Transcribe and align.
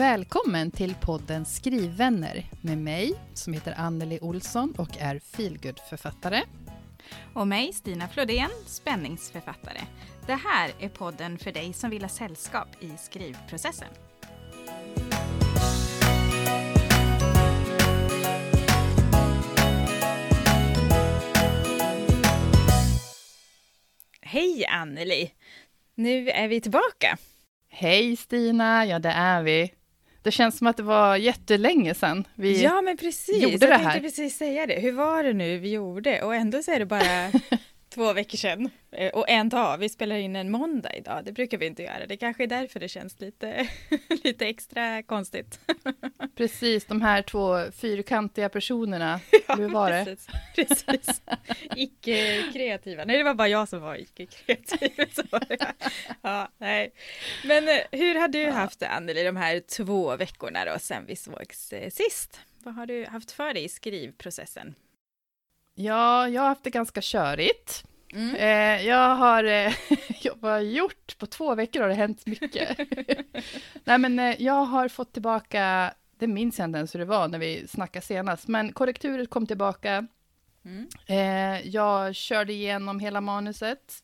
Välkommen 0.00 0.70
till 0.70 0.94
podden 0.94 1.44
Skrivvänner 1.44 2.44
med 2.62 2.78
mig 2.78 3.14
som 3.34 3.52
heter 3.52 3.74
Anneli 3.76 4.18
Olsson 4.22 4.74
och 4.78 4.98
är 4.98 5.18
feelgood-författare. 5.18 6.42
Och 7.34 7.48
mig, 7.48 7.72
Stina 7.72 8.08
Flodén, 8.08 8.50
spänningsförfattare. 8.66 9.80
Det 10.26 10.34
här 10.34 10.72
är 10.78 10.88
podden 10.88 11.38
för 11.38 11.52
dig 11.52 11.72
som 11.72 11.90
vill 11.90 12.02
ha 12.02 12.08
sällskap 12.08 12.68
i 12.80 12.92
skrivprocessen. 12.98 13.88
Hej 24.20 24.66
Anneli! 24.66 25.32
Nu 25.94 26.30
är 26.30 26.48
vi 26.48 26.60
tillbaka. 26.60 27.18
Hej 27.68 28.16
Stina, 28.16 28.86
ja 28.86 28.98
det 28.98 29.10
är 29.10 29.42
vi. 29.42 29.79
Det 30.22 30.30
känns 30.30 30.58
som 30.58 30.66
att 30.66 30.76
det 30.76 30.82
var 30.82 31.16
jättelänge 31.16 31.94
sedan 31.94 32.24
vi 32.34 32.62
Ja 32.62 32.82
men 32.82 32.96
precis, 32.96 33.42
gjorde 33.42 33.56
det 33.56 33.66
jag 33.66 33.78
här. 33.78 33.84
tänkte 33.92 34.00
precis 34.00 34.36
säga 34.38 34.66
det. 34.66 34.80
Hur 34.80 34.92
var 34.92 35.22
det 35.24 35.32
nu 35.32 35.58
vi 35.58 35.70
gjorde? 35.72 36.22
Och 36.22 36.34
ändå 36.34 36.62
så 36.62 36.70
är 36.72 36.78
det 36.78 36.86
bara 36.86 37.00
två 37.94 38.12
veckor 38.12 38.38
sedan. 38.38 38.70
Eh, 38.92 39.08
Och 39.12 39.28
en 39.28 39.48
dag, 39.48 39.78
vi 39.78 39.88
spelar 39.88 40.16
in 40.16 40.36
en 40.36 40.50
måndag 40.50 40.96
idag. 40.96 41.24
Det 41.24 41.32
brukar 41.32 41.58
vi 41.58 41.66
inte 41.66 41.82
göra. 41.82 42.06
Det 42.06 42.16
kanske 42.16 42.42
är 42.42 42.46
därför 42.46 42.80
det 42.80 42.88
känns 42.88 43.20
lite, 43.20 43.68
lite 44.24 44.46
extra 44.46 45.02
konstigt. 45.02 45.60
Precis, 46.36 46.84
de 46.84 47.02
här 47.02 47.22
två 47.22 47.70
fyrkantiga 47.72 48.48
personerna. 48.48 49.20
Hur 49.56 49.68
var 49.68 49.90
det? 49.90 50.04
Precis, 50.56 50.84
precis. 50.84 51.22
Icke-kreativa. 51.76 53.04
Nej, 53.04 53.18
det 53.18 53.24
var 53.24 53.34
bara 53.34 53.48
jag 53.48 53.68
som 53.68 53.80
var 53.80 53.96
icke-kreativ. 53.96 54.90
Ja. 55.32 55.72
Ja, 56.22 56.48
nej. 56.58 56.92
Men 57.44 57.68
eh, 57.68 57.74
hur 57.92 58.14
har 58.14 58.28
du 58.28 58.46
haft 58.50 58.80
det, 58.80 58.88
Anneli, 58.88 59.22
de 59.24 59.36
här 59.36 59.60
två 59.60 60.16
veckorna 60.16 60.64
då, 60.64 60.78
sen 60.78 61.06
vi 61.06 61.16
sågs 61.16 61.72
eh, 61.72 61.90
sist? 61.90 62.40
Vad 62.62 62.74
har 62.74 62.86
du 62.86 63.06
haft 63.06 63.32
för 63.32 63.54
dig 63.54 63.64
i 63.64 63.68
skrivprocessen? 63.68 64.74
Ja, 65.80 66.28
jag 66.28 66.42
har 66.42 66.48
haft 66.48 66.64
det 66.64 66.70
ganska 66.70 67.00
körigt. 67.02 67.84
Mm. 68.12 68.34
Eh, 68.34 68.86
jag 68.86 69.16
har, 69.16 69.44
eh, 69.44 69.72
jag 70.22 70.34
har 70.42 70.58
gjort? 70.60 71.18
På 71.18 71.26
två 71.26 71.54
veckor 71.54 71.80
har 71.80 71.88
det 71.88 71.94
hänt 71.94 72.26
mycket. 72.26 72.78
Nej, 73.84 73.98
men 73.98 74.18
eh, 74.18 74.42
jag 74.42 74.64
har 74.64 74.88
fått 74.88 75.12
tillbaka, 75.12 75.94
det 76.18 76.26
minns 76.26 76.58
jag 76.58 76.68
inte 76.68 76.76
ens 76.76 76.94
hur 76.94 76.98
det 76.98 77.04
var 77.04 77.28
när 77.28 77.38
vi 77.38 77.68
snackade 77.68 78.06
senast, 78.06 78.48
men 78.48 78.72
korrekturet 78.72 79.30
kom 79.30 79.46
tillbaka. 79.46 80.06
Mm. 80.64 80.88
Eh, 81.06 81.68
jag 81.68 82.14
körde 82.14 82.52
igenom 82.52 83.00
hela 83.00 83.20
manuset 83.20 83.94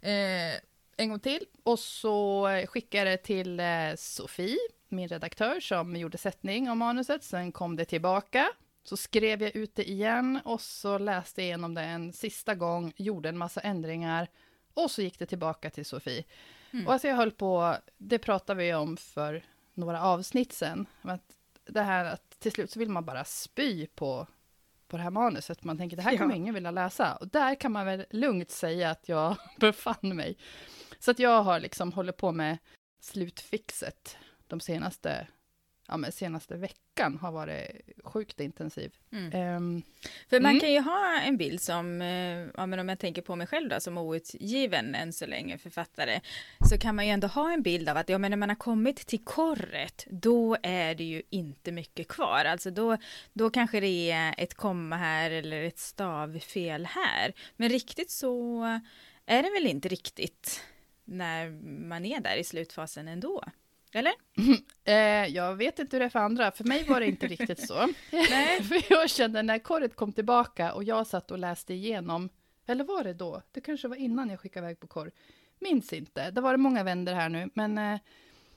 eh, 0.00 0.54
en 0.96 1.08
gång 1.08 1.20
till 1.20 1.44
och 1.62 1.78
så 1.78 2.48
skickade 2.68 3.10
det 3.10 3.16
till 3.16 3.60
eh, 3.60 3.66
Sofie, 3.96 4.58
min 4.88 5.08
redaktör, 5.08 5.60
som 5.60 5.96
gjorde 5.96 6.18
sättning 6.18 6.70
av 6.70 6.76
manuset. 6.76 7.24
Sen 7.24 7.52
kom 7.52 7.76
det 7.76 7.84
tillbaka. 7.84 8.48
Så 8.84 8.96
skrev 8.96 9.42
jag 9.42 9.56
ut 9.56 9.74
det 9.74 9.90
igen 9.90 10.40
och 10.44 10.60
så 10.60 10.98
läste 10.98 11.40
jag 11.40 11.46
igenom 11.46 11.74
det 11.74 11.82
en 11.82 12.12
sista 12.12 12.54
gång, 12.54 12.92
gjorde 12.96 13.28
en 13.28 13.38
massa 13.38 13.60
ändringar 13.60 14.28
och 14.74 14.90
så 14.90 15.02
gick 15.02 15.18
det 15.18 15.26
tillbaka 15.26 15.70
till 15.70 15.84
Sofie. 15.84 16.24
Mm. 16.70 16.86
Och 16.86 16.92
alltså 16.92 17.08
jag 17.08 17.16
höll 17.16 17.30
på, 17.30 17.76
det 17.96 18.18
pratade 18.18 18.62
vi 18.62 18.74
om 18.74 18.96
för 18.96 19.44
några 19.74 20.02
avsnitt 20.02 20.52
sen, 20.52 20.86
att 21.02 21.36
det 21.64 21.82
här 21.82 22.04
att 22.04 22.30
till 22.40 22.52
slut 22.52 22.70
så 22.70 22.78
vill 22.78 22.90
man 22.90 23.04
bara 23.04 23.24
spy 23.24 23.86
på, 23.86 24.26
på 24.88 24.96
det 24.96 25.02
här 25.02 25.10
manuset. 25.10 25.64
Man 25.64 25.78
tänker 25.78 25.96
det 25.96 26.02
här 26.02 26.16
kommer 26.16 26.30
Ja. 26.30 26.36
ingen 26.36 26.54
vilja 26.54 26.70
läsa. 26.70 27.14
Och 27.16 27.28
där 27.28 27.54
kan 27.54 27.72
man 27.72 27.86
väl 27.86 28.06
lugnt 28.10 28.50
säga 28.50 28.90
att 28.90 29.08
jag 29.08 29.36
befann 29.60 30.16
mig. 30.16 30.36
Så 30.98 31.10
att 31.10 31.18
jag 31.18 31.42
har 31.42 31.60
liksom 31.60 31.92
hållit 31.92 32.16
på 32.16 32.32
med 32.32 32.58
slutfixet 33.00 34.16
de 34.46 34.60
senaste, 34.60 35.26
ja 35.90 35.96
men 35.96 36.12
senaste 36.12 36.56
veckan 36.56 37.18
har 37.20 37.32
varit 37.32 37.70
sjukt 38.04 38.40
intensiv. 38.40 38.92
Mm. 39.12 39.32
Ehm, 39.32 39.82
För 40.30 40.40
man 40.40 40.50
Mm. 40.50 40.60
kan 40.60 40.60
kan 40.60 40.72
ju 40.72 40.80
ha 40.80 41.20
en 41.20 41.36
bild 41.36 41.60
som, 41.60 42.02
eh, 42.02 42.48
ja, 42.56 42.66
men 42.66 42.78
om 42.78 42.88
jag 42.88 42.98
tänker 42.98 43.22
på 43.22 43.36
mig 43.36 43.46
själv 43.46 43.68
då, 43.68 43.80
som 43.80 43.98
outgiven 43.98 44.94
än 44.94 45.12
så 45.12 45.26
länge 45.26 45.58
författare, 45.58 46.20
så 46.70 46.78
kan 46.78 46.96
man 46.96 47.06
ju 47.06 47.12
ändå 47.12 47.26
ha 47.26 47.52
en 47.52 47.62
bild 47.62 47.88
av 47.88 47.96
att 47.96 48.08
ja, 48.08 48.18
men 48.18 48.30
när 48.30 48.36
man 48.36 48.48
har 48.48 48.56
kommit 48.56 48.96
till 49.06 49.24
korret, 49.24 50.06
då 50.10 50.56
är 50.62 50.94
det 50.94 51.04
ju 51.04 51.22
inte 51.30 51.72
mycket 51.72 52.08
kvar. 52.08 52.44
Alltså 52.44 52.70
då, 52.70 52.96
då 53.32 53.50
kanske 53.50 53.80
det 53.80 54.10
är 54.10 54.34
ett 54.38 54.54
komma 54.54 54.96
här 54.96 55.30
eller 55.30 55.62
ett 55.62 55.78
stavfel 55.78 56.86
här. 56.86 57.32
Men 57.56 57.68
riktigt 57.68 58.10
så 58.10 58.62
är 59.26 59.42
det 59.42 59.50
väl 59.50 59.66
inte 59.66 59.88
riktigt 59.88 60.62
när 61.04 61.50
man 61.88 62.04
är 62.04 62.20
där 62.20 62.36
i 62.36 62.44
slutfasen 62.44 63.08
ändå? 63.08 63.44
Eller? 63.92 64.12
eh, 64.84 65.26
jag 65.34 65.54
vet 65.56 65.78
inte 65.78 65.96
hur 65.96 66.00
det 66.00 66.04
är 66.04 66.10
för 66.10 66.18
andra, 66.18 66.50
för 66.50 66.64
mig 66.64 66.84
var 66.88 67.00
det 67.00 67.06
inte 67.06 67.26
riktigt 67.26 67.66
så. 67.66 67.86
Nej. 68.12 68.62
för 68.62 68.82
jag 68.90 69.10
kände 69.10 69.42
när 69.42 69.58
korret 69.58 69.96
kom 69.96 70.12
tillbaka 70.12 70.72
och 70.72 70.84
jag 70.84 71.06
satt 71.06 71.30
och 71.30 71.38
läste 71.38 71.74
igenom, 71.74 72.28
eller 72.66 72.84
var 72.84 73.04
det 73.04 73.14
då? 73.14 73.42
Det 73.52 73.60
kanske 73.60 73.88
var 73.88 73.96
innan 73.96 74.30
jag 74.30 74.40
skickade 74.40 74.66
iväg 74.66 74.80
på 74.80 74.86
korr. 74.86 75.10
Minns 75.58 75.92
inte, 75.92 76.30
det 76.30 76.40
var 76.40 76.52
det 76.52 76.58
många 76.58 76.82
vänder 76.84 77.14
här 77.14 77.28
nu, 77.28 77.50
men 77.54 77.78
eh, 77.78 78.00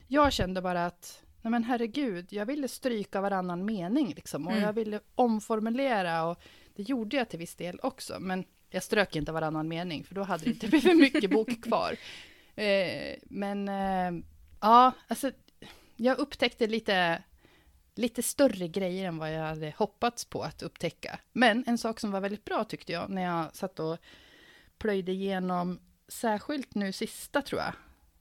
jag 0.08 0.34
kände 0.34 0.62
bara 0.62 0.86
att, 0.86 1.24
nej 1.42 1.52
men 1.52 1.64
herregud, 1.64 2.28
jag 2.34 2.46
ville 2.46 2.68
stryka 2.68 3.22
varannan 3.22 3.66
mening 3.66 4.14
liksom, 4.16 4.48
och 4.48 4.52
Mm. 4.54 4.64
jag 4.64 4.74
ville 4.74 5.00
omformulera 5.16 6.24
och 6.26 6.42
det 6.76 6.84
gjorde 6.84 7.18
jag 7.18 7.30
till 7.30 7.40
viss 7.40 7.56
del 7.56 7.80
också, 7.84 8.20
men 8.20 8.46
jag 8.70 8.84
strök 8.84 9.16
inte 9.16 9.32
varannan 9.32 9.68
mening, 9.68 10.04
för 10.04 10.16
då 10.16 10.24
hade 10.24 10.44
det 10.44 10.50
inte 10.50 10.68
blivit 10.68 10.98
mycket 10.98 11.32
bok 11.32 11.64
kvar. 11.64 11.96
Eh, 12.56 13.16
men 13.24 13.68
eh, 13.70 14.24
ja, 14.64 14.92
alltså, 15.08 15.32
jag 15.96 16.20
upptäckte 16.20 16.68
lite, 16.68 17.24
lite 17.96 18.24
större 18.24 18.68
grejer 18.68 19.08
än 19.08 19.18
vad 19.18 19.34
jag 19.34 19.44
hade 19.44 19.74
hoppats 19.78 20.26
på 20.26 20.44
att 20.44 20.64
upptäcka. 20.64 21.20
Men 21.34 21.64
en 21.68 21.78
sak 21.78 22.00
som 22.00 22.12
var 22.12 22.22
väldigt 22.22 22.46
bra 22.46 22.64
tyckte 22.64 22.92
jag, 22.94 23.10
när 23.10 23.24
jag 23.24 23.56
satt 23.56 23.80
och 23.80 23.98
plöjde 24.78 25.12
igenom, 25.12 25.80
särskilt 26.08 26.76
nu 26.76 26.92
sista 26.92 27.42
tror 27.42 27.62
jag, 27.62 27.74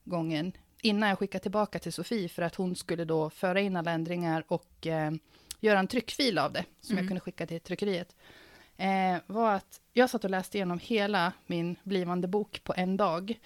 gången, 0.04 0.52
innan 0.82 1.08
jag 1.08 1.18
skickade 1.18 1.42
tillbaka 1.42 1.78
till 1.78 1.92
Sofie, 1.92 2.28
för 2.28 2.42
att 2.42 2.54
hon 2.54 2.76
skulle 2.76 3.04
då 3.04 3.30
föra 3.30 3.60
in 3.60 3.76
alla 3.76 3.90
ändringar 3.90 4.44
och 4.48 4.86
eh, 4.86 5.12
göra 5.60 5.78
en 5.78 5.86
tryckfil 5.86 6.38
av 6.38 6.52
det, 6.52 6.64
som 6.80 6.92
Mm. 6.92 7.04
jag 7.04 7.08
kunde 7.10 7.20
skicka 7.20 7.46
till 7.46 7.60
tryckeriet, 7.60 8.16
eh, 8.76 9.16
var 9.26 9.54
att 9.54 9.80
jag 9.92 10.10
satt 10.10 10.24
och 10.24 10.30
läste 10.30 10.58
igenom 10.58 10.78
hela 10.78 11.32
min 11.46 11.76
blivande 11.82 12.28
bok 12.28 12.64
på 12.64 12.74
en 12.76 12.96
dag. 12.96 13.38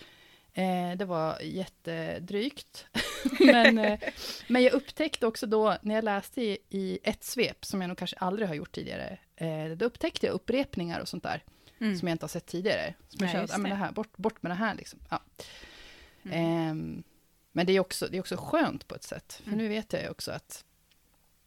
Eh, 0.57 0.97
det 0.97 1.05
var 1.05 1.41
jättedrygt. 1.41 2.87
men, 3.41 3.79
eh, 3.79 3.99
men 4.49 4.63
jag 4.63 4.73
upptäckte 4.73 5.27
också 5.27 5.47
då, 5.47 5.77
när 5.83 5.95
jag 5.95 6.05
läste 6.05 6.43
i, 6.43 6.59
i 6.69 6.99
ett 7.03 7.25
svep, 7.25 7.65
som 7.65 7.81
jag 7.81 7.89
nog 7.89 7.99
kanske 7.99 8.17
aldrig 8.17 8.49
har 8.49 8.55
gjort 8.55 8.73
tidigare, 8.73 9.19
eh, 9.37 9.67
då 9.77 9.85
upptäckte 9.85 10.27
jag 10.27 10.33
upprepningar 10.33 11.01
och 11.01 11.09
sånt 11.09 11.23
där, 11.23 11.45
Mm. 11.81 11.99
som 11.99 12.09
jag 12.09 12.15
inte 12.15 12.25
har 12.25 12.29
sett 12.29 12.47
tidigare. 12.47 12.95
Som 13.09 13.19
Nej, 13.21 13.31
jag 13.35 13.41
kände, 13.41 13.55
ah, 13.55 13.59
men 13.59 13.71
det. 13.71 13.77
det 13.77 13.81
här, 13.81 13.93
bort, 13.93 14.17
bort 14.17 14.43
med 14.43 14.51
det 14.51 14.57
här 14.57 14.75
liksom. 14.75 14.99
Ja. 15.11 15.21
Mm. 16.25 16.39
Ehm, 16.71 17.03
men 17.53 17.67
det 17.67 17.73
är, 17.73 17.81
också, 17.81 18.09
det 18.09 18.17
är 18.17 18.21
också 18.21 18.37
skönt 18.37 18.89
på 18.89 18.95
ett 18.95 19.05
sätt, 19.05 19.33
för 19.33 19.47
Mm. 19.53 19.59
nu 19.59 19.69
vet 19.69 19.93
jag 19.93 20.03
ju 20.03 20.09
också 20.09 20.33
att 20.33 20.65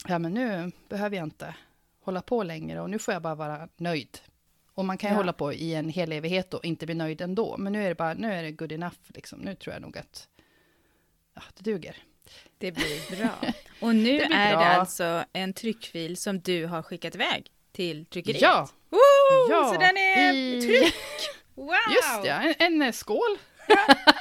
ja, 0.07 0.19
men 0.19 0.33
nu 0.33 0.71
behöver 0.89 1.17
jag 1.17 1.23
inte 1.23 1.55
hålla 2.01 2.21
på 2.21 2.43
längre 2.43 2.81
och 2.81 2.89
nu 2.89 2.99
får 2.99 3.13
jag 3.13 3.21
bara 3.21 3.35
vara 3.35 3.67
nöjd. 3.77 4.17
Och 4.79 4.85
man 4.85 4.97
kan 4.97 5.09
ju 5.09 5.13
Ja. 5.13 5.17
hålla 5.17 5.33
på 5.33 5.53
i 5.53 5.75
en 5.75 5.89
hel 5.89 6.11
evighet 6.11 6.53
och 6.53 6.65
inte 6.65 6.85
bli 6.85 6.95
nöjd 6.95 7.21
ändå, 7.21 7.57
men 7.57 7.73
nu 7.73 7.83
är 7.83 7.89
det 7.89 7.95
bara, 7.95 8.13
nu 8.13 8.33
är 8.33 8.43
det 8.43 8.51
good 8.51 8.71
enough 8.71 8.95
liksom. 9.07 9.39
Nu 9.39 9.55
tror 9.55 9.73
jag 9.73 9.81
nog 9.81 9.97
att 9.97 10.27
ja, 11.35 11.41
det 11.57 11.71
duger. 11.71 11.95
Det 12.57 12.71
blir 12.71 13.17
bra. 13.17 13.29
Och 13.79 13.95
nu 13.95 14.17
Det 14.17 14.23
är 14.23 14.51
bra. 14.55 14.59
det 14.59 14.65
alltså 14.65 15.23
en 15.33 15.53
tryckfil 15.53 16.17
som 16.17 16.39
du 16.39 16.65
har 16.65 16.81
skickat 16.81 17.15
iväg 17.15 17.47
till 17.71 18.05
tryckeriet. 18.05 18.41
Ja, 18.41 18.69
Woo! 18.89 18.99
Ja, 19.51 19.71
Så 19.73 19.79
den 19.79 19.97
är 19.97 20.33
i- 20.33 20.61
tryck! 20.61 20.93
Wow! 21.55 21.69
just 21.93 22.25
ja, 22.25 22.41
en, 22.41 22.53
en 22.59 22.81
eh, 22.81 22.91
skål. 22.91 23.37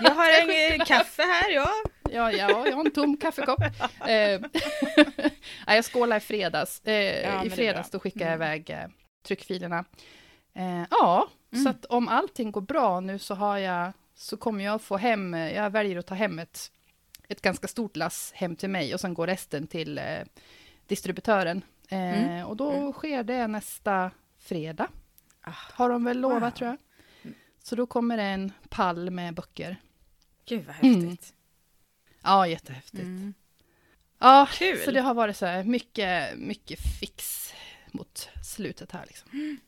Jag 0.00 0.10
har 0.10 0.28
en 0.42 0.80
eh, 0.80 0.84
kaffe 0.86 1.22
här, 1.22 1.50
ja. 1.50 1.70
Ja, 2.10 2.32
ja, 2.32 2.66
jag 2.66 2.76
har 2.76 2.84
en 2.84 2.90
tom 2.90 3.16
kaffekopp. 3.16 3.60
Eh, 4.08 4.40
ja, 5.66 5.74
jag 5.74 5.84
skålade 5.84 6.16
i 6.16 6.20
fredags. 6.20 6.80
Eh, 6.80 7.40
det 7.42 7.46
I 7.46 7.50
fredags 7.50 7.90
då 7.90 8.00
skickade 8.00 8.24
jag 8.24 8.34
Mm. 8.34 8.46
iväg 8.48 8.70
eh, 8.70 8.86
tryckfilerna. 9.26 9.84
Eh, 10.58 10.84
ja, 10.90 11.28
Mm. 11.52 11.64
så 11.64 11.70
att 11.70 11.84
om 11.84 12.08
allting 12.08 12.52
går 12.52 12.60
bra 12.60 13.00
nu 13.00 13.18
så 13.18 13.34
har 13.34 13.58
jag, 13.58 13.92
så 14.14 14.36
kommer 14.36 14.64
jag 14.64 14.82
få 14.82 14.96
hem, 14.96 15.34
jag 15.34 15.70
väljer 15.70 15.98
att 15.98 16.06
ta 16.06 16.14
hem 16.14 16.38
ett, 16.38 16.72
ett 17.28 17.42
ganska 17.42 17.68
stort 17.68 17.96
lass 17.96 18.32
hem 18.34 18.56
till 18.56 18.70
mig 18.70 18.94
och 18.94 19.00
sen 19.00 19.14
går 19.14 19.26
resten 19.26 19.66
till 19.66 19.98
eh, 19.98 20.18
distributören. 20.86 21.62
Eh, 21.88 21.98
Mm. 21.98 22.46
Och 22.46 22.56
då 22.56 22.72
Mm. 22.72 22.92
sker 22.92 23.22
det 23.22 23.46
nästa 23.46 24.10
fredag, 24.38 24.88
Ah, 25.40 25.52
har 25.72 25.88
de 25.90 26.04
väl 26.04 26.18
lovat 26.20 26.42
wow. 26.42 26.50
tror 26.50 26.68
jag. 26.70 26.78
Så 27.62 27.76
då 27.76 27.86
kommer 27.86 28.16
det 28.16 28.22
en 28.22 28.52
pall 28.68 29.10
med 29.10 29.34
böcker. 29.34 29.76
Gud 30.44 30.64
vad 30.66 30.76
Mm. 30.82 31.00
häftigt. 31.10 31.34
Ja, 32.22 32.46
jättehäftigt. 32.46 33.02
Mm. 33.02 33.34
Ja, 34.18 34.48
Kul. 34.52 34.78
så 34.84 34.90
det 34.90 35.00
har 35.00 35.14
varit 35.14 35.36
så 35.36 35.46
här 35.46 35.64
mycket, 35.64 36.38
mycket 36.38 36.78
fix 37.00 37.52
mot 37.92 38.28
slutet 38.44 38.92
här 38.92 39.04
liksom. 39.06 39.58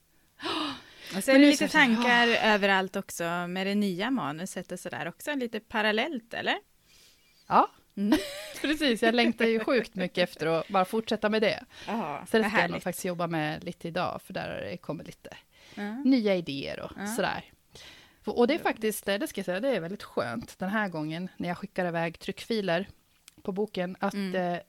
Och 1.17 1.25
så 1.25 1.31
är 1.31 1.35
Men 1.35 1.41
det 1.41 1.47
nu 1.47 1.51
lite 1.51 1.69
tankar 1.69 2.29
överallt 2.29 2.97
också 2.97 3.25
med 3.49 3.67
det 3.67 3.75
nya 3.75 4.11
manuset 4.11 4.73
och 4.73 4.81
sådär 4.81 5.09
också, 5.09 5.35
lite 5.35 5.61
parallellt 5.61 6.35
eller? 6.35 6.57
Ja, 7.49 7.71
Mm. 7.97 8.19
Precis, 8.61 9.03
jag 9.03 9.15
längtar 9.15 9.45
ju 9.47 9.61
sjukt 9.65 9.95
mycket 9.95 10.29
efter 10.29 10.47
att 10.47 10.69
bara 10.69 10.85
fortsätta 10.85 11.29
med 11.29 11.43
det. 11.43 11.65
Ja, 11.87 12.25
Så 12.31 12.39
det 12.39 12.45
ska 12.45 12.53
jag 12.57 12.61
härligt. 12.63 12.83
faktiskt 12.83 13.05
jobba 13.05 13.27
med 13.27 13.65
lite 13.65 13.89
idag, 13.89 14.21
för 14.25 14.33
där 14.33 14.49
har 14.49 14.57
det 14.71 14.77
kommit 14.77 15.07
lite 15.07 15.37
Ja. 15.75 15.93
nya 16.05 16.35
idéer 16.37 16.81
och 16.81 16.93
Ja. 16.97 17.07
sådär. 17.07 17.45
Och 18.25 18.47
det 18.47 18.55
är 18.55 18.59
faktiskt, 18.59 19.05
det 19.07 19.27
ska 19.29 19.39
jag 19.39 19.45
säga, 19.47 19.61
det 19.61 19.69
är 19.77 19.81
väldigt 19.81 20.03
skönt 20.03 20.59
den 20.59 20.69
här 20.71 20.89
gången 20.89 21.29
när 21.37 21.49
jag 21.49 21.59
skickar 21.59 21.87
iväg 21.87 22.19
tryckfiler 22.19 22.89
på 23.43 23.53
boken, 23.53 23.97
att, 24.01 24.15
Mm. 24.15 24.35
eh, 24.55 24.61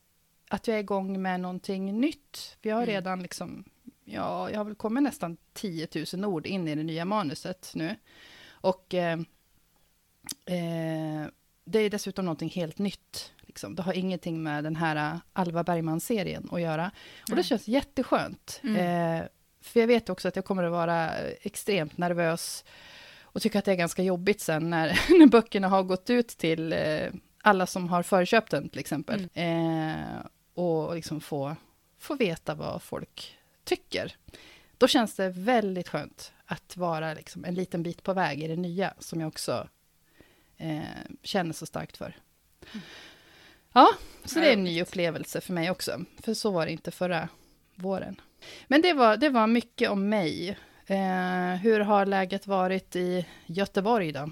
att 0.49 0.67
jag 0.67 0.75
är 0.77 0.81
igång 0.81 1.21
med 1.21 1.39
någonting 1.39 1.99
nytt. 1.99 2.57
Vi 2.61 2.69
har 2.69 2.83
Mm. 2.83 2.93
redan 2.95 3.21
liksom, 3.21 3.65
ja, 4.05 4.49
jag 4.49 4.57
har 4.57 4.65
väl 4.65 4.75
kommit 4.75 5.03
nästan 5.03 5.37
10 5.53 5.87
000 6.13 6.25
ord 6.25 6.45
in 6.45 6.67
i 6.67 6.75
det 6.75 6.83
nya 6.83 7.05
manuset 7.05 7.71
nu. 7.75 7.95
Och 8.49 8.93
eh, 8.93 9.19
eh, 10.45 11.27
det 11.65 11.79
är 11.79 11.89
dessutom 11.89 12.25
någonting 12.25 12.49
helt 12.49 12.77
nytt. 12.77 13.33
Liksom. 13.41 13.75
Det 13.75 13.81
har 13.81 13.93
ingenting 13.93 14.43
med 14.43 14.63
den 14.63 14.75
här 14.75 14.95
eh, 14.95 15.19
Alva 15.33 15.63
Bergman-serien 15.63 16.49
att 16.51 16.61
göra. 16.61 16.91
Och 17.29 17.35
det 17.35 17.43
känns 17.43 17.67
jätteskönt. 17.67 18.59
Mm. 18.63 18.75
Eh, 18.75 19.27
för 19.61 19.79
jag 19.79 19.87
vet 19.87 20.09
också 20.09 20.27
att 20.27 20.35
jag 20.35 20.45
kommer 20.45 20.63
att 20.63 20.71
vara 20.71 21.17
extremt 21.41 21.97
nervös 21.97 22.65
och 23.21 23.41
tycker 23.41 23.59
att 23.59 23.65
det 23.65 23.71
är 23.71 23.75
ganska 23.75 24.03
jobbigt 24.03 24.41
sen 24.41 24.69
när, 24.69 24.87
när 25.19 25.27
böckerna 25.27 25.67
har 25.67 25.83
gått 25.83 26.09
ut 26.09 26.27
till 26.27 26.73
eh, 26.73 27.07
alla 27.41 27.65
som 27.65 27.89
har 27.89 28.03
förköpt 28.03 28.51
den 28.51 28.69
till 28.69 28.79
exempel. 28.79 29.27
Eh, 29.33 30.25
och 30.53 30.95
liksom 30.95 31.21
få, 31.21 31.55
få 31.99 32.15
veta 32.15 32.55
vad 32.55 32.81
folk 32.81 33.37
tycker. 33.63 34.15
Då 34.77 34.87
känns 34.87 35.15
det 35.15 35.29
väldigt 35.29 35.87
skönt 35.87 36.33
att 36.45 36.77
vara 36.77 37.13
liksom 37.13 37.45
en 37.45 37.55
liten 37.55 37.83
bit 37.83 38.03
på 38.03 38.13
väg 38.13 38.43
i 38.43 38.47
det 38.47 38.55
nya 38.55 38.93
som 38.99 39.19
jag 39.19 39.27
också 39.27 39.67
eh, 40.57 40.81
känner 41.23 41.53
så 41.53 41.65
starkt 41.65 41.97
för. 41.97 42.15
Ja, 43.73 43.89
så 44.25 44.39
det 44.39 44.49
är 44.49 44.53
en 44.53 44.63
ny 44.63 44.81
upplevelse 44.81 45.41
för 45.41 45.53
mig 45.53 45.71
också. 45.71 46.05
För 46.17 46.33
så 46.33 46.51
var 46.51 46.65
det 46.65 46.71
inte 46.71 46.91
förra 46.91 47.29
våren. 47.75 48.21
Men 48.67 48.81
det 48.81 48.93
var, 48.93 49.17
det 49.17 49.29
var 49.29 49.47
mycket 49.47 49.89
om 49.89 50.09
mig. 50.09 50.57
Eh, 50.85 51.55
hur 51.61 51.79
har 51.79 52.05
läget 52.05 52.47
varit 52.47 52.95
i 52.95 53.25
Göteborg 53.45 54.11
då? 54.11 54.31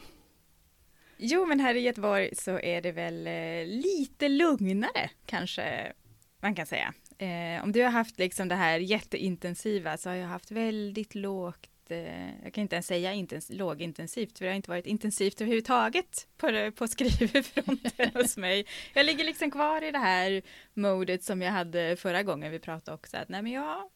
Jo, 1.17 1.45
men 1.45 1.59
här 1.59 1.75
i 1.75 1.79
Göteborg 1.79 2.35
så 2.35 2.59
är 2.59 2.81
det 2.81 2.91
väl 2.91 3.27
eh, 3.27 3.65
lite 3.65 4.29
lugnare 4.29 5.09
kanske 5.25 5.93
man 6.39 6.55
kan 6.55 6.65
säga. 6.65 6.93
Eh, 7.21 7.63
om 7.63 7.71
du 7.71 7.83
har 7.83 7.89
haft 7.89 8.19
liksom 8.19 8.48
det 8.48 8.56
här 8.56 8.80
jätteintensiva 8.80 9.98
så 9.98 10.10
har 10.10 10.16
jag 10.16 10.27
haft 10.27 10.51
väldigt 10.51 11.16
lågt 11.16 11.69
eh, 11.89 12.44
jag 12.44 12.54
kan 12.54 12.62
inte 12.62 12.75
ens 12.75 12.88
säga 12.88 13.13
intens- 13.13 13.54
lågintensivt, 13.54 14.38
för 14.38 14.45
det 14.45 14.51
har 14.51 14.56
inte 14.56 14.69
varit 14.69 14.86
intensivt 14.86 15.42
överhuvudtaget 15.42 16.27
på, 16.38 16.71
på 16.75 16.88
skrivfronten 16.88 18.12
hos 18.13 18.38
mig. 18.38 18.66
Jag 18.94 19.06
ligger 19.06 19.24
liksom 19.24 19.51
kvar 19.51 19.83
i 19.83 19.92
det 19.92 20.00
här 20.00 20.42
modet 20.74 21.24
som 21.24 21.42
jag 21.42 21.51
hade 21.51 21.95
förra 21.95 22.24
gången 22.24 22.51
vi 22.51 22.60
pratade 22.60 22.95
också, 22.95 23.18
att 23.18 23.30
nej 23.30 23.42
men 23.42 23.51
jag 23.51 23.89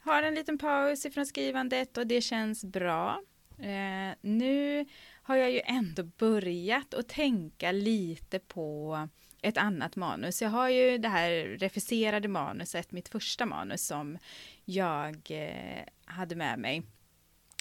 har 0.00 0.22
en 0.22 0.34
liten 0.34 0.58
paus 0.58 1.06
ifrån 1.06 1.26
skrivandet 1.26 1.96
och 1.96 2.06
det 2.06 2.20
känns 2.20 2.64
bra. 2.64 3.20
Eh, 3.58 4.16
nu 4.20 4.86
har 5.22 5.36
jag 5.36 5.50
ju 5.50 5.60
ändå 5.64 6.02
börjat 6.02 6.94
att 6.94 7.08
tänka 7.08 7.72
lite 7.72 8.38
på 8.38 8.98
ett 9.46 9.56
annat 9.56 9.96
manus. 9.96 10.42
Jag 10.42 10.48
har 10.48 10.68
ju 10.68 10.98
det 10.98 11.08
här 11.08 11.30
refuserade 11.34 12.28
manuset, 12.28 12.92
mitt 12.92 13.08
första 13.08 13.46
manus 13.46 13.86
som 13.86 14.18
jag 14.64 15.16
eh, 15.30 15.84
hade 16.04 16.36
med 16.36 16.58
mig 16.58 16.82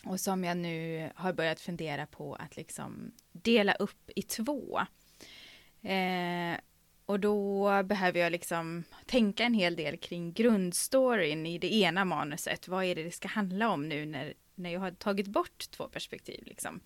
och 0.03 0.19
som 0.19 0.43
jag 0.43 0.57
nu 0.57 1.09
har 1.15 1.33
börjat 1.33 1.59
fundera 1.59 2.05
på 2.05 2.35
att 2.35 2.57
liksom 2.57 3.11
dela 3.31 3.73
upp 3.73 4.09
i 4.15 4.21
två. 4.21 4.79
Eh, 5.81 6.59
och 7.05 7.19
då 7.19 7.69
behöver 7.83 8.19
jag 8.19 8.31
liksom 8.31 8.83
tänka 9.05 9.43
en 9.43 9.53
hel 9.53 9.75
del 9.75 9.97
kring 9.97 10.33
grundstoryn 10.33 11.45
i 11.45 11.57
det 11.57 11.73
ena 11.73 12.05
manuset. 12.05 12.67
Vad 12.67 12.83
är 12.83 12.95
det 12.95 13.03
det 13.03 13.11
ska 13.11 13.27
handla 13.27 13.69
om 13.69 13.89
nu 13.89 14.05
när, 14.05 14.33
när 14.55 14.69
jag 14.69 14.79
har 14.79 14.91
tagit 14.91 15.27
bort 15.27 15.71
två 15.71 15.87
perspektiv 15.87 16.43
liksom. 16.45 16.79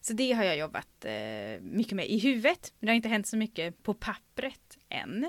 Så 0.00 0.12
det 0.12 0.32
har 0.32 0.44
jag 0.44 0.56
jobbat 0.56 1.04
eh, 1.04 1.60
mycket 1.60 1.92
med 1.92 2.08
i 2.08 2.18
huvudet. 2.18 2.72
Men 2.78 2.86
det 2.86 2.90
har 2.90 2.96
inte 2.96 3.08
hänt 3.08 3.26
så 3.26 3.36
mycket 3.36 3.82
på 3.82 3.94
pappret 3.94 4.78
än. 4.88 5.24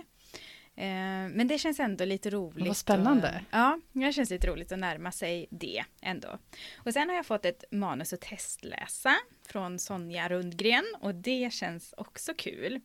Eh, 0.75 1.29
men 1.35 1.47
det 1.47 1.57
känns 1.57 1.79
ändå 1.79 2.05
lite 2.05 2.29
roligt. 2.29 2.67
Vad 2.67 2.77
spännande. 2.77 3.43
Och, 3.49 3.57
ja, 3.57 3.79
det 3.91 4.13
känns 4.13 4.29
lite 4.29 4.47
roligt 4.47 4.71
att 4.71 4.79
närma 4.79 5.11
sig 5.11 5.47
det 5.49 5.83
ändå. 6.01 6.37
Och 6.75 6.93
sen 6.93 7.09
har 7.09 7.15
jag 7.15 7.25
fått 7.25 7.45
ett 7.45 7.63
manus 7.71 8.13
att 8.13 8.21
testläsa 8.21 9.15
från 9.47 9.79
Sonja 9.79 10.29
Rundgren 10.29 10.85
och 11.01 11.15
det 11.15 11.53
känns 11.53 11.93
också 11.97 12.33
kul. 12.37 12.79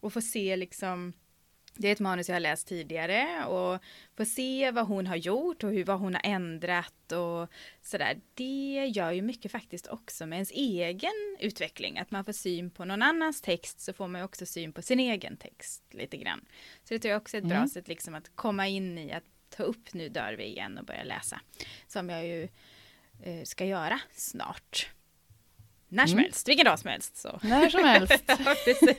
Och 0.00 0.12
få 0.12 0.20
se 0.20 0.56
liksom 0.56 1.12
det 1.74 1.88
är 1.88 1.92
ett 1.92 2.00
manus 2.00 2.28
jag 2.28 2.34
har 2.36 2.40
läst 2.40 2.66
tidigare 2.68 3.44
och 3.46 3.82
få 4.16 4.24
se 4.24 4.70
vad 4.70 4.86
hon 4.86 5.06
har 5.06 5.16
gjort 5.16 5.64
och 5.64 5.70
hur, 5.70 5.84
vad 5.84 5.98
hon 6.00 6.14
har 6.14 6.20
ändrat 6.24 7.12
och 7.12 7.48
sådär. 7.82 8.20
Det 8.34 8.86
gör 8.94 9.10
ju 9.10 9.22
mycket 9.22 9.52
faktiskt 9.52 9.86
också 9.86 10.26
med 10.26 10.36
ens 10.36 10.50
egen 10.50 11.36
utveckling. 11.40 11.98
Att 11.98 12.10
man 12.10 12.24
får 12.24 12.32
syn 12.32 12.70
på 12.70 12.84
någon 12.84 13.02
annans 13.02 13.40
text 13.40 13.80
så 13.80 13.92
får 13.92 14.08
man 14.08 14.22
också 14.22 14.46
syn 14.46 14.72
på 14.72 14.82
sin 14.82 15.00
egen 15.00 15.36
text 15.36 15.82
lite 15.90 16.16
grann. 16.16 16.44
Så 16.84 16.94
det 16.94 16.98
tror 17.00 17.10
jag 17.12 17.20
också 17.22 17.36
är 17.36 17.40
ett 17.40 17.46
bra 17.48 17.56
Mm. 17.56 17.68
sätt 17.68 17.88
liksom 17.88 18.14
att 18.14 18.30
komma 18.36 18.68
in 18.68 18.98
i 18.98 19.12
att 19.12 19.24
ta 19.56 19.62
upp 19.62 19.92
Nu 19.94 20.08
dör 20.08 20.32
vi 20.38 20.44
igen 20.44 20.78
och 20.78 20.84
börja 20.84 21.04
läsa. 21.04 21.40
Som 21.88 22.08
jag 22.10 22.26
ju 22.26 22.48
eh, 23.22 23.42
ska 23.44 23.64
göra 23.64 24.00
snart. 24.10 24.88
När 25.88 26.06
som 26.06 26.12
Mm. 26.18 26.24
helst, 26.24 26.48
vilken 26.48 26.64
dag 26.64 26.78
som 26.78 26.90
helst. 26.90 27.16
Så. 27.16 27.40
När 27.42 27.68
som 27.68 27.84
helst. 27.84 28.24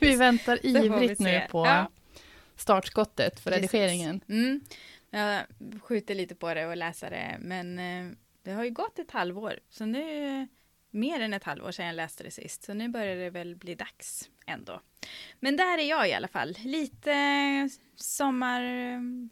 Vi 0.00 0.16
väntar 0.16 0.66
ivrigt 0.66 1.20
nu 1.20 1.42
på 1.50 1.66
Ja. 1.66 1.90
Startskottet 2.56 3.40
för 3.40 3.50
Precis. 3.50 3.72
redigeringen. 3.72 4.20
Mm. 4.28 4.60
Jag 5.10 5.44
skjuter 5.82 6.14
lite 6.14 6.34
på 6.34 6.54
det 6.54 6.66
och 6.66 6.76
läser 6.76 7.10
det, 7.10 7.36
men 7.40 7.78
eh, 7.78 8.16
det 8.42 8.52
har 8.52 8.64
ju 8.64 8.70
gått 8.70 8.98
ett 8.98 9.10
halvår, 9.10 9.60
så 9.70 9.86
nu 9.86 10.48
mer 10.90 11.20
än 11.20 11.34
ett 11.34 11.44
halvår 11.44 11.70
sedan 11.70 11.86
jag 11.86 11.94
läste 11.94 12.24
det 12.24 12.30
sist, 12.30 12.62
så 12.62 12.74
nu 12.74 12.88
börjar 12.88 13.16
det 13.16 13.30
väl 13.30 13.56
bli 13.56 13.74
dags 13.74 14.30
ändå. 14.46 14.80
Men 15.40 15.56
där 15.56 15.78
är 15.78 15.88
jag 15.88 16.08
i 16.08 16.12
alla 16.12 16.28
fall, 16.28 16.56
lite 16.64 17.14
sommar, 17.96 18.62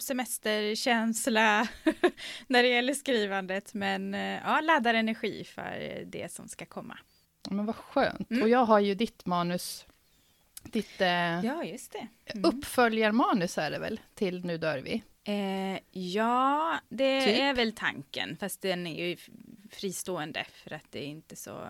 semesterkänsla 0.03 1.69
när 2.47 2.63
det 2.63 2.69
gäller 2.69 2.95
skrivandet, 2.95 3.75
men 3.75 4.15
eh, 4.15 4.41
ja, 4.45 4.61
laddar 4.61 4.95
energi 4.95 5.45
för 5.45 6.05
det 6.07 6.33
som 6.33 6.49
ska 6.49 6.67
komma. 6.67 6.99
Men 7.51 7.67
vad 7.67 7.77
skönt. 7.77 8.31
Mm. 8.31 8.43
Och 8.43 8.49
jag 8.49 8.65
har 8.65 8.81
ju 8.81 8.95
ditt 8.95 9.27
manus, 9.27 9.87
ditt 10.63 11.01
eh, 11.01 11.45
Ja, 11.45 11.65
just 11.65 11.93
det. 11.93 12.07
Mm. 12.27 12.45
uppföljarmanus 12.45 13.59
är 13.59 13.71
det 13.71 13.79
väl, 13.79 14.01
till 14.15 14.45
Nu 14.45 14.59
dör 14.59 14.79
vi. 14.79 15.03
Eh, 15.25 15.79
ja, 15.91 16.79
det 16.89 17.21
Typ. 17.27 17.39
är 17.41 17.55
väl 17.55 17.73
tanken, 17.73 18.37
fast 18.37 18.61
den 18.63 18.87
är 18.87 19.05
ju 19.09 19.17
fristående 19.71 20.45
för 20.53 20.73
att 20.73 20.87
det 20.91 20.99
är 21.05 21.07
inte 21.07 21.37
så 21.37 21.67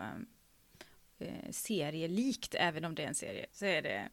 eh, 1.18 1.50
serielikt, 1.50 2.54
även 2.58 2.84
om 2.84 2.94
det 2.94 3.02
är 3.02 3.06
en 3.08 3.14
serie, 3.14 3.46
så 3.52 3.64
är 3.66 3.82
det 3.82 4.08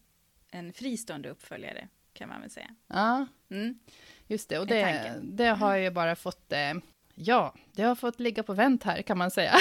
en 0.51 0.74
fristående 0.74 1.29
uppföljare 1.29 1.88
kan 2.13 2.29
man 2.29 2.41
väl 2.41 2.50
säga. 2.50 2.75
Ja, 2.88 3.27
Mm. 3.51 3.79
just 4.27 4.50
det. 4.50 4.59
Och 4.59 4.67
det, 4.67 5.15
det 5.24 5.48
har 5.48 5.75
jag 5.75 5.83
ju 5.83 5.91
bara 5.91 6.15
fått, 6.15 6.51
eh, 6.51 6.74
ja, 7.22 7.54
det 7.74 7.84
har 7.84 7.96
fått 7.96 8.20
ligga 8.20 8.44
på 8.44 8.54
vänt 8.54 8.84
här 8.84 9.02
kan 9.02 9.18
man 9.18 9.32
säga. 9.32 9.56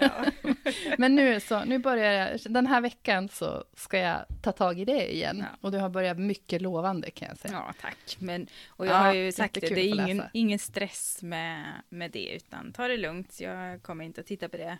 Ja. 0.00 0.24
Men 0.98 1.14
nu, 1.14 1.40
så, 1.40 1.64
nu 1.64 1.78
börjar 1.78 2.12
jag, 2.12 2.40
den 2.52 2.66
här 2.66 2.80
veckan 2.80 3.28
så 3.28 3.64
ska 3.76 3.98
jag 3.98 4.24
ta 4.42 4.52
tag 4.52 4.80
i 4.80 4.84
det 4.84 5.14
igen. 5.14 5.38
Ja. 5.38 5.58
Och 5.60 5.70
det 5.72 5.78
har 5.78 5.88
börjat 5.88 6.18
mycket 6.18 6.62
lovande 6.62 7.10
kan 7.10 7.28
jag 7.28 7.38
säga. 7.38 7.54
ja, 7.54 7.74
tack. 7.80 8.16
Men, 8.18 8.46
och 8.68 8.86
jag 8.86 8.92
Ja, 8.92 8.98
har 8.98 9.12
ju 9.14 9.32
sagt 9.32 9.54
det, 9.54 9.60
det 9.60 9.80
är 9.80 9.94
ingen, 10.04 10.22
ingen 10.32 10.58
stress 10.58 11.22
med, 11.22 11.64
med 11.88 12.10
det, 12.10 12.28
utan 12.34 12.72
ta 12.72 12.88
det 12.88 12.96
lugnt. 12.96 13.40
Jag 13.40 13.82
kommer 13.82 14.04
inte 14.04 14.20
att 14.20 14.26
titta 14.26 14.48
på 14.48 14.56
det 14.56 14.78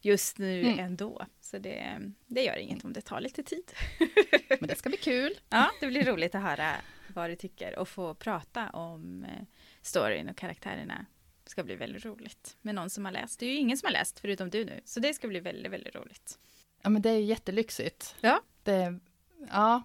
just 0.00 0.38
nu 0.38 0.60
Mm. 0.62 0.78
ändå. 0.78 1.26
Så 1.40 1.58
det, 1.58 2.00
det 2.26 2.42
gör 2.42 2.56
inget 2.56 2.84
om 2.84 2.92
det 2.92 3.00
tar 3.00 3.20
lite 3.20 3.42
tid. 3.42 3.72
Men 4.60 4.68
det 4.68 4.76
ska 4.78 4.88
bli 4.88 4.98
kul. 4.98 5.32
Ja, 5.50 5.70
det 5.80 5.86
blir 5.86 6.04
roligt 6.04 6.34
att 6.34 6.42
höra 6.42 6.70
vad 7.14 7.30
du 7.30 7.36
tycker 7.36 7.78
och 7.78 7.88
få 7.88 8.14
prata 8.14 8.70
om 8.70 9.24
eh, 9.24 9.30
storyn 9.82 10.28
och 10.28 10.36
karaktärerna. 10.36 11.06
Det 11.44 11.50
ska 11.50 11.64
bli 11.64 11.74
väldigt 11.74 12.04
roligt 12.04 12.56
med 12.60 12.74
någon 12.74 12.90
som 12.90 13.04
har 13.04 13.12
läst. 13.12 13.40
Det 13.40 13.46
är 13.46 13.50
ju 13.50 13.56
ingen 13.56 13.78
som 13.78 13.86
har 13.86 13.92
läst 13.92 14.20
förutom 14.20 14.50
du 14.50 14.64
nu, 14.64 14.80
så 14.84 15.00
det 15.00 15.14
ska 15.14 15.28
bli 15.28 15.40
väldigt, 15.40 15.72
väldigt 15.72 15.94
roligt. 15.94 16.38
Ja, 16.82 16.90
men 16.90 17.02
det 17.02 17.10
är 17.10 17.16
ju 17.16 17.24
jättelyxigt. 17.24 18.16
Ja. 18.20 18.42
Det, 18.62 18.98
ja, 19.50 19.82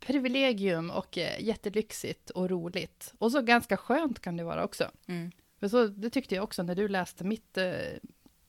privilegium 0.00 0.90
och 0.90 1.18
eh, 1.18 1.40
jättelyxigt 1.44 2.30
och 2.30 2.50
roligt. 2.50 3.14
Och 3.18 3.32
så 3.32 3.42
ganska 3.42 3.76
skönt 3.76 4.20
kan 4.20 4.36
det 4.36 4.44
vara 4.44 4.64
också. 4.64 4.90
Mm. 5.06 5.32
För 5.60 5.68
så, 5.68 5.86
det 5.86 6.10
tyckte 6.10 6.34
jag 6.34 6.44
också 6.44 6.62
när 6.62 6.74
du 6.74 6.88
läste 6.88 7.24
mitt 7.24 7.56
eh, 7.56 7.72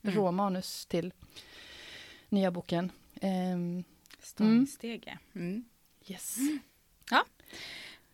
råmanus 0.02 0.86
till 0.86 1.12
nya 2.28 2.50
boken. 2.50 2.92
Ehm, 3.20 3.84
Stormstege. 4.18 5.18
Mm. 5.34 5.64
yes. 6.06 6.36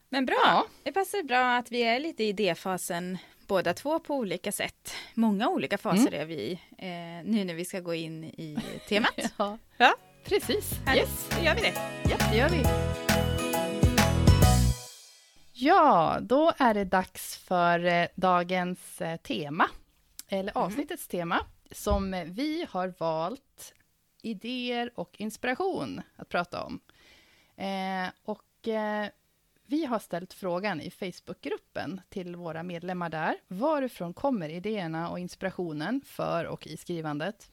Men 0.08 0.26
bra, 0.26 0.36
Ja. 0.44 0.66
det 0.82 0.92
passar 0.92 1.22
bra 1.22 1.56
att 1.56 1.72
vi 1.72 1.82
är 1.82 2.00
lite 2.00 2.24
i 2.24 2.28
idéfasen 2.28 3.18
båda 3.46 3.74
två 3.74 3.98
på 3.98 4.14
olika 4.14 4.52
sätt. 4.52 4.94
Många 5.14 5.48
olika 5.48 5.78
faser 5.78 6.14
är 6.14 6.24
vi 6.26 6.34
i, 6.34 6.52
eh, 6.78 7.24
nu 7.24 7.44
när 7.44 7.54
vi 7.54 7.64
ska 7.64 7.80
gå 7.80 7.94
in 7.94 8.24
i 8.24 8.58
temat. 8.88 9.14
ja. 9.38 9.58
Ja. 9.76 9.94
Precis. 10.24 10.72
Härligt. 10.86 11.02
Yes. 11.02 11.28
Då 11.38 11.44
gör 11.44 11.54
vi 11.54 11.60
det. 11.60 11.74
Ja, 12.10 12.16
det 12.30 12.36
gör 12.36 12.48
vi. 12.48 12.62
Ja, 15.52 16.18
då 16.22 16.52
är 16.58 16.74
det 16.74 16.84
dags 16.84 17.36
för 17.38 17.84
eh, 17.84 18.06
dagens 18.14 19.00
eh, 19.00 19.16
tema, 19.16 19.68
eller 20.28 20.52
Mm. 20.56 20.62
avsnittets 20.64 21.08
tema, 21.08 21.40
som 21.70 22.10
vi 22.26 22.66
har 22.70 22.94
valt 22.98 23.74
idéer 24.22 24.90
och 24.94 25.14
inspiration 25.18 26.02
att 26.16 26.28
prata 26.28 26.62
om. 26.64 26.80
Eh, 27.56 28.08
och 28.24 28.68
eh, 28.68 29.08
vi 29.66 29.84
har 29.84 29.98
ställt 29.98 30.32
frågan 30.34 30.80
i 30.80 30.90
Facebookgruppen 30.90 32.00
till 32.08 32.36
våra 32.36 32.62
medlemmar 32.62 33.08
där. 33.08 33.36
Varifrån 33.48 34.14
kommer 34.14 34.48
idéerna 34.48 35.10
och 35.10 35.18
inspirationen 35.18 36.00
för 36.04 36.44
och 36.44 36.66
i 36.66 36.76
skrivandet? 36.76 37.50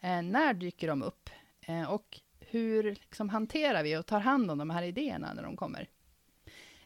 Eh, 0.00 0.22
när 0.22 0.54
dyker 0.54 0.88
de 0.88 1.02
upp? 1.02 1.30
Eh, 1.60 1.90
och 1.90 2.20
hur 2.40 2.82
liksom, 2.82 3.28
hanterar 3.28 3.82
vi 3.82 3.96
och 3.96 4.06
tar 4.06 4.20
hand 4.20 4.50
om 4.50 4.58
de 4.58 4.70
här 4.70 4.82
idéerna 4.82 5.34
när 5.34 5.42
de 5.42 5.56
kommer? 5.56 5.88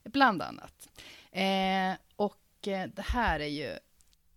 Bland 0.05 0.43
annat. 0.43 0.89
Eh, 1.33 1.95
och 2.17 2.41
det 2.63 3.05
här 3.05 3.41
är 3.41 3.47
ju 3.47 3.79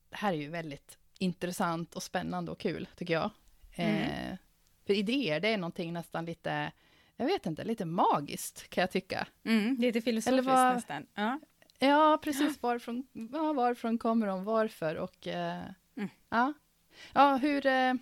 det 0.10 0.18
här 0.18 0.34
är 0.34 0.38
ju 0.38 0.50
väldigt 0.50 0.98
intressant 1.20 1.96
och 1.96 2.04
spännande 2.04 2.52
och 2.52 2.60
kul, 2.60 2.88
tycker 2.96 3.14
jag. 3.14 3.30
Eh, 3.76 4.36
För 4.86 4.94
idéer, 4.94 5.40
det 5.40 5.48
är 5.48 5.58
någonting 5.58 5.94
nästan 5.94 6.26
lite, 6.26 6.72
jag 7.20 7.26
vet 7.26 7.46
inte, 7.46 7.64
lite 7.64 7.86
magiskt, 7.86 8.70
kan 8.70 8.82
jag 8.82 8.92
tycka. 8.92 9.28
Mm, 9.44 9.76
lite 9.80 10.02
filosofiskt 10.02 10.46
vad- 10.48 10.74
nästan. 10.76 11.06
Ja. 11.16 11.40
Ja, 11.80 12.20
precis. 12.24 12.62
Varifrån, 12.62 13.04
ja, 13.34 13.54
varifrån 13.54 13.98
kommer 13.98 14.28
de? 14.28 14.44
Varför? 14.44 14.96
Och 14.96 15.28
eh, 15.28 15.64
Mm. 15.98 16.10
ja. 16.30 16.54
ja, 17.14 17.36
hur, 17.36 17.66
eh, 17.66 17.94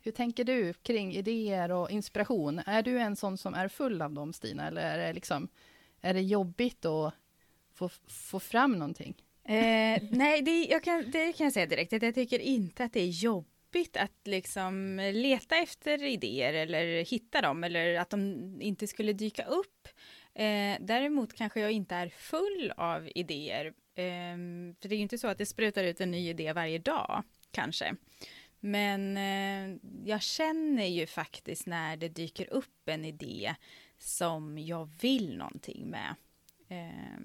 hur 0.00 0.12
tänker 0.12 0.44
du 0.44 0.72
kring 0.72 1.14
idéer 1.14 1.70
och 1.72 1.90
inspiration? 1.90 2.60
Är 2.66 2.82
du 2.82 2.98
en 2.98 3.16
sån 3.16 3.38
som 3.38 3.54
är 3.54 3.68
full 3.68 4.02
av 4.02 4.12
dem, 4.12 4.32
Stina? 4.32 4.66
Eller 4.66 4.82
är 4.82 4.98
det, 5.06 5.12
liksom, 5.12 5.48
är 6.00 6.14
det 6.14 6.20
jobbigt 6.22 6.84
att 6.84 7.14
få, 7.74 7.88
få 8.08 8.40
fram 8.40 8.72
någonting? 8.72 9.14
Eh, 9.44 10.02
nej, 10.10 10.42
det, 10.42 10.80
kan, 10.84 11.10
det 11.10 11.32
kan 11.32 11.44
jag 11.44 11.52
säga 11.52 11.66
direkt, 11.66 11.92
att 11.92 12.02
jag 12.02 12.14
tycker 12.14 12.38
inte 12.38 12.84
att 12.84 12.92
det 12.92 13.00
är 13.00 13.06
jobbigt 13.08 13.52
att 13.96 14.20
liksom 14.24 14.96
leta 15.14 15.56
efter 15.56 16.02
idéer 16.02 16.54
eller 16.54 17.04
hitta 17.04 17.40
dem 17.40 17.64
eller 17.64 17.94
att 17.94 18.10
de 18.10 18.60
inte 18.60 18.86
skulle 18.86 19.12
dyka 19.12 19.44
upp. 19.44 19.88
Eh, 20.34 20.76
däremot 20.80 21.34
kanske 21.34 21.60
jag 21.60 21.72
inte 21.72 21.94
är 21.94 22.08
full 22.08 22.72
av 22.76 23.08
idéer. 23.14 23.66
Eh, 23.94 24.36
för 24.80 24.88
det 24.88 24.94
är 24.94 24.96
ju 24.96 25.02
inte 25.02 25.18
så 25.18 25.28
att 25.28 25.38
det 25.38 25.46
sprutar 25.46 25.84
ut 25.84 26.00
en 26.00 26.10
ny 26.10 26.28
idé 26.28 26.52
varje 26.52 26.78
dag, 26.78 27.22
kanske. 27.50 27.96
Men 28.60 29.16
eh, 29.16 29.78
jag 30.04 30.22
känner 30.22 30.86
ju 30.86 31.06
faktiskt 31.06 31.66
när 31.66 31.96
det 31.96 32.08
dyker 32.08 32.52
upp 32.52 32.88
en 32.88 33.04
idé 33.04 33.54
som 33.98 34.58
jag 34.58 34.90
vill 35.00 35.36
någonting 35.36 35.90
med. 35.90 36.14
Eh, 36.68 37.20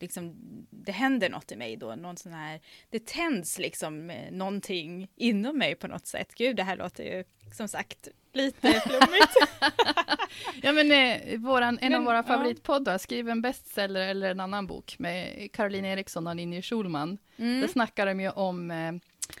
liksom, 0.00 0.34
det 0.70 0.92
händer 0.92 1.28
något 1.28 1.52
i 1.52 1.56
mig 1.56 1.76
då, 1.76 1.94
någon 1.94 2.16
sån 2.16 2.32
här, 2.32 2.60
det 2.90 3.06
tänds 3.06 3.58
liksom 3.58 4.10
eh, 4.10 4.32
någonting 4.32 5.08
inom 5.16 5.58
mig 5.58 5.74
på 5.74 5.88
något 5.88 6.06
sätt. 6.06 6.34
Gud, 6.34 6.56
det 6.56 6.62
här 6.62 6.76
låter 6.76 7.04
ju 7.04 7.24
som 7.52 7.68
sagt 7.68 8.08
lite 8.32 8.72
flummigt. 8.86 9.34
Ja, 10.62 10.72
men 10.72 10.92
eh, 10.92 11.38
våran, 11.38 11.78
en 11.80 11.94
av 11.94 12.00
Men, 12.00 12.04
våra 12.04 12.16
ja. 12.16 12.22
favoritpoddar, 12.22 12.98
Skriv 12.98 13.28
en 13.28 13.42
bestseller 13.42 14.08
eller 14.08 14.30
en 14.30 14.40
annan 14.40 14.66
bok 14.66 14.98
med 14.98 15.48
Caroline 15.52 15.84
Eriksson 15.84 16.26
och 16.26 16.36
Ninni 16.36 16.62
Schulman. 16.62 17.18
Mm. 17.36 17.60
Där 17.60 17.68
snackar 17.68 18.06
de 18.06 18.20
ju 18.20 18.30
om 18.30 18.70
eh, 18.70 18.92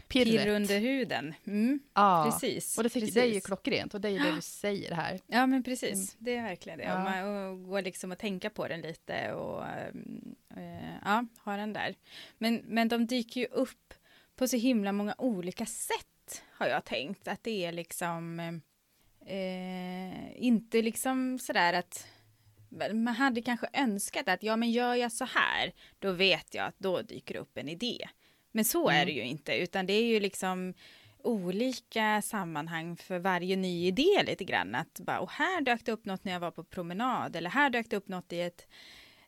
pirret. 0.08 0.44
Pirr 0.44 0.48
under 0.48 0.80
huden. 0.80 1.34
Mm, 1.46 1.80
ja. 1.94 2.30
precis. 2.30 2.78
Och 2.78 2.84
det, 2.84 2.88
tycker, 2.88 3.06
precis. 3.06 3.14
det 3.14 3.20
är 3.20 3.34
ju 3.34 3.40
klockrent 3.40 3.94
och 3.94 4.00
det 4.00 4.08
är 4.08 4.12
ju 4.12 4.18
det 4.18 4.34
du 4.34 4.40
säger 4.40 4.94
här. 4.94 5.20
Ja, 5.26 5.46
men 5.46 5.62
precis. 5.62 6.16
Det 6.18 6.36
är 6.36 6.42
verkligen 6.42 6.78
det. 6.78 6.84
Ja. 6.84 6.96
Och 6.96 7.00
man 7.00 7.24
och 7.24 7.64
går 7.64 7.82
liksom 7.82 8.12
att 8.12 8.18
tänka 8.18 8.50
på 8.50 8.68
den 8.68 8.80
lite 8.80 9.32
och 9.32 9.64
eh, 10.56 10.94
ja, 11.04 11.24
ha 11.44 11.56
den 11.56 11.72
där. 11.72 11.94
Men, 12.38 12.62
men 12.64 12.88
de 12.88 13.06
dyker 13.06 13.40
ju 13.40 13.46
upp 13.46 13.94
på 14.36 14.48
så 14.48 14.56
himla 14.56 14.92
många 14.92 15.14
olika 15.18 15.66
sätt, 15.66 16.42
har 16.52 16.66
jag 16.66 16.84
tänkt. 16.84 17.28
Att 17.28 17.44
det 17.44 17.64
är 17.64 17.72
liksom 17.72 18.40
eh, 19.26 20.44
inte 20.44 20.82
liksom 20.82 21.38
sådär 21.38 21.72
att 21.72 22.06
man 22.92 23.14
hade 23.14 23.42
kanske 23.42 23.68
önskat 23.72 24.28
att 24.28 24.42
ja, 24.42 24.56
men 24.56 24.70
gör 24.70 24.94
jag 24.94 25.12
så 25.12 25.24
här, 25.24 25.72
då 25.98 26.12
vet 26.12 26.54
jag 26.54 26.66
att 26.66 26.78
då 26.78 27.02
dyker 27.02 27.36
upp 27.36 27.58
en 27.58 27.68
idé. 27.68 28.08
Men 28.52 28.64
så 28.64 28.88
är 28.88 28.94
Mm. 28.94 29.06
det 29.06 29.12
ju 29.12 29.22
inte, 29.24 29.54
utan 29.56 29.86
det 29.86 29.92
är 29.92 30.04
ju 30.06 30.20
liksom 30.20 30.74
olika 31.22 32.22
sammanhang 32.22 32.96
för 32.96 33.18
varje 33.18 33.56
ny 33.56 33.86
idé 33.86 34.22
lite 34.26 34.44
grann. 34.44 34.74
Att 34.74 35.00
bara, 35.00 35.20
och 35.20 35.30
här 35.30 35.60
dök 35.60 35.84
det 35.84 35.92
upp 35.92 36.04
något 36.04 36.24
när 36.24 36.32
jag 36.32 36.40
var 36.40 36.50
på 36.50 36.64
promenad 36.64 37.36
eller 37.36 37.50
här 37.50 37.70
dök 37.70 37.90
det 37.90 37.96
upp 37.96 38.08
något 38.08 38.32
i 38.32 38.40
ett 38.40 38.66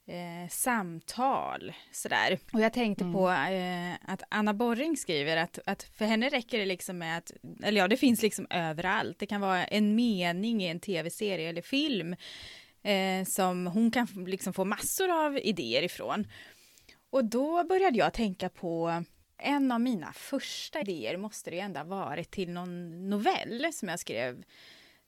eh, 0.07 0.49
samtal. 0.51 1.73
Sådär. 1.93 2.39
Och 2.53 2.61
jag 2.61 2.73
tänkte 2.73 3.05
Mm. 3.05 3.15
på 3.15 3.31
eh, 3.31 4.13
att 4.13 4.23
Anna 4.29 4.55
Borring 4.55 4.97
skriver 4.97 5.37
att, 5.37 5.59
att 5.67 5.83
för 5.83 6.05
henne 6.05 6.29
räcker 6.29 6.59
det 6.59 6.67
liksom 6.67 6.99
med 6.99 7.19
att, 7.19 7.33
eller 7.63 7.81
ja, 7.81 7.89
det 7.89 7.97
finns 7.97 8.23
liksom 8.23 8.47
överallt. 8.51 9.19
Det 9.19 9.27
kan 9.27 9.41
vara 9.41 9.65
en 9.65 9.95
mening 9.95 10.63
i 10.63 10.67
en 10.69 10.81
tv-serie 10.81 11.49
eller 11.49 11.63
film 11.63 12.17
eh, 12.83 13.25
som 13.27 13.67
hon 13.67 13.91
kan 13.91 14.07
liksom 14.27 14.53
få 14.53 14.65
massor 14.65 15.11
av 15.27 15.39
idéer 15.39 15.83
ifrån. 15.83 16.27
Och 17.13 17.25
då 17.25 17.65
började 17.65 17.99
jag 17.99 18.13
tänka 18.13 18.49
på 18.49 19.03
en 19.39 19.73
av 19.73 19.81
mina 19.81 20.13
första 20.13 20.81
idéer 20.81 21.17
måste 21.17 21.51
det 21.51 21.57
ju 21.57 21.63
ändå 21.63 21.81
ha 21.81 21.85
varit 21.85 22.31
till 22.31 22.51
någon 22.51 23.11
novell 23.11 23.73
som 23.73 23.89
jag 23.89 24.01
skrev. 24.01 24.45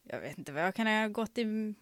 Jag 0.02 0.20
vet 0.20 0.38
inte 0.38 0.52
vad 0.52 0.62
jag 0.62 0.74
kan 0.74 0.86
ha 0.86 1.08
gått 1.08 1.38
i 1.38 1.74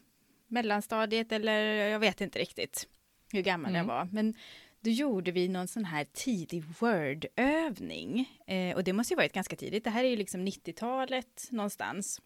mellanstadiet 0.46 1.32
eller 1.32 1.62
jag 1.74 1.98
vet 1.98 2.20
inte 2.20 2.38
riktigt 2.38 2.88
hur 3.32 3.42
gammal 3.42 3.70
Mm. 3.70 3.78
jag 3.78 3.94
var. 3.94 4.08
Men 4.12 4.34
då 4.80 4.90
gjorde 4.90 5.30
vi 5.32 5.48
någon 5.48 5.68
sån 5.68 5.84
här 5.84 6.06
tidig 6.12 6.64
Word-övning. 6.80 8.38
Eh, 8.46 8.76
och 8.76 8.84
det 8.84 8.92
måste 8.92 9.14
ju 9.14 9.16
varit 9.16 9.32
ganska 9.32 9.56
tidigt. 9.56 9.84
Det 9.84 9.90
här 9.90 10.04
är 10.04 10.08
ju 10.08 10.16
liksom 10.16 10.46
90-talet 10.46 11.48
någonstans. 11.50 12.20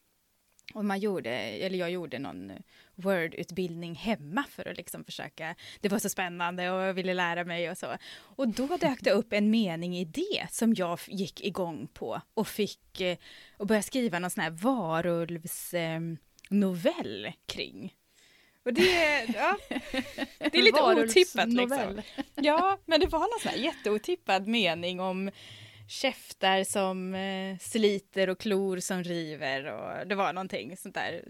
Och 0.74 0.84
man 0.84 0.98
gjorde, 1.00 1.30
eller 1.30 1.78
jag 1.78 1.90
gjorde 1.90 2.18
någon 2.18 2.52
Word-utbildning 2.96 3.94
hemma 3.94 4.44
för 4.50 4.68
att 4.68 4.76
liksom 4.76 5.04
försöka, 5.04 5.54
det 5.80 5.88
var 5.88 5.98
så 5.98 6.08
spännande 6.08 6.70
och 6.70 6.82
jag 6.82 6.94
ville 6.94 7.14
lära 7.14 7.44
mig 7.44 7.70
och 7.70 7.78
så. 7.78 7.96
Och 8.18 8.48
då 8.48 8.76
dök 8.76 8.98
det 9.00 9.10
upp 9.10 9.32
en 9.32 9.50
mening 9.50 9.96
i 9.96 10.04
det 10.04 10.46
som 10.50 10.74
jag 10.74 10.98
gick 11.06 11.44
igång 11.44 11.88
på 11.92 12.20
och 12.34 12.48
fick, 12.48 13.00
eh, 13.00 13.18
och 13.56 13.66
började 13.66 13.86
skriva 13.86 14.18
någon 14.18 14.30
sån 14.30 14.42
här 14.42 14.50
varulvs 14.50 15.74
eh, 15.74 16.00
novell 16.50 17.32
kring. 17.46 17.94
Och 18.64 18.74
det, 18.74 19.24
ja, 19.34 19.56
det 20.38 20.58
är 20.58 20.62
lite 20.62 20.82
otippat 20.82 21.48
liksom. 21.48 22.02
Ja, 22.34 22.78
men 22.86 23.00
det 23.00 23.06
var 23.06 23.18
någon 23.18 23.40
sån 23.42 23.50
här 23.50 23.58
jätteotippad 23.58 24.46
mening 24.46 25.00
om 25.00 25.30
käftar 25.88 26.64
som 26.64 27.14
eh, 27.14 27.58
sliter 27.58 28.30
och 28.30 28.38
klor 28.38 28.78
som 28.78 29.04
river 29.04 29.64
och 29.64 30.06
det 30.06 30.14
var 30.14 30.32
någonting 30.32 30.76
sånt 30.76 30.94
där 30.94 31.24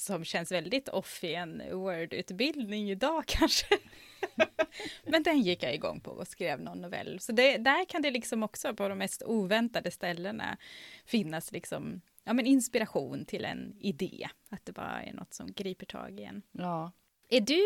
som 0.00 0.24
känns 0.24 0.52
väldigt 0.52 0.88
off 0.88 1.24
i 1.24 1.34
en 1.34 1.62
Word-utbildning 1.72 2.90
idag 2.90 3.24
kanske. 3.26 3.78
men 5.04 5.22
den 5.22 5.40
gick 5.40 5.62
jag 5.62 5.74
igång 5.74 6.00
på 6.00 6.10
och 6.10 6.28
skrev 6.28 6.60
någon 6.60 6.80
novell. 6.80 7.20
Så 7.20 7.32
det, 7.32 7.56
där 7.56 7.84
kan 7.84 8.02
det 8.02 8.10
liksom 8.10 8.42
också 8.42 8.74
på 8.74 8.88
de 8.88 8.98
mest 8.98 9.22
oväntade 9.26 9.90
ställena 9.90 10.56
finnas 11.04 11.52
liksom 11.52 12.00
ja, 12.24 12.32
men 12.32 12.46
inspiration 12.46 13.24
till 13.24 13.44
en 13.44 13.76
idé. 13.80 14.28
Att 14.48 14.66
det 14.66 14.72
bara 14.72 15.02
är 15.02 15.12
något 15.12 15.34
som 15.34 15.52
griper 15.52 15.86
tag 15.86 16.20
i 16.20 16.24
en. 16.24 16.42
Ja. 16.52 16.92
Är 17.28 17.40
du, 17.40 17.60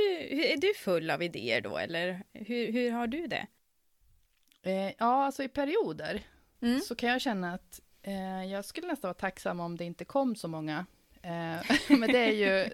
är 0.53 0.57
du 0.57 0.75
full 0.75 1.11
av 1.11 1.23
idéer 1.23 1.61
då 1.61 1.79
eller 1.79 2.23
hur, 2.33 2.73
hur 2.73 2.91
har 2.91 3.07
du 3.07 3.27
det? 3.27 3.47
Eh, 4.63 4.93
ja, 4.99 5.25
alltså 5.25 5.43
i 5.43 5.49
perioder 5.49 6.23
Mm. 6.63 6.81
så 6.81 6.95
kan 6.95 7.09
jag 7.09 7.21
känna 7.21 7.55
att 7.55 7.81
eh, 8.03 8.45
jag 8.45 8.65
skulle 8.65 8.87
nästan 8.87 9.09
vara 9.09 9.15
tacksam 9.15 9.61
om 9.61 9.77
det 9.77 9.85
inte 9.85 10.05
kom 10.05 10.37
så 10.37 10.49
många. 10.49 10.87
Eh, 11.25 11.61
men 11.99 12.13
det 12.13 12.19
är 12.19 12.33
ju, 12.33 12.71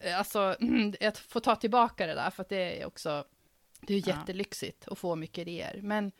eh, 0.00 0.18
alltså, 0.18 0.56
att 1.00 1.18
få 1.18 1.40
ta 1.40 1.56
tillbaka 1.56 2.06
det 2.06 2.14
där, 2.14 2.30
för 2.30 2.42
att 2.42 2.48
det 2.48 2.80
är 2.80 2.86
också, 2.86 3.24
det 3.80 3.94
är 3.94 4.08
jättelyxigt 4.08 4.88
att 4.88 4.98
få 4.98 5.16
mycket 5.16 5.38
idéer. 5.38 5.80
Men 5.82 6.12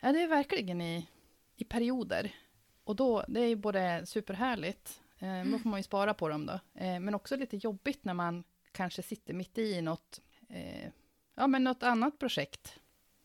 ja, 0.00 0.12
det 0.12 0.22
är 0.22 0.28
verkligen 0.28 0.80
i, 0.80 1.06
i 1.56 1.64
perioder. 1.64 2.34
Och 2.84 2.96
då, 2.96 3.24
det 3.28 3.40
är 3.40 3.46
ju 3.46 3.56
både 3.56 4.06
superhärligt, 4.06 5.00
eh, 5.18 5.44
då 5.44 5.58
får 5.58 5.70
man 5.70 5.78
ju 5.78 5.84
spara 5.84 6.14
på 6.14 6.28
dem 6.28 6.46
då, 6.46 6.60
eh, 6.74 7.00
men 7.00 7.14
också 7.14 7.36
lite 7.36 7.56
jobbigt 7.56 8.04
när 8.04 8.14
man 8.14 8.44
kanske 8.72 9.02
sitter 9.02 9.34
mitt 9.34 9.58
i 9.58 9.82
något, 9.82 10.20
eh, 10.48 10.88
ja 11.34 11.46
men 11.46 11.64
något 11.64 11.82
annat 11.82 12.18
projekt 12.18 12.80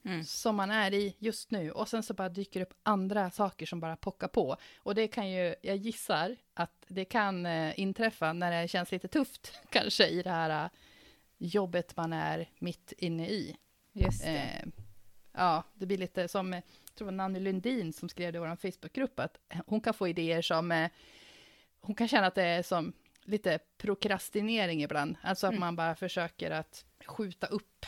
Mm. 0.06 0.24
som 0.24 0.56
man 0.56 0.72
är 0.72 0.94
i 0.94 1.16
just 1.20 1.52
nu 1.52 1.72
och 1.72 1.90
sen 1.90 2.04
så 2.04 2.14
bara 2.14 2.30
dyker 2.30 2.62
upp 2.62 2.74
andra 2.84 3.32
saker 3.32 3.66
som 3.66 3.80
bara 3.80 3.96
pockar 3.96 4.28
på. 4.28 4.58
Och 4.80 4.96
det 4.96 5.08
kan 5.08 5.30
ju, 5.30 5.56
jag 5.62 5.76
gissar 5.76 6.36
att 6.54 6.86
det 6.88 7.06
kan 7.06 7.46
eh, 7.46 7.80
inträffa 7.80 8.34
när 8.34 8.62
det 8.62 8.68
känns 8.68 8.92
lite 8.92 9.08
tufft 9.08 9.54
kanske 9.70 10.08
i 10.08 10.22
det 10.22 10.30
här 10.30 10.64
eh, 10.66 10.70
jobbet 11.38 11.98
man 11.98 12.14
är 12.14 12.50
mitt 12.60 12.94
inne 12.98 13.30
i. 13.30 13.56
Just 13.94 14.24
det. 14.24 14.30
Eh, 14.30 14.68
ja, 15.34 15.64
det 15.74 15.86
blir 15.86 15.98
lite 15.98 16.28
som, 16.28 16.54
eh, 16.54 16.62
jag 16.86 16.96
tror 16.96 17.06
det 17.08 17.12
var 17.12 17.18
Nanny 17.18 17.40
Lundin 17.40 17.94
som 17.94 18.10
skrev 18.10 18.34
det 18.34 18.38
i 18.38 18.40
vår 18.40 18.56
Facebookgrupp, 18.72 19.20
att 19.20 19.38
hon 19.68 19.82
kan 19.82 19.94
få 19.94 20.08
idéer 20.08 20.42
som, 20.42 20.72
eh, 20.72 20.90
hon 21.82 21.96
kan 21.96 22.08
känna 22.08 22.28
att 22.28 22.36
det 22.36 22.44
är 22.44 22.64
som 22.64 22.94
lite 23.24 23.60
prokrastinering 23.78 24.84
ibland. 24.84 25.16
Alltså 25.22 25.48
att 25.48 25.52
Mm. 25.52 25.60
man 25.60 25.76
bara 25.76 25.96
försöker 25.96 26.52
att 26.52 26.86
skjuta 27.06 27.48
upp 27.48 27.86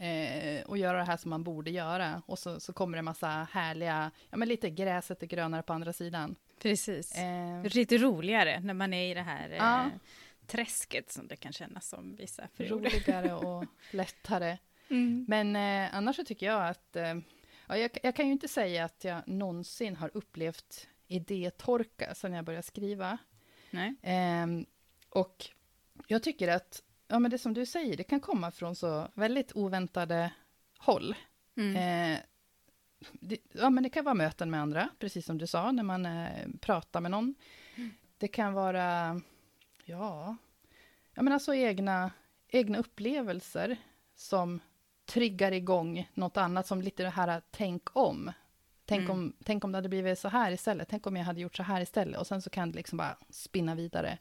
eh, 0.00 0.62
och 0.66 0.78
göra 0.78 0.98
det 0.98 1.04
här 1.04 1.16
som 1.16 1.30
man 1.30 1.44
borde 1.44 1.70
göra. 1.70 2.22
Och 2.26 2.38
så, 2.38 2.60
så 2.60 2.72
kommer 2.72 2.96
det 2.98 3.02
massa 3.02 3.46
härliga, 3.52 4.10
ja 4.30 4.36
men 4.36 4.48
lite 4.48 4.70
gräset 4.70 5.22
är 5.22 5.26
grönare 5.26 5.62
på 5.62 5.72
andra 5.72 5.92
sidan. 5.92 6.36
Precis. 6.58 7.14
Eh, 7.18 7.62
Lite 7.64 7.98
roligare 7.98 8.60
när 8.60 8.74
man 8.74 8.94
är 8.94 9.10
i 9.10 9.14
det 9.14 9.22
här 9.22 9.48
Ja. 9.50 9.80
eh, 9.84 9.88
träsket 10.46 11.12
som 11.12 11.28
det 11.28 11.36
kan 11.36 11.52
kännas 11.52 11.88
som 11.88 12.16
vissa 12.16 12.48
perioder. 12.56 12.90
roligare 12.90 13.34
och 13.34 13.64
lättare. 13.90 14.58
Mm. 14.88 15.24
Men 15.28 15.56
eh, 15.56 15.94
annars 15.96 16.16
så 16.16 16.24
tycker 16.24 16.46
jag 16.46 16.68
att, 16.68 16.96
eh, 16.96 17.14
ja, 17.68 17.76
jag, 17.76 17.90
jag 18.02 18.16
kan 18.16 18.26
ju 18.26 18.32
inte 18.32 18.48
säga 18.48 18.84
att 18.84 19.04
jag 19.04 19.28
någonsin 19.28 19.96
har 19.96 20.10
upplevt 20.14 20.88
idétorka 21.06 22.14
sedan 22.14 22.32
jag 22.32 22.44
började 22.44 22.62
skriva. 22.62 23.18
Nej. 23.70 23.94
Ehm, 24.02 24.66
och 25.10 25.46
jag 26.06 26.22
tycker 26.22 26.48
att, 26.48 26.82
ja 27.10 27.18
men 27.18 27.30
det 27.30 27.38
som 27.38 27.54
du 27.54 27.66
säger, 27.66 27.96
det 27.96 28.04
kan 28.04 28.20
komma 28.20 28.50
från 28.50 28.76
så 28.76 29.08
väldigt 29.14 29.52
oväntade 29.54 30.32
håll. 30.78 31.14
Mm. 31.56 31.76
Eh, 31.76 32.18
det, 33.12 33.38
ja 33.52 33.70
men 33.70 33.82
det 33.82 33.90
kan 33.90 34.04
vara 34.04 34.14
möten 34.14 34.50
med 34.50 34.60
andra, 34.60 34.88
precis 34.98 35.26
som 35.26 35.38
du 35.38 35.46
sa, 35.46 35.72
när 35.72 35.82
man 35.82 36.06
eh, 36.06 36.48
pratar 36.60 37.00
med 37.00 37.10
någon. 37.10 37.34
Det 38.18 38.28
kan 38.28 38.52
vara, 38.52 39.20
ja, 39.84 40.36
ja 41.14 41.22
men 41.22 41.32
alltså 41.32 41.54
egna, 41.54 42.10
egna 42.48 42.78
upplevelser 42.78 43.76
som 44.14 44.60
triggar 45.06 45.52
igång 45.52 46.10
något 46.14 46.36
annat, 46.36 46.66
som 46.66 46.82
lite 46.82 47.02
det 47.02 47.10
här 47.10 47.42
tänk 47.50 47.96
om. 47.96 48.32
Tänk, 48.84 49.00
Mm. 49.00 49.10
om, 49.10 49.32
tänk 49.44 49.64
om 49.64 49.72
det 49.72 49.78
hade 49.78 49.88
blivit 49.88 50.18
så 50.18 50.28
här 50.28 50.52
istället, 50.52 50.88
tänk 50.88 51.06
om 51.06 51.16
jag 51.16 51.24
hade 51.24 51.40
gjort 51.40 51.56
så 51.56 51.62
här 51.62 51.80
istället, 51.80 52.20
och 52.20 52.26
sen 52.26 52.42
så 52.42 52.50
kan 52.50 52.70
det 52.70 52.76
liksom 52.76 52.98
bara 52.98 53.16
spinna 53.30 53.74
vidare. 53.74 54.18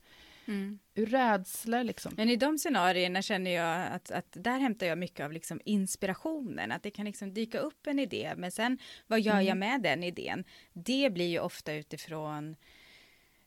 Mm. 0.49 0.79
Ur 0.95 1.05
rädsla 1.05 1.83
liksom. 1.83 2.13
Men 2.17 2.29
i 2.29 2.35
de 2.35 2.57
scenarierna 2.57 3.21
känner 3.21 3.51
jag 3.51 3.87
att, 3.93 4.11
att 4.11 4.27
där 4.31 4.59
hämtar 4.59 4.85
jag 4.87 4.97
mycket 4.97 5.25
av 5.25 5.31
liksom 5.31 5.61
inspirationen, 5.65 6.71
att 6.71 6.83
det 6.83 6.91
kan 6.91 7.05
liksom 7.05 7.33
dyka 7.33 7.59
upp 7.59 7.87
en 7.87 7.99
idé, 7.99 8.33
men 8.37 8.51
sen 8.51 8.77
vad 9.07 9.21
gör 9.21 9.33
Mm. 9.33 9.45
jag 9.45 9.57
med 9.57 9.81
den 9.81 10.03
idén? 10.03 10.43
Det 10.73 11.09
blir 11.13 11.27
ju 11.27 11.39
ofta 11.39 11.73
utifrån 11.73 12.55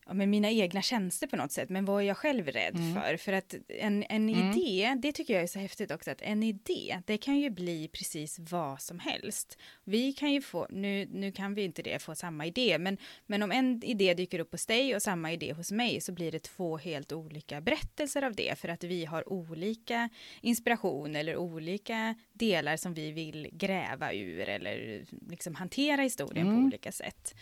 ja, 0.07 0.15
men 0.15 0.31
mina 0.31 0.51
egna 0.51 0.83
tjänster 0.83 1.27
på 1.27 1.37
något 1.37 1.53
sätt, 1.53 1.69
men 1.69 1.85
vad 1.85 2.03
är 2.03 2.07
jag 2.07 2.17
själv 2.17 2.47
rädd 2.49 2.77
Mm. 2.77 2.95
för? 2.95 3.17
För 3.17 3.33
att 3.33 3.55
en, 3.69 4.03
en 4.09 4.29
Mm. 4.29 4.51
idé, 4.53 4.95
det 5.03 5.13
tycker 5.13 5.35
jag 5.35 5.43
är 5.43 5.47
så 5.47 5.59
häftigt 5.59 5.91
också, 5.91 6.11
att 6.11 6.23
en 6.23 6.43
idé, 6.43 7.01
det 7.07 7.19
kan 7.19 7.39
ju 7.39 7.51
bli 7.51 7.89
precis 7.89 8.39
vad 8.39 8.81
som 8.81 8.99
helst. 8.99 9.59
Vi 9.85 10.13
kan 10.13 10.33
ju 10.33 10.41
få, 10.43 10.67
nu, 10.71 11.07
nu 11.13 11.33
kan 11.33 11.55
vi 11.55 11.63
inte 11.65 11.83
det, 11.83 11.99
få 12.03 12.15
samma 12.15 12.47
idé, 12.47 12.79
men, 12.79 12.97
men 13.27 13.43
om 13.43 13.53
en 13.53 13.83
idé 13.85 14.15
dyker 14.15 14.39
upp 14.39 14.53
hos 14.53 14.67
dig 14.67 14.95
och 14.97 15.03
samma 15.03 15.33
idé 15.33 15.53
hos 15.53 15.73
mig 15.73 16.01
så 16.01 16.13
blir 16.13 16.33
det 16.33 16.43
två 16.43 16.77
helt 16.77 17.13
olika 17.13 17.61
berättelser 17.61 18.23
av 18.23 18.35
det, 18.35 18.59
för 18.59 18.69
att 18.69 18.85
vi 18.85 19.05
har 19.05 19.33
olika 19.33 20.09
inspiration 20.41 21.17
eller 21.17 21.37
olika 21.37 22.15
delar 22.33 22.77
som 22.77 22.95
vi 22.95 23.13
vill 23.13 23.49
gräva 23.53 24.13
ur 24.15 24.49
eller 24.49 25.05
liksom 25.31 25.55
hantera 25.55 26.03
historien 26.03 26.47
Mm. 26.47 26.59
på 26.61 26.67
olika 26.67 26.93
sätt. 26.93 27.35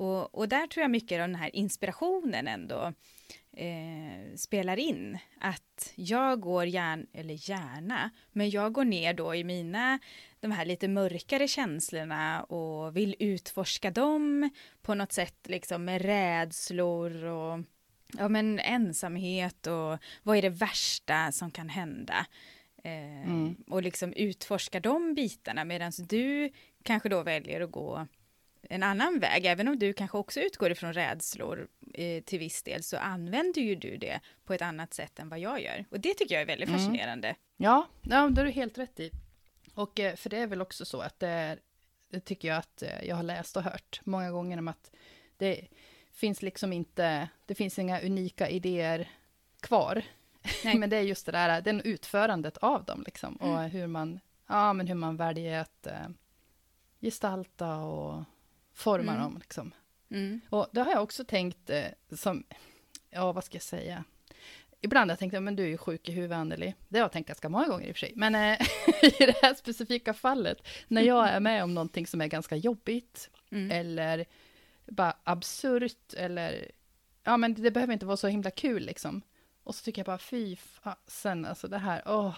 Och, 0.00 0.34
och 0.34 0.48
där 0.48 0.66
tror 0.66 0.82
jag 0.82 0.90
mycket 0.90 1.12
av 1.12 1.28
den 1.28 1.34
här 1.34 1.56
inspirationen 1.56 2.48
ändå 2.48 2.92
eh, 3.56 4.36
spelar 4.36 4.76
in. 4.76 5.18
Att 5.40 5.92
jag 5.94 6.40
går 6.40 6.66
gärna, 6.66 7.04
eller 7.12 7.50
gärna, 7.50 8.10
men 8.32 8.50
jag 8.50 8.72
går 8.72 8.84
ner 8.84 9.14
då 9.14 9.34
i 9.34 9.44
mina, 9.44 9.98
de 10.40 10.50
här 10.50 10.64
lite 10.64 10.88
mörkare 10.88 11.48
känslorna 11.48 12.42
och 12.42 12.96
vill 12.96 13.16
utforska 13.18 13.90
dem 13.90 14.50
på 14.82 14.94
något 14.94 15.12
sätt, 15.12 15.46
liksom 15.48 15.84
med 15.84 16.02
rädslor 16.02 17.24
och 17.24 17.60
ja, 18.18 18.28
men 18.28 18.58
ensamhet 18.58 19.66
och 19.66 19.98
vad 20.22 20.36
är 20.36 20.42
det 20.42 20.48
värsta 20.48 21.32
som 21.32 21.50
kan 21.50 21.68
hända? 21.68 22.26
Eh, 22.84 23.10
Mm. 23.24 23.56
Och 23.66 23.82
liksom 23.82 24.12
utforska 24.12 24.80
de 24.80 25.14
bitarna 25.14 25.64
medan 25.64 25.92
du 26.08 26.50
kanske 26.82 27.08
då 27.08 27.22
väljer 27.22 27.60
att 27.60 27.70
gå 27.70 28.06
en 28.62 28.82
annan 28.82 29.18
väg, 29.18 29.46
även 29.46 29.68
om 29.68 29.78
du 29.78 29.92
kanske 29.92 30.18
också 30.18 30.40
utgår 30.40 30.70
ifrån 30.70 30.92
rädslor 30.92 31.68
eh, 31.94 32.22
till 32.22 32.38
viss 32.38 32.62
del, 32.62 32.82
så 32.82 32.96
använder 32.96 33.60
ju 33.62 33.74
du 33.74 33.96
det 33.96 34.20
på 34.44 34.54
ett 34.54 34.62
annat 34.62 34.94
sätt 34.94 35.18
än 35.18 35.28
vad 35.28 35.38
jag 35.38 35.62
gör. 35.62 35.84
Och 35.90 36.00
det 36.00 36.14
tycker 36.14 36.34
jag 36.34 36.42
är 36.42 36.46
väldigt 36.46 36.68
Mm. 36.68 36.80
fascinerande. 36.80 37.34
Ja, 37.56 37.88
ja, 38.02 38.28
det 38.30 38.40
har 38.40 38.46
du 38.46 38.50
helt 38.50 38.78
rätt 38.78 39.00
i. 39.00 39.10
Och 39.74 40.00
eh, 40.00 40.16
för 40.16 40.30
det 40.30 40.38
är 40.38 40.46
väl 40.46 40.60
också 40.62 40.84
så 40.84 41.00
att 41.00 41.18
det 41.20 41.28
är, 41.28 41.58
det 42.10 42.20
tycker 42.20 42.48
jag 42.48 42.56
att 42.56 42.82
eh, 42.82 43.02
jag 43.04 43.16
har 43.16 43.22
läst 43.22 43.56
och 43.56 43.62
hört 43.62 44.00
många 44.04 44.30
gånger 44.30 44.58
om 44.58 44.68
att 44.68 44.90
det 45.36 45.66
finns 46.12 46.42
liksom 46.42 46.72
inte, 46.72 47.28
det 47.46 47.54
finns 47.54 47.78
inga 47.78 48.00
unika 48.00 48.48
idéer 48.48 49.08
kvar. 49.60 50.02
Nej. 50.64 50.74
men 50.78 50.90
det 50.90 50.96
är 50.96 51.02
just 51.02 51.26
det 51.26 51.32
där, 51.32 51.60
den 51.60 51.80
utförandet 51.80 52.56
av 52.56 52.84
dem 52.84 53.02
liksom. 53.06 53.36
Och 53.36 53.62
hur 53.62 53.86
man, 53.86 54.20
ja 54.46 54.72
men 54.72 54.86
hur 54.86 54.94
man 54.94 55.16
väljer 55.16 55.60
att 55.60 55.86
eh, 55.86 56.08
gestalta 57.00 57.76
och 57.76 58.24
forma 58.80 59.12
Mm. 59.12 59.22
dem 59.22 59.38
liksom. 59.38 59.72
Mm. 60.10 60.40
Och 60.50 60.66
det 60.72 60.80
har 60.80 60.92
jag 60.92 61.02
också 61.02 61.24
tänkt 61.24 61.70
eh, 61.70 61.84
som, 62.16 62.44
ja 63.10 63.32
vad 63.32 63.44
ska 63.44 63.54
jag 63.56 63.62
säga? 63.62 64.04
Ibland 64.82 65.10
har 65.10 65.12
jag 65.12 65.18
tänkt, 65.18 65.42
men 65.42 65.56
du 65.56 65.62
är 65.62 65.68
ju 65.68 65.78
sjuk 65.78 66.08
i 66.08 66.12
huvudet 66.12 66.36
Anneli. 66.36 66.74
Det 66.88 66.98
har 66.98 67.04
jag 67.04 67.12
tänkt 67.12 67.26
ganska 67.26 67.48
många 67.48 67.66
gånger 67.68 67.86
i 67.86 67.90
och 67.92 67.96
för 67.96 68.00
sig. 68.00 68.12
Men 68.16 68.34
eh, 68.34 68.60
i 69.02 69.26
det 69.26 69.36
här 69.42 69.54
specifika 69.54 70.14
fallet, 70.14 70.68
när 70.88 71.02
jag 71.02 71.28
är 71.28 71.40
med 71.40 71.64
om 71.64 71.74
någonting 71.74 72.06
som 72.06 72.20
är 72.20 72.26
ganska 72.26 72.56
jobbigt, 72.56 73.30
Mm. 73.52 73.70
eller 73.70 74.24
bara 74.86 75.16
absurt, 75.24 76.14
eller 76.16 76.70
ja 77.24 77.36
men 77.36 77.54
det 77.54 77.70
behöver 77.70 77.92
inte 77.92 78.06
vara 78.06 78.16
så 78.16 78.28
himla 78.28 78.50
kul 78.50 78.82
liksom. 78.82 79.22
Och 79.64 79.74
så 79.74 79.84
tycker 79.84 80.00
jag 80.00 80.06
bara, 80.06 80.18
fy 80.18 80.56
fasen, 80.56 81.44
alltså 81.44 81.68
det 81.68 81.78
här, 81.78 82.02
åh. 82.06 82.36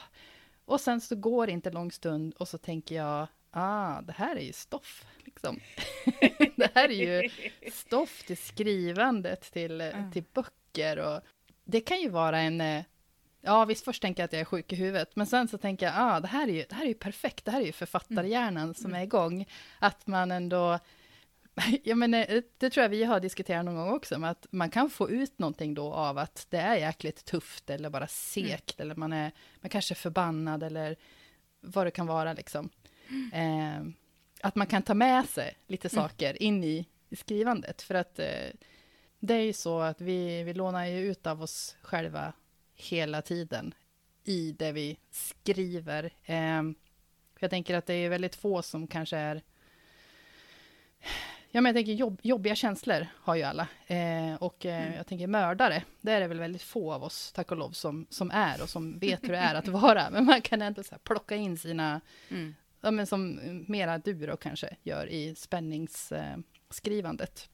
Och 0.65 0.81
sen 0.81 1.01
så 1.01 1.17
går 1.17 1.47
det 1.47 1.53
inte 1.53 1.71
lång 1.71 1.93
stund 1.93 2.35
och 2.35 2.49
så 2.49 2.59
tänker 2.59 2.95
jag, 2.95 3.27
ah, 3.51 4.01
det 4.01 4.13
här 4.13 4.37
är 4.37 4.41
ju 4.41 4.53
stoff, 4.53 5.05
liksom. 5.33 5.61
det 6.57 6.71
här 6.75 6.89
är 6.89 7.23
ju 7.23 7.31
stoff 7.73 8.23
till 8.27 8.37
skrivandet, 8.37 9.53
till, 9.53 9.81
Ja. 9.81 10.11
till 10.13 10.25
böcker 10.33 10.99
och 10.99 11.21
det 11.65 11.81
kan 11.81 12.01
ju 12.01 12.09
vara 12.09 12.41
en, 12.41 12.61
eh, 12.61 12.83
ja 13.41 13.65
visst 13.65 13.85
först 13.85 14.03
tänker 14.03 14.23
jag 14.23 14.25
att 14.27 14.33
jag 14.33 14.41
är 14.41 14.45
sjuk 14.45 14.73
i 14.73 14.77
huvudet, 14.77 15.17
men 15.17 15.27
sen 15.27 15.49
så 15.49 15.59
tänker 15.59 15.87
jag, 15.87 15.95
ah, 15.99 16.21
det 16.21 16.29
här 16.29 16.49
är 16.49 16.53
ju, 16.53 16.65
det 16.69 16.75
här 16.75 16.85
är 16.85 16.89
ju 16.89 16.95
perfekt, 16.95 17.45
det 17.45 17.51
här 17.51 17.61
är 17.61 17.67
ju 17.67 17.73
författarhjärnan 17.73 18.75
som 18.75 18.95
är 18.95 19.03
igång, 19.03 19.47
att 19.79 20.07
man 20.07 20.31
ändå 20.31 20.79
Ja, 21.85 21.95
men 21.95 22.15
eh, 22.15 22.43
det 22.59 22.71
tror 22.71 22.83
jag 22.83 22.89
vi 22.91 23.05
har 23.05 23.21
diskuterat 23.21 23.65
någon 23.65 23.77
gång 23.77 23.91
också, 23.91 24.25
att 24.25 24.47
man 24.51 24.71
kan 24.71 24.91
få 24.91 25.11
ut 25.11 25.39
någonting 25.39 25.75
då 25.75 25.93
av 25.93 26.19
att 26.19 26.47
det 26.51 26.59
är 26.59 26.77
jäkligt 26.77 27.25
tufft 27.25 27.71
eller 27.71 27.91
bara 27.91 28.07
segt, 28.07 28.81
eller 28.81 28.95
man 28.95 29.13
är 29.13 29.33
man 29.61 29.71
kanske 29.71 29.95
är 29.95 29.97
förbannad 29.97 30.63
eller 30.63 30.97
vad 31.61 31.87
det 31.87 31.91
kan 31.91 32.07
vara 32.07 32.33
liksom. 32.33 32.69
Eh, 33.33 33.83
att 34.43 34.55
man 34.55 34.67
kan 34.67 34.83
ta 34.83 34.95
med 34.95 35.29
sig 35.29 35.57
lite 35.67 35.89
saker 35.89 36.43
in 36.43 36.65
i, 36.65 36.89
i 37.09 37.17
skrivandet, 37.17 37.83
för 37.83 37.95
att 37.95 38.19
eh, 38.19 38.51
det 39.19 39.35
är 39.35 39.41
ju 39.41 39.53
så 39.53 39.81
att 39.81 40.01
vi, 40.01 40.43
vi 40.43 40.55
lånar 40.55 40.87
ju 40.87 40.99
ut 41.11 41.27
av 41.27 41.43
oss 41.43 41.77
själva 41.83 42.33
hela 42.75 43.23
tiden 43.23 43.75
i 44.25 44.53
det 44.53 44.73
vi 44.73 44.99
skriver. 45.11 46.11
Eh, 46.25 46.63
jag 47.39 47.51
tänker 47.51 47.75
att 47.77 47.87
det 47.87 47.95
är 47.95 48.09
väldigt 48.09 48.35
få 48.35 48.63
som 48.63 48.87
kanske 48.87 49.17
är 49.17 49.43
Ja, 51.55 51.61
men 51.61 51.71
jag 51.71 51.77
tänker 51.77 51.93
jobb, 51.93 52.21
jobbiga 52.23 52.55
känslor 52.55 53.07
har 53.15 53.35
ju 53.35 53.43
alla. 53.43 53.69
Eh, 53.87 54.35
och 54.35 54.65
Mm. 54.67 54.93
jag 54.95 55.07
tänker 55.07 55.27
mördare, 55.27 55.83
det 56.01 56.13
är 56.13 56.21
det 56.21 56.27
väl 56.27 56.39
väldigt 56.39 56.63
få 56.63 56.93
av 56.93 57.05
oss, 57.05 57.33
tack 57.33 57.51
och 57.51 57.57
lov, 57.57 57.71
som, 57.71 58.07
som 58.11 58.31
är 58.31 58.63
och 58.63 58.69
som 58.69 58.99
vet 58.99 59.23
hur 59.25 59.29
det 59.33 59.39
är 59.39 59.55
att 59.55 59.69
vara. 59.69 60.11
Men 60.13 60.25
man 60.25 60.43
kan 60.43 60.63
ändå 60.63 60.83
så 60.83 60.99
plocka 60.99 61.37
in 61.37 61.59
sina, 61.59 62.01
Mm 62.29 62.55
ja 62.83 62.91
men 62.91 63.07
som 63.07 63.41
mera 63.69 63.99
du 63.99 64.15
då 64.15 64.37
kanske 64.37 64.77
gör 64.83 65.07
i 65.07 65.35
spänningsskrivandet. 65.35 66.39
Eh, 66.39 66.75
skrivandet. 66.75 67.49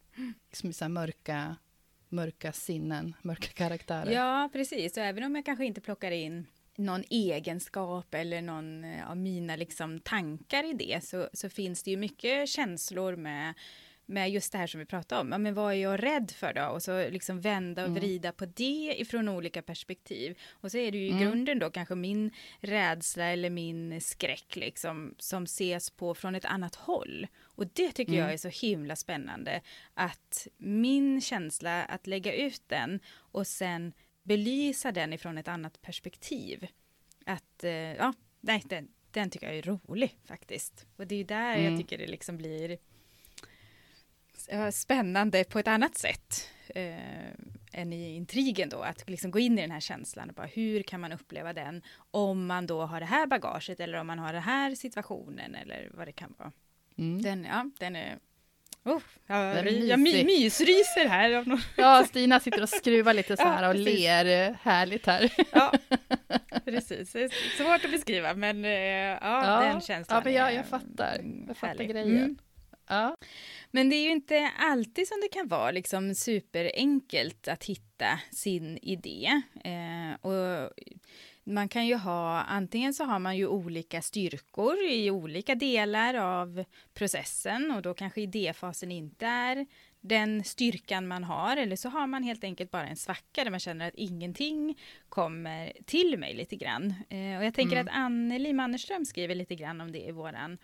I 0.62 0.72
så 0.72 0.84
här 0.84 0.88
mörka, 0.88 1.56
mörka 2.08 2.52
sinnen, 2.52 3.14
mörka 3.22 3.48
karaktärer. 3.48 4.10
Ja, 4.10 4.48
precis. 4.52 4.96
Och 4.96 5.02
även 5.02 5.24
om 5.24 5.34
jag 5.34 5.44
kanske 5.44 5.64
inte 5.64 5.80
plockar 5.80 6.10
in 6.10 6.46
någon 6.78 7.04
egenskap 7.10 8.14
eller 8.14 8.42
någon 8.42 8.84
eh, 8.84 9.10
av 9.10 9.16
mina 9.16 9.56
liksom 9.56 10.00
tankar 10.00 10.64
i 10.64 10.72
det 10.72 11.04
så, 11.04 11.28
så 11.32 11.48
finns 11.48 11.82
det 11.82 11.90
ju 11.90 11.96
mycket 11.96 12.48
känslor 12.48 13.16
med, 13.16 13.54
med 14.08 14.30
just 14.30 14.52
det 14.52 14.58
här 14.58 14.66
som 14.66 14.80
vi 14.80 14.86
pratade 14.86 15.20
om. 15.20 15.32
Ja, 15.32 15.38
men 15.38 15.54
vad 15.54 15.72
är 15.72 15.76
jag 15.76 16.02
rädd 16.02 16.30
för 16.30 16.52
då? 16.54 16.66
Och 16.66 16.82
så 16.82 17.08
liksom 17.10 17.40
vända 17.40 17.82
och 17.82 17.88
Mm. 17.88 18.00
vrida 18.00 18.32
på 18.32 18.46
det 18.46 18.94
ifrån 18.98 19.28
olika 19.28 19.62
perspektiv. 19.62 20.38
Och 20.50 20.70
så 20.70 20.78
är 20.78 20.92
det 20.92 20.98
ju 20.98 21.04
i 21.06 21.10
Mm. 21.10 21.22
grunden 21.22 21.58
då 21.58 21.70
kanske 21.70 21.94
min 21.94 22.30
rädsla 22.60 23.24
eller 23.24 23.50
min 23.50 24.00
skräck 24.00 24.56
liksom 24.56 25.14
som 25.18 25.44
ses 25.44 25.90
på 25.90 26.14
från 26.14 26.34
ett 26.34 26.44
annat 26.44 26.74
håll. 26.74 27.26
Och 27.42 27.66
det 27.66 27.92
tycker 27.92 28.12
jag 28.12 28.20
Mm. 28.22 28.32
är 28.34 28.36
så 28.36 28.66
himla 28.66 28.96
spännande 28.96 29.60
att 29.94 30.46
min 30.56 31.20
känsla 31.20 31.84
att 31.84 32.06
lägga 32.06 32.32
ut 32.34 32.62
den 32.66 33.00
och 33.08 33.46
sen 33.46 33.92
belysa 34.22 34.92
den 34.92 35.12
ifrån 35.12 35.38
ett 35.38 35.48
annat 35.48 35.82
perspektiv. 35.82 36.66
Att, 37.26 37.64
eh, 37.64 37.70
ja, 37.72 38.12
nej, 38.40 38.62
den, 38.66 38.88
den 39.10 39.30
tycker 39.30 39.46
jag 39.46 39.56
är 39.58 39.62
rolig 39.62 40.16
faktiskt. 40.24 40.86
Och 40.96 41.06
det 41.06 41.14
är 41.14 41.16
ju 41.18 41.24
där 41.24 41.56
Mm. 41.56 41.64
jag 41.72 41.80
tycker 41.80 41.98
det 41.98 42.06
liksom 42.06 42.36
blir 42.36 42.78
spännande 44.72 45.44
på 45.44 45.58
ett 45.58 45.68
annat 45.68 45.98
sätt. 45.98 46.50
Eh, 46.74 46.94
än 47.72 47.92
i 47.92 48.14
intrigen 48.14 48.68
då, 48.68 48.82
att 48.82 49.10
liksom 49.10 49.30
gå 49.30 49.38
in 49.38 49.58
i 49.58 49.62
den 49.62 49.70
här 49.70 49.80
känslan 49.80 50.28
och 50.28 50.34
bara 50.34 50.46
hur 50.46 50.82
kan 50.82 51.00
man 51.00 51.12
uppleva 51.12 51.52
den 51.52 51.82
om 52.10 52.46
man 52.46 52.66
då 52.66 52.82
har 52.82 53.00
det 53.00 53.06
här 53.06 53.26
bagaget 53.26 53.80
eller 53.80 53.98
om 53.98 54.06
man 54.06 54.18
har 54.18 54.32
den 54.32 54.42
här 54.42 54.74
situationen 54.74 55.54
eller 55.54 55.90
vad 55.94 56.08
det 56.08 56.12
kan 56.12 56.34
vara. 56.38 56.52
Mm. 56.98 57.22
Den, 57.22 57.44
ja, 57.44 57.70
den 57.78 57.96
är 57.96 58.18
Oh, 58.84 59.02
jag, 59.26 59.70
jag 59.72 60.00
my, 60.00 60.24
mysryser 60.24 61.08
här. 61.08 61.44
Ja, 61.76 62.04
Stina 62.04 62.40
sitter 62.40 62.62
och 62.62 62.68
skruvar 62.68 63.14
lite 63.14 63.36
så 63.36 63.42
Ja, 63.42 63.48
här 63.48 63.68
och 63.68 63.74
precis. 63.74 63.98
ler 63.98 64.48
eh, 64.48 64.54
härligt 64.62 65.06
här. 65.06 65.32
Ja, 65.52 65.72
precis. 66.64 67.12
Det 67.12 67.22
är 67.22 67.56
svårt 67.56 67.84
att 67.84 67.90
beskriva, 67.90 68.34
men 68.34 68.64
eh, 68.64 68.70
ja, 68.70 69.60
den 69.60 69.80
känslan 69.80 70.16
Ja, 70.16 70.24
men 70.24 70.32
jag, 70.32 70.54
jag 70.54 70.66
fattar. 70.66 71.20
Jag 71.48 71.56
fattar 71.56 71.84
grejen. 71.84 72.16
Mm. 72.16 72.38
Ja. 72.88 73.16
Men 73.70 73.90
det 73.90 73.96
är 73.96 74.02
ju 74.04 74.10
inte 74.10 74.50
alltid 74.58 75.08
som 75.08 75.20
det 75.20 75.28
kan 75.28 75.48
vara 75.48 75.70
liksom 75.70 76.14
superenkelt 76.14 77.48
att 77.48 77.64
hitta 77.64 78.20
sin 78.30 78.78
idé. 78.82 79.42
Eh, 79.64 80.26
och 80.26 80.70
man 81.44 81.68
kan 81.68 81.86
ju 81.86 81.94
ha, 81.94 82.42
antingen 82.42 82.94
så 82.94 83.04
har 83.04 83.18
man 83.18 83.36
ju 83.36 83.46
olika 83.46 84.02
styrkor 84.02 84.76
i 84.84 85.10
olika 85.10 85.54
delar 85.54 86.14
av 86.14 86.64
processen 86.94 87.70
och 87.70 87.82
då 87.82 87.94
kanske 87.94 88.20
idéfasen 88.20 88.92
inte 88.92 89.26
är 89.26 89.66
den 90.00 90.44
styrkan 90.44 91.08
man 91.08 91.24
har 91.24 91.56
eller 91.56 91.76
så 91.76 91.88
har 91.88 92.06
man 92.06 92.22
helt 92.22 92.44
enkelt 92.44 92.70
bara 92.70 92.86
en 92.88 92.96
svacka 92.96 93.44
där 93.44 93.50
man 93.50 93.60
känner 93.60 93.88
att 93.88 93.94
ingenting 93.94 94.78
kommer 95.08 95.72
till 95.86 96.18
mig 96.18 96.34
lite 96.34 96.56
grann. 96.56 96.94
Eh, 97.08 97.38
och 97.38 97.44
jag 97.44 97.54
tänker 97.54 97.76
Mm. 97.76 97.88
att 97.88 97.94
Anneli 97.94 98.52
Mannerström 98.52 99.04
skriver 99.04 99.34
lite 99.34 99.54
grann 99.54 99.80
om 99.80 99.92
det 99.92 100.06
i 100.06 100.10
våran 100.10 100.58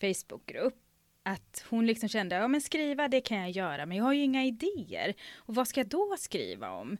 Facebookgrupp 0.00 0.74
att 1.22 1.64
hon 1.70 1.86
liksom 1.86 2.08
kände, 2.08 2.36
ja 2.36 2.48
men 2.48 2.60
skriva 2.60 3.08
det 3.08 3.20
kan 3.20 3.38
jag 3.38 3.50
göra, 3.50 3.86
men 3.86 3.96
jag 3.96 4.04
har 4.04 4.12
ju 4.12 4.22
inga 4.22 4.44
idéer. 4.44 5.14
Och 5.36 5.54
vad 5.54 5.68
ska 5.68 5.80
jag 5.80 5.86
då 5.88 6.16
skriva 6.18 6.70
om? 6.70 6.96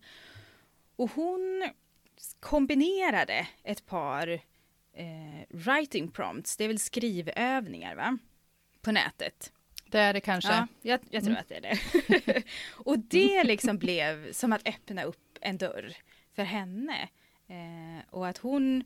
Och 0.96 1.10
hon 1.10 1.70
kombinerade 2.40 3.46
ett 3.62 3.86
par 3.86 4.28
eh, 4.92 5.46
writing 5.48 6.10
prompts, 6.10 6.56
det 6.56 6.64
är 6.64 6.68
väl 6.68 6.78
skrivövningar 6.78 7.94
va? 7.94 8.18
På 8.80 8.92
nätet. 8.92 9.52
Det 9.86 9.98
är 9.98 10.12
det 10.12 10.20
kanske. 10.20 10.50
Ja, 10.52 10.66
jag, 10.82 11.00
jag 11.10 11.24
tror 11.24 11.36
Mm. 11.36 11.40
att 11.40 11.48
det 11.48 11.56
är 11.56 11.60
det. 11.60 12.42
och 12.72 12.98
det 12.98 13.44
liksom 13.44 13.78
blev 13.78 14.32
som 14.32 14.52
att 14.52 14.68
öppna 14.68 15.02
upp 15.02 15.38
en 15.40 15.58
dörr 15.58 15.96
för 16.34 16.42
henne. 16.42 17.08
Eh, 17.48 18.04
och 18.10 18.28
att 18.28 18.38
hon, 18.38 18.84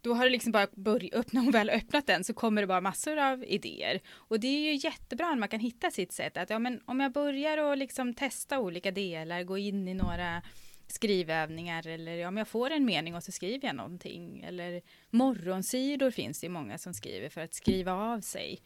då 0.00 0.14
har 0.14 0.24
det 0.24 0.30
liksom 0.30 0.52
bara 0.52 0.66
börjat, 0.72 1.32
när 1.32 1.40
hon 1.40 1.50
väl 1.50 1.70
öppnat 1.70 2.06
den 2.06 2.24
så 2.24 2.34
kommer 2.34 2.62
det 2.62 2.66
bara 2.66 2.80
massor 2.80 3.16
av 3.18 3.44
idéer. 3.44 4.00
Och 4.14 4.40
det 4.40 4.46
är 4.48 4.60
ju 4.72 4.74
jättebra 4.74 5.28
när 5.30 5.36
man 5.36 5.48
kan 5.48 5.60
hitta 5.60 5.90
sitt 5.90 6.12
sätt 6.12 6.36
att 6.36 6.50
ja, 6.50 6.58
men 6.58 6.80
om 6.84 7.00
jag 7.00 7.12
börjar 7.12 7.58
och 7.58 7.76
liksom 7.76 8.14
testa 8.14 8.58
olika 8.58 8.90
delar, 8.90 9.42
gå 9.42 9.58
in 9.58 9.88
i 9.88 9.94
några 9.94 10.42
skrivövningar 10.86 11.86
eller 11.86 12.26
om 12.26 12.36
jag 12.36 12.48
får 12.48 12.70
en 12.70 12.84
mening 12.84 13.14
och 13.14 13.22
så 13.22 13.32
skriver 13.32 13.68
jag 13.68 13.76
någonting. 13.76 14.40
Eller 14.42 14.82
morgonsidor 15.10 16.10
finns 16.10 16.40
det 16.40 16.44
ju 16.46 16.50
många 16.50 16.78
som 16.78 16.94
skriver 16.94 17.28
för 17.28 17.40
att 17.40 17.54
skriva 17.54 17.92
av 17.92 18.20
sig. 18.20 18.60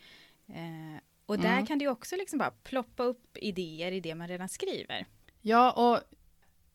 Eh, 0.48 1.00
och 1.26 1.38
där 1.38 1.52
Mm. 1.52 1.66
kan 1.66 1.78
det 1.78 1.84
ju 1.84 1.90
också 1.90 2.16
liksom 2.16 2.38
bara 2.38 2.50
ploppa 2.50 3.02
upp 3.02 3.36
idéer 3.36 3.92
i 3.92 4.00
det 4.00 4.14
man 4.14 4.28
redan 4.28 4.48
skriver. 4.48 5.06
Ja, 5.40 5.72
och 5.72 6.00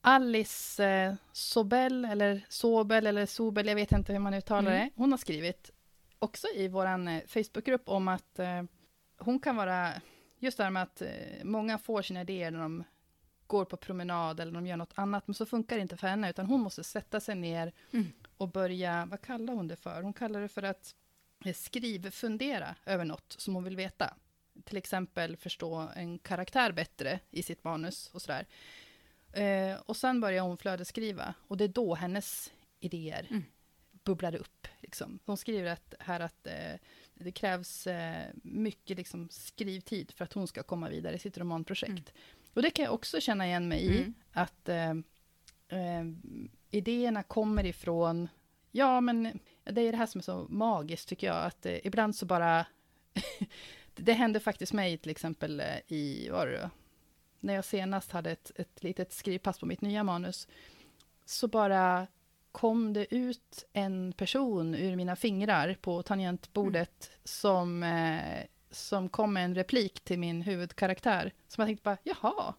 Alice 0.02 0.84
eh, 0.86 1.14
Sobel, 1.32 2.06
eller 2.06 2.46
Sobel, 2.50 3.08
eller 3.08 3.26
Sobel, 3.26 3.68
jag 3.68 3.76
vet 3.76 3.92
inte 3.92 4.12
hur 4.14 4.20
man 4.20 4.34
uttalar 4.34 4.72
Mm. 4.72 4.84
det. 4.88 4.90
Hon 4.96 5.12
har 5.12 5.18
skrivit 5.18 5.72
också 6.20 6.48
i 6.56 6.68
vår 6.68 6.86
eh, 6.86 7.20
Facebookgrupp 7.28 7.90
om 7.90 8.08
att 8.08 8.40
eh, 8.40 8.64
hon 9.18 9.40
kan 9.40 9.56
vara, 9.56 9.94
just 10.40 10.58
det 10.58 10.64
här 10.64 10.72
med 10.72 10.84
att 10.84 11.02
eh, 11.02 11.10
många 11.44 11.78
får 11.78 12.02
sina 12.02 12.22
idéer 12.22 12.52
när 12.52 12.60
de 12.60 12.84
går 13.48 13.66
på 13.66 13.78
promenad 13.78 14.40
eller 14.40 14.52
de 14.52 14.68
gör 14.68 14.78
något 14.78 14.94
annat, 14.96 15.28
men 15.28 15.34
så 15.34 15.46
funkar 15.46 15.76
det 15.76 15.82
inte 15.82 15.98
för 15.98 16.08
henne, 16.08 16.30
utan 16.30 16.46
hon 16.46 16.62
måste 16.62 16.84
sätta 16.84 17.20
sig 17.20 17.36
ner 17.36 17.74
Mm. 17.92 18.08
och 18.38 18.50
börja, 18.52 19.06
vad 19.12 19.22
kallar 19.22 19.54
hon 19.54 19.68
det 19.68 19.76
för? 19.76 20.02
Hon 20.02 20.14
kallar 20.14 20.42
det 20.42 20.48
för 20.48 20.64
att 20.64 20.96
eh, 21.46 21.54
skrivfundera 21.54 22.76
över 22.86 23.06
något 23.06 23.36
som 23.38 23.56
hon 23.56 23.64
vill 23.64 23.76
veta. 23.76 24.14
Till 24.64 24.78
exempel 24.78 25.38
förstå 25.38 25.90
en 25.96 26.20
karaktär 26.20 26.72
bättre 26.72 27.20
i 27.32 27.44
sitt 27.44 27.64
manus 27.64 28.10
och 28.14 28.22
sådär. 28.22 28.46
Eh, 29.34 29.80
och 29.86 29.98
sen 29.98 30.22
börjar 30.22 30.44
hon 30.44 30.58
flödesskriva 30.58 31.34
och 31.48 31.58
det 31.58 31.64
är 31.64 31.68
då 31.68 31.96
hennes 31.96 32.52
idéer 32.80 33.28
Mm. 33.30 33.44
bubblar 34.04 34.36
upp. 34.36 34.68
Liksom. 34.80 35.20
Hon 35.26 35.38
skriver 35.38 35.72
att, 35.72 35.94
här 36.00 36.20
att 36.20 36.48
eh, 36.48 36.74
det 37.14 37.32
krävs 37.32 37.88
eh, 37.88 38.28
mycket 38.44 38.98
liksom, 38.98 39.28
skrivtid 39.32 40.12
för 40.12 40.24
att 40.26 40.34
hon 40.34 40.48
ska 40.48 40.64
komma 40.64 40.90
vidare 40.90 41.16
i 41.16 41.20
sitt 41.20 41.38
romanprojekt. 41.38 41.90
Mm. 41.90 42.04
Och 42.54 42.62
det 42.62 42.70
kan 42.70 42.86
jag 42.86 42.94
också 42.94 43.22
känna 43.22 43.48
igen 43.48 43.68
mig 43.68 43.82
i, 43.86 43.98
Mm. 43.98 44.14
att 44.32 44.70
eh, 44.70 44.90
eh, 45.80 46.06
idéerna 46.72 47.24
kommer 47.24 47.66
ifrån, 47.66 48.28
ja 48.72 49.02
men 49.02 49.40
det 49.64 49.82
är 49.82 49.92
det 49.92 49.98
här 49.98 50.06
som 50.06 50.20
är 50.20 50.24
så 50.24 50.48
magiskt 50.50 51.10
tycker 51.10 51.28
jag, 51.28 51.46
att 51.46 51.66
eh, 51.66 51.88
ibland 51.88 52.16
så 52.16 52.26
bara, 52.26 52.66
det 53.96 54.14
hände 54.14 54.40
faktiskt 54.40 54.74
mig 54.74 54.98
till 54.98 55.12
exempel 55.12 55.64
i, 55.88 56.30
var 56.30 56.48
det 56.48 56.62
då? 56.62 56.70
När 57.40 57.54
jag 57.54 57.66
senast 57.66 58.12
hade 58.12 58.32
ett, 58.32 58.52
ett 58.56 58.84
litet 58.84 59.14
skrivpass 59.14 59.60
på 59.60 59.66
mitt 59.66 59.82
nya 59.82 60.04
manus, 60.04 60.48
så 61.26 61.48
bara 61.48 62.08
kom 62.52 62.94
det 62.94 63.16
ut 63.16 63.66
en 63.74 64.14
person 64.14 64.76
ur 64.76 64.96
mina 64.96 65.16
fingrar 65.16 65.78
på 65.82 66.04
tangentbordet 66.04 67.12
som, 67.24 67.84
eh, 67.84 68.44
som 68.72 69.10
kom 69.10 69.34
med 69.34 69.46
en 69.46 69.56
replik 69.56 70.00
till 70.02 70.20
min 70.20 70.42
huvudkaraktär. 70.42 71.34
Som 71.48 71.62
jag 71.62 71.68
tänkte 71.68 71.84
bara, 71.84 71.98
jaha, 72.04 72.54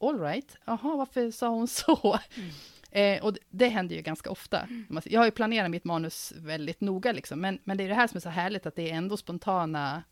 all 0.00 0.20
right, 0.20 0.56
jaha, 0.64 0.96
varför 0.96 1.30
sa 1.30 1.48
hon 1.48 1.68
så? 1.68 2.18
Mm. 2.36 2.50
Eh, 2.92 3.24
och 3.24 3.32
det, 3.32 3.40
det 3.50 3.68
händer 3.68 3.96
ju 3.96 4.02
ganska 4.02 4.30
ofta. 4.30 4.68
Man- 4.88 5.02
Jag 5.06 5.20
har 5.20 5.24
ju 5.24 5.30
planerat 5.30 5.70
mitt 5.70 5.84
manus 5.84 6.32
väldigt 6.36 6.80
noga, 6.80 7.12
liksom, 7.12 7.40
men, 7.40 7.58
men 7.64 7.76
det 7.76 7.84
är 7.84 7.88
det 7.88 7.94
här 7.94 8.06
som 8.06 8.16
är 8.16 8.20
så 8.20 8.28
härligt, 8.28 8.66
att 8.66 8.76
det 8.76 8.90
är 8.90 8.94
ändå 8.94 9.16
spontana 9.16 10.02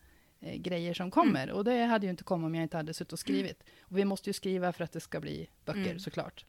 eh, 0.41 0.55
grejer 0.57 0.95
som 0.95 1.11
kommer. 1.11 1.51
Och 1.51 1.65
det 1.65 1.85
hade 1.85 2.07
ju 2.07 2.11
inte 2.11 2.25
kommit 2.25 2.47
om 2.47 2.55
jag 2.55 2.63
inte 2.63 2.77
hade 2.77 2.95
suttit 2.95 3.13
och 3.13 3.19
skrivit. 3.19 3.63
Och 3.81 3.99
vi 3.99 4.05
måste 4.05 4.29
ju 4.31 4.35
skriva 4.35 4.73
för 4.73 4.85
att 4.85 4.93
det 4.93 5.01
ska 5.01 5.21
bli 5.21 5.49
böcker, 5.65 5.81
Mm. 5.81 5.99
såklart. 5.99 6.45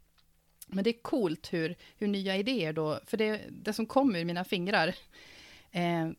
Men 0.67 0.83
det 0.83 0.89
är 0.89 1.01
coolt 1.01 1.53
hur, 1.53 1.75
hur 1.97 2.07
nya 2.07 2.37
idéer 2.37 2.73
då, 2.73 2.99
för 3.05 3.17
det, 3.17 3.41
det 3.49 3.73
som 3.73 3.85
kommer 3.85 4.19
ur 4.19 4.25
mina 4.25 4.43
fingrar, 4.43 4.87
eh, 5.71 6.09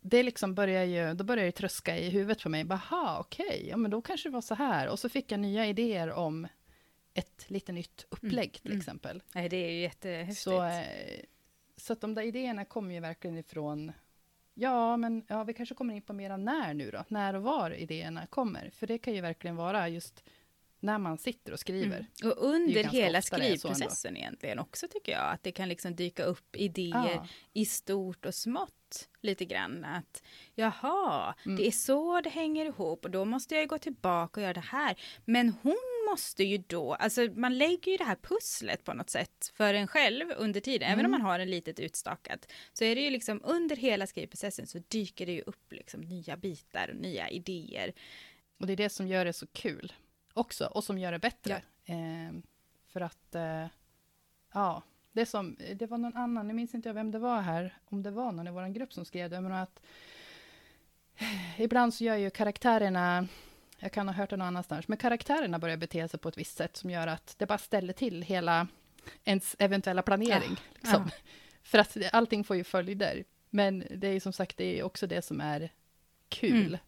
det 0.00 0.22
liksom 0.22 0.54
börjar 0.54 0.84
ju, 0.84 1.14
då 1.14 1.24
börjar 1.24 1.44
det 1.44 1.52
tröska 1.52 1.98
i 1.98 2.10
huvudet 2.10 2.42
på 2.42 2.48
mig. 2.48 2.64
Baha, 2.64 3.18
okej, 3.20 3.66
ja 3.70 3.76
men 3.76 3.90
då 3.90 4.02
kanske 4.02 4.28
det 4.28 4.32
var 4.32 4.40
så 4.40 4.54
här. 4.54 4.88
Och 4.88 4.98
så 4.98 5.08
fick 5.08 5.32
jag 5.32 5.40
nya 5.40 5.66
idéer 5.66 6.10
om 6.12 6.46
ett 7.14 7.44
lite 7.50 7.72
nytt 7.72 8.06
upplägg 8.08 8.52
till 8.52 8.70
Mm. 8.70 8.78
exempel. 8.80 9.22
Nej, 9.34 9.48
det 9.48 9.56
är 9.56 9.70
ju 9.70 9.80
jättehäftigt. 9.80 10.40
Så, 10.40 10.64
eh, 10.64 10.84
så 11.76 11.92
att 11.92 12.00
de 12.00 12.14
där 12.14 12.22
idéerna 12.22 12.64
kommer 12.64 12.94
ju 12.94 13.00
verkligen 13.00 13.38
ifrån, 13.38 13.92
ja 14.54 14.96
men 14.96 15.24
ja, 15.28 15.44
vi 15.44 15.54
kanske 15.54 15.74
kommer 15.74 15.94
in 15.94 16.02
på 16.02 16.12
mera 16.12 16.36
när 16.36 16.74
nu 16.74 16.90
då, 16.90 17.04
när 17.08 17.34
och 17.34 17.42
var 17.42 17.70
idéerna 17.70 18.26
kommer. 18.26 18.70
För 18.70 18.86
det 18.86 18.98
kan 18.98 19.14
ju 19.14 19.20
verkligen 19.20 19.56
vara 19.56 19.88
just 19.88 20.24
när 20.80 20.98
man 20.98 21.18
sitter 21.18 21.52
och 21.52 21.58
skriver. 21.60 22.06
Mm. 22.22 22.32
Och 22.32 22.44
under 22.44 22.84
hela 22.84 23.22
skrivprocessen 23.22 24.16
egentligen 24.16 24.58
också 24.58 24.88
tycker 24.88 25.12
jag. 25.12 25.30
Att 25.32 25.42
det 25.42 25.52
kan 25.52 25.68
liksom 25.68 25.94
dyka 25.96 26.24
upp 26.24 26.56
idéer 26.56 27.10
Ja. 27.14 27.26
i 27.52 27.64
stort 27.66 28.24
och 28.26 28.34
smått 28.34 29.08
lite 29.20 29.44
grann. 29.44 29.84
Att 29.84 30.22
jaha, 30.54 31.34
Mm. 31.46 31.56
det 31.56 31.66
är 31.66 31.70
så 31.70 32.20
det 32.20 32.30
hänger 32.30 32.66
ihop 32.66 33.04
och 33.04 33.10
då 33.10 33.24
måste 33.24 33.54
jag 33.54 33.68
gå 33.68 33.78
tillbaka 33.78 34.40
och 34.40 34.42
göra 34.44 34.54
det 34.54 34.60
här. 34.60 34.96
Men 35.24 35.54
hon 35.62 35.93
måste 36.10 36.44
ju 36.44 36.58
då, 36.58 36.94
alltså 36.94 37.20
man 37.34 37.58
lägger 37.58 37.92
ju 37.92 37.96
det 37.98 38.04
här 38.04 38.16
pusslet 38.22 38.84
på 38.84 38.94
något 38.94 39.10
sätt 39.10 39.52
för 39.54 39.74
en 39.74 39.86
själv 39.86 40.32
under 40.36 40.60
tiden. 40.60 40.88
Även 40.88 41.04
om 41.06 41.10
Mm. 41.14 41.20
man 41.20 41.30
har 41.30 41.38
en 41.38 41.50
litet 41.50 41.80
utstakat 41.80 42.52
så 42.72 42.84
är 42.84 42.94
det 42.94 43.00
ju 43.00 43.10
liksom 43.10 43.40
under 43.44 43.76
hela 43.76 44.06
skrivprocessen 44.06 44.66
så 44.66 44.78
dyker 44.88 45.26
det 45.26 45.32
ju 45.32 45.40
upp 45.40 45.72
liksom 45.72 46.00
nya 46.00 46.36
bitar 46.36 46.88
och 46.88 46.96
nya 46.96 47.28
idéer. 47.28 47.92
Och 48.58 48.66
det 48.66 48.72
är 48.72 48.76
det 48.76 48.88
som 48.90 49.08
gör 49.08 49.24
det 49.24 49.32
så 49.32 49.46
kul 49.46 49.92
också, 50.34 50.66
och 50.66 50.84
som 50.84 50.98
gör 50.98 51.12
det 51.12 51.18
bättre. 51.18 51.62
Eh, 51.84 52.32
för 52.86 53.00
att, 53.00 53.34
eh, 53.34 53.66
ja, 54.52 54.82
det 55.12 55.26
som, 55.26 55.56
det 55.74 55.86
var 55.86 55.98
någon 55.98 56.16
annan, 56.16 56.48
nu 56.48 56.54
minns 56.54 56.74
inte 56.74 56.88
jag 56.88 56.94
vem 56.94 57.10
det 57.10 57.18
var 57.18 57.40
här, 57.40 57.74
om 57.84 58.02
det 58.02 58.10
var 58.10 58.32
någon 58.32 58.48
i 58.48 58.50
vår 58.50 58.68
grupp 58.68 58.92
som 58.92 59.04
skrev 59.04 59.30
det, 59.30 59.40
men 59.40 59.52
att 59.52 59.80
eh, 61.16 61.60
ibland 61.60 61.94
så 61.94 62.04
gör 62.04 62.16
ju 62.16 62.30
karaktärerna, 62.30 63.28
jag 63.84 63.92
kan 63.92 64.08
ha 64.08 64.14
hört 64.14 64.30
det 64.30 64.36
någon 64.36 64.46
annanstans, 64.46 64.88
men 64.88 64.98
karaktärerna 64.98 65.58
börjar 65.58 65.76
bete 65.76 66.08
sig 66.08 66.20
på 66.20 66.28
ett 66.28 66.38
visst 66.38 66.56
sätt 66.56 66.76
som 66.76 66.90
gör 66.90 67.06
att 67.06 67.34
det 67.38 67.46
bara 67.46 67.58
ställer 67.58 67.92
till 67.92 68.22
hela 68.22 68.68
ens 69.24 69.56
eventuella 69.58 70.02
planering. 70.02 70.50
Ja, 70.50 70.74
liksom. 70.74 71.10
För 71.62 71.78
att 71.78 71.96
allting 72.12 72.44
får 72.44 72.56
ju 72.56 72.64
följder. 72.64 73.24
Men 73.50 73.84
det 73.96 74.08
är 74.08 74.12
ju 74.12 74.20
som 74.20 74.32
sagt, 74.32 74.56
det 74.56 74.78
är 74.78 74.82
också 74.82 75.06
det 75.06 75.22
som 75.22 75.40
är 75.40 75.72
kul. 76.28 76.66
Mm. 76.66 76.78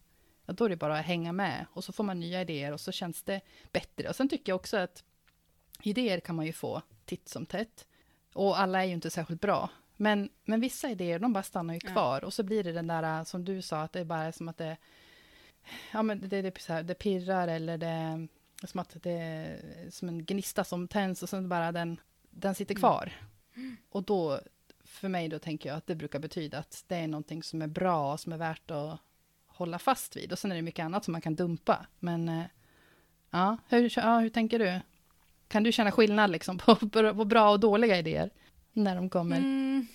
Ja, 0.46 0.52
då 0.52 0.64
är 0.64 0.68
det 0.68 0.76
bara 0.76 0.98
att 0.98 1.04
hänga 1.06 1.32
med 1.32 1.66
och 1.72 1.85
så 1.85 1.92
får 1.92 2.04
man 2.04 2.20
nya 2.20 2.40
idéer 2.40 2.72
och 2.72 2.80
så 2.80 2.92
känns 2.92 3.22
det 3.22 3.40
bättre. 3.72 4.09
Och 4.09 4.16
sen 4.16 4.28
tycker 4.28 4.52
jag 4.52 4.56
också 4.56 4.76
att 4.76 5.04
idéer 5.82 6.20
kan 6.20 6.37
man 6.37 6.46
ju 6.46 6.52
få 6.52 6.82
titt 7.04 7.28
som 7.28 7.46
tätt. 7.46 7.87
Och 8.32 8.59
alla 8.61 8.80
är 8.82 8.87
ju 8.87 8.92
inte 8.92 9.11
särskilt 9.11 9.40
bra. 9.40 9.70
Men, 9.96 10.28
men 10.44 10.61
vissa 10.61 10.90
idéer, 10.90 11.18
de 11.18 11.32
bara 11.32 11.42
stannar 11.42 11.74
ju 11.74 11.80
Ja. 11.85 11.90
kvar. 11.92 12.24
Och 12.24 12.35
så 12.35 12.42
blir 12.42 12.64
det 12.64 12.72
den 12.72 12.87
där, 12.87 13.24
som 13.24 13.44
du 13.44 13.62
sa, 13.62 13.82
att 13.82 13.92
det 13.92 14.00
är 14.00 14.04
bara 14.04 14.32
som 14.32 14.48
att 14.48 14.59
det... 14.59 14.76
Ja, 15.92 16.02
men 16.02 16.20
det, 16.20 16.42
det, 16.42 16.57
är 16.57 16.61
så 16.61 16.72
här, 16.72 16.83
det 16.83 16.94
pirrar 16.94 17.48
eller 17.48 17.79
det... 17.79 18.29
Som 18.64 18.81
att 18.81 18.96
det 19.02 19.11
är 19.11 19.90
som 19.90 20.09
en 20.09 20.24
gnista 20.24 20.64
som 20.64 20.88
tänds 20.88 21.22
och 21.22 21.29
sen 21.29 21.48
bara 21.48 21.72
den, 21.72 22.00
den 22.31 22.55
sitter 22.55 22.74
kvar. 22.74 23.12
Mm. 23.57 23.76
Och 23.88 24.02
då, 24.02 24.40
för 24.85 25.09
mig 25.09 25.29
då 25.29 25.38
tänker 25.38 25.68
jag 25.68 25.76
att 25.76 25.87
det 25.87 25.94
brukar 25.94 26.18
betyda 26.18 26.59
att 26.59 26.85
det 26.87 26.96
är 26.96 27.09
någonting 27.09 27.42
som 27.42 27.62
är 27.62 27.66
bra, 27.66 28.18
som 28.18 28.33
är 28.33 28.37
värt 28.37 28.70
att 28.70 29.00
hålla 29.46 29.79
fast 29.79 30.16
vid. 30.16 30.33
Och 30.33 30.38
sen 30.38 30.52
är 30.52 30.57
det 30.57 30.62
mycket 30.62 30.85
annat 30.85 31.05
som 31.05 31.12
man 31.12 31.20
kan 31.20 31.35
dumpa. 31.35 31.87
Men 31.98 32.29
eh, 32.29 32.44
ja, 33.31 33.57
hur, 33.68 33.92
ja, 33.96 34.18
hur 34.18 34.29
tänker 34.29 34.59
du? 34.59 34.81
Kan 35.48 35.62
du 35.62 35.72
känna 35.72 35.92
skillnad 35.92 36.31
liksom 36.31 36.59
på, 36.59 36.76
på 36.90 37.24
bra 37.24 37.50
och 37.50 37.61
dåliga 37.61 37.98
idéer 37.98 38.31
när 38.72 38.96
de 38.96 39.11
kommer? 39.11 39.37
Mm. 39.37 39.87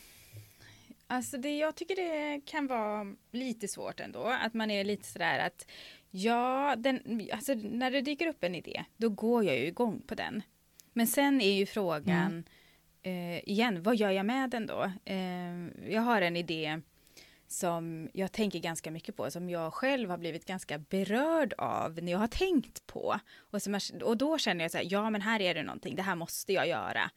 Alltså 1.12 1.38
det, 1.38 1.58
jag 1.58 1.76
tycker 1.76 1.96
det 1.96 2.42
kan 2.46 2.68
vara 2.68 3.16
lite 3.32 3.68
svårt 3.68 4.00
ändå, 4.00 4.24
att 4.42 4.54
man 4.54 4.72
är 4.72 4.84
lite 4.84 5.08
sådär 5.08 5.40
att 5.40 5.68
ja, 6.12 6.76
den, 6.78 7.30
alltså 7.34 7.54
när 7.54 7.92
det 7.92 8.02
dyker 8.02 8.28
upp 8.28 8.44
en 8.44 8.56
idé, 8.56 8.84
då 8.98 9.10
går 9.10 9.44
jag 9.44 9.58
ju 9.58 9.66
igång 9.66 10.02
på 10.02 10.16
den. 10.16 10.44
Men 10.94 11.08
sen 11.08 11.42
är 11.42 11.52
ju 11.52 11.66
frågan 11.66 12.44
mm. 13.04 13.36
eh, 13.36 13.50
igen, 13.50 13.84
vad 13.84 13.96
gör 13.96 14.10
jag 14.10 14.26
med 14.26 14.50
den 14.50 14.68
då? 14.68 14.92
Eh, 15.06 15.92
jag 15.94 16.02
har 16.02 16.22
en 16.22 16.38
idé 16.38 16.82
som 17.48 18.10
jag 18.14 18.32
tänker 18.32 18.60
ganska 18.60 18.92
mycket 18.92 19.16
på, 19.16 19.32
som 19.32 19.50
jag 19.50 19.74
själv 19.74 20.10
har 20.10 20.18
blivit 20.18 20.46
ganska 20.46 20.78
berörd 20.78 21.54
av 21.58 22.04
när 22.04 22.12
jag 22.12 22.20
har 22.20 22.28
tänkt 22.28 22.88
på. 22.88 23.20
Och, 23.38 23.62
som 23.62 23.74
jag, 23.74 24.04
och 24.04 24.18
då 24.18 24.38
känner 24.38 24.64
jag 24.64 24.72
så 24.72 24.78
här, 24.78 24.88
ja 24.90 25.10
men 25.10 25.22
här 25.22 25.42
är 25.42 25.54
det 25.54 25.64
någonting, 25.64 25.96
det 25.96 26.04
här 26.04 26.16
måste 26.16 26.54
jag 26.54 26.68
göra. 26.68 27.12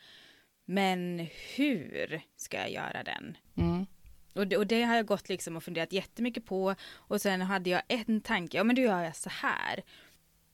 Men 0.65 1.27
hur 1.57 2.23
ska 2.37 2.57
jag 2.57 2.71
göra 2.71 3.03
den? 3.03 3.37
Mm. 3.57 3.87
Och, 4.33 4.47
det, 4.47 4.57
och 4.57 4.67
det 4.67 4.83
har 4.83 4.97
jag 4.97 5.07
gått 5.07 5.29
liksom 5.29 5.57
och 5.57 5.65
funderat 5.65 5.93
jättemycket 5.93 6.47
på. 6.47 6.75
Och 6.93 7.21
sen 7.21 7.41
hade 7.41 7.71
jag 7.71 7.83
en 7.89 8.21
tanke, 8.21 8.57
ja 8.57 8.65
men 8.65 8.77
då 8.77 8.83
gör 8.83 9.03
jag 9.03 9.17
så 9.17 9.31
här. 9.31 9.83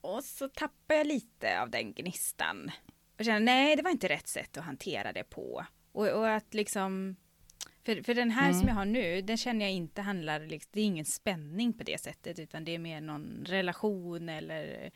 Och 0.00 0.24
så 0.24 0.48
tappar 0.48 0.94
jag 0.94 1.06
lite 1.06 1.60
av 1.60 1.70
den 1.70 1.92
gnistan. 1.92 2.70
Och 3.18 3.24
känner, 3.24 3.40
nej 3.40 3.76
det 3.76 3.82
var 3.82 3.90
inte 3.90 4.08
rätt 4.08 4.28
sätt 4.28 4.56
att 4.56 4.64
hantera 4.64 5.12
det 5.12 5.24
på. 5.24 5.66
Och, 5.92 6.08
och 6.08 6.30
att 6.30 6.54
liksom 6.54 7.16
för, 7.82 8.02
för 8.02 8.14
den 8.14 8.30
här 8.30 8.48
mm. 8.48 8.58
som 8.60 8.68
jag 8.68 8.74
har 8.74 8.84
nu, 8.84 9.22
den 9.22 9.36
känner 9.36 9.64
jag 9.64 9.72
inte 9.72 10.02
handlar, 10.02 10.40
liksom, 10.40 10.70
det 10.72 10.80
är 10.80 10.84
ingen 10.84 11.04
spänning 11.04 11.72
på 11.72 11.84
det 11.84 12.00
sättet, 12.00 12.38
utan 12.38 12.64
det 12.64 12.74
är 12.74 12.78
mer 12.78 13.00
någon 13.00 13.44
relation 13.46 14.28
eller 14.28 14.90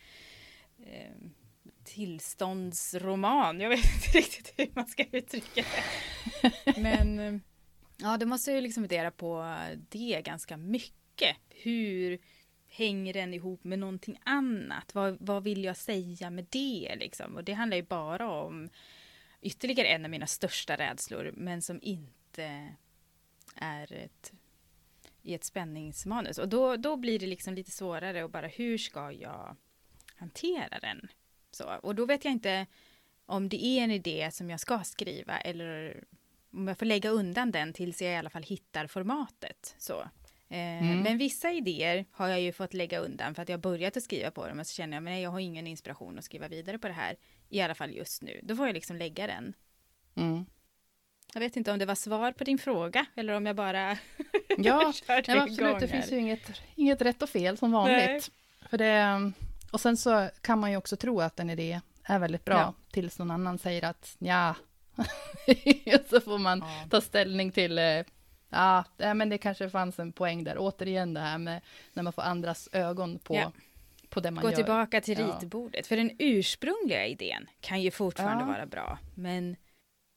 eh, 0.78 1.12
tillståndsroman. 1.84 3.60
Jag 3.60 3.68
vet 3.68 3.84
inte 3.84 4.08
riktigt 4.18 4.54
hur 4.56 4.68
man 4.74 4.86
ska 4.86 5.04
uttrycka 5.12 5.64
det. 5.64 6.74
Men 6.80 7.18
eh, 7.18 7.40
ja, 7.96 8.16
då 8.16 8.26
måste 8.26 8.52
jag 8.52 8.62
liksom 8.62 8.82
fundera 8.82 9.10
på 9.10 9.56
det 9.88 10.22
ganska 10.24 10.56
mycket. 10.56 11.36
Hur 11.48 12.18
hänger 12.66 13.12
den 13.12 13.34
ihop 13.34 13.64
med 13.64 13.78
någonting 13.78 14.20
annat? 14.24 14.94
Vad, 14.94 15.16
vad 15.20 15.42
vill 15.42 15.64
jag 15.64 15.76
säga 15.76 16.30
med 16.30 16.46
det 16.50 16.96
liksom? 17.00 17.36
Och 17.36 17.44
det 17.44 17.52
handlar 17.52 17.76
ju 17.76 17.82
bara 17.82 18.30
om 18.30 18.68
ytterligare 19.40 19.88
en 19.88 20.04
av 20.04 20.10
mina 20.10 20.26
största 20.26 20.76
rädslor, 20.76 21.32
men 21.36 21.62
som 21.62 21.78
inte 21.82 22.74
är 23.54 23.92
ett, 23.92 24.32
i 25.22 25.34
ett 25.34 25.44
spänningsmanus. 25.44 26.38
Och 26.38 26.48
då, 26.48 26.76
då 26.76 26.96
blir 26.96 27.18
det 27.18 27.26
liksom 27.26 27.54
lite 27.54 27.70
svårare 27.70 28.24
och 28.24 28.30
bara 28.30 28.46
hur 28.46 28.78
ska 28.78 29.12
jag 29.12 29.56
hantera 30.16 30.78
den? 30.78 31.08
Så, 31.54 31.78
och 31.82 31.94
då 31.94 32.06
vet 32.06 32.24
jag 32.24 32.32
inte 32.32 32.66
om 33.26 33.48
det 33.48 33.64
är 33.64 33.84
en 33.84 33.90
idé 33.90 34.30
som 34.32 34.50
jag 34.50 34.60
ska 34.60 34.80
skriva 34.84 35.38
eller 35.38 36.04
om 36.52 36.68
jag 36.68 36.78
får 36.78 36.86
lägga 36.86 37.10
undan 37.10 37.50
den 37.50 37.72
tills 37.72 38.02
jag 38.02 38.12
i 38.12 38.16
alla 38.16 38.30
fall 38.30 38.42
hittar 38.42 38.86
formatet. 38.86 39.74
Så. 39.78 40.00
Eh, 40.48 40.82
mm. 40.82 41.00
Men 41.00 41.18
vissa 41.18 41.52
idéer 41.52 42.04
har 42.10 42.28
jag 42.28 42.40
ju 42.40 42.52
fått 42.52 42.74
lägga 42.74 42.98
undan 42.98 43.34
för 43.34 43.42
att 43.42 43.48
jag 43.48 43.60
börjat 43.60 43.96
att 43.96 44.02
skriva 44.02 44.30
på 44.30 44.48
dem 44.48 44.60
och 44.60 44.66
så 44.66 44.74
känner 44.74 45.00
jag 45.00 45.14
att 45.14 45.22
jag 45.22 45.30
har 45.30 45.40
ingen 45.40 45.66
inspiration 45.66 46.18
att 46.18 46.24
skriva 46.24 46.48
vidare 46.48 46.78
på 46.78 46.88
det 46.88 46.94
här 46.94 47.16
i 47.48 47.60
alla 47.60 47.74
fall 47.74 47.90
just 47.90 48.22
nu. 48.22 48.40
Då 48.42 48.56
får 48.56 48.66
jag 48.66 48.74
liksom 48.74 48.96
lägga 48.96 49.26
den. 49.26 49.54
Mm. 50.14 50.46
Jag 51.34 51.40
vet 51.40 51.56
inte 51.56 51.72
om 51.72 51.78
det 51.78 51.86
var 51.86 51.94
svar 51.94 52.32
på 52.32 52.44
din 52.44 52.58
fråga 52.58 53.06
eller 53.14 53.34
om 53.34 53.46
jag 53.46 53.56
bara 53.56 53.98
Ja, 54.58 54.92
nej, 55.08 55.38
absolut. 55.38 55.80
Det 55.80 55.88
finns 55.88 56.12
ju 56.12 56.18
inget, 56.18 56.62
inget 56.74 57.02
rätt 57.02 57.22
och 57.22 57.28
fel 57.28 57.56
som 57.56 57.72
vanligt. 57.72 58.30
För 58.70 58.78
det, 58.78 59.32
och 59.74 59.80
sen 59.80 59.96
så 59.96 60.30
kan 60.40 60.58
man 60.58 60.70
ju 60.70 60.76
också 60.76 60.96
tro 60.96 61.20
att 61.20 61.40
en 61.40 61.50
idé 61.50 61.80
är 62.04 62.18
väldigt 62.18 62.44
bra 62.44 62.58
ja. 62.58 62.74
tills 62.90 63.18
någon 63.18 63.30
annan 63.30 63.58
säger 63.58 63.84
att 63.84 64.16
ja, 64.18 64.54
så 66.10 66.20
får 66.20 66.38
man 66.38 66.58
ja. 66.58 66.88
ta 66.90 67.00
ställning 67.00 67.52
till 67.52 67.78
eh, 67.78 68.02
ja, 68.50 68.84
men 68.96 69.28
det 69.28 69.38
kanske 69.38 69.70
fanns 69.70 69.98
en 69.98 70.12
poäng 70.12 70.44
där. 70.44 70.56
Återigen 70.58 71.14
det 71.14 71.20
här 71.20 71.38
med 71.38 71.60
när 71.92 72.02
man 72.02 72.12
får 72.12 72.22
andras 72.22 72.68
ögon 72.72 73.18
på, 73.18 73.34
ja. 73.34 73.52
på 74.08 74.20
det 74.20 74.30
man 74.30 74.42
Gå 74.42 74.50
gör. 74.50 74.56
Gå 74.56 74.56
tillbaka 74.56 75.00
till 75.00 75.18
ritbordet. 75.18 75.86
För 75.86 75.96
den 75.96 76.10
ursprungliga 76.18 77.06
idén 77.06 77.46
kan 77.60 77.82
ju 77.82 77.90
fortfarande 77.90 78.44
vara 78.44 78.66
bra. 78.66 78.98
Men 79.14 79.56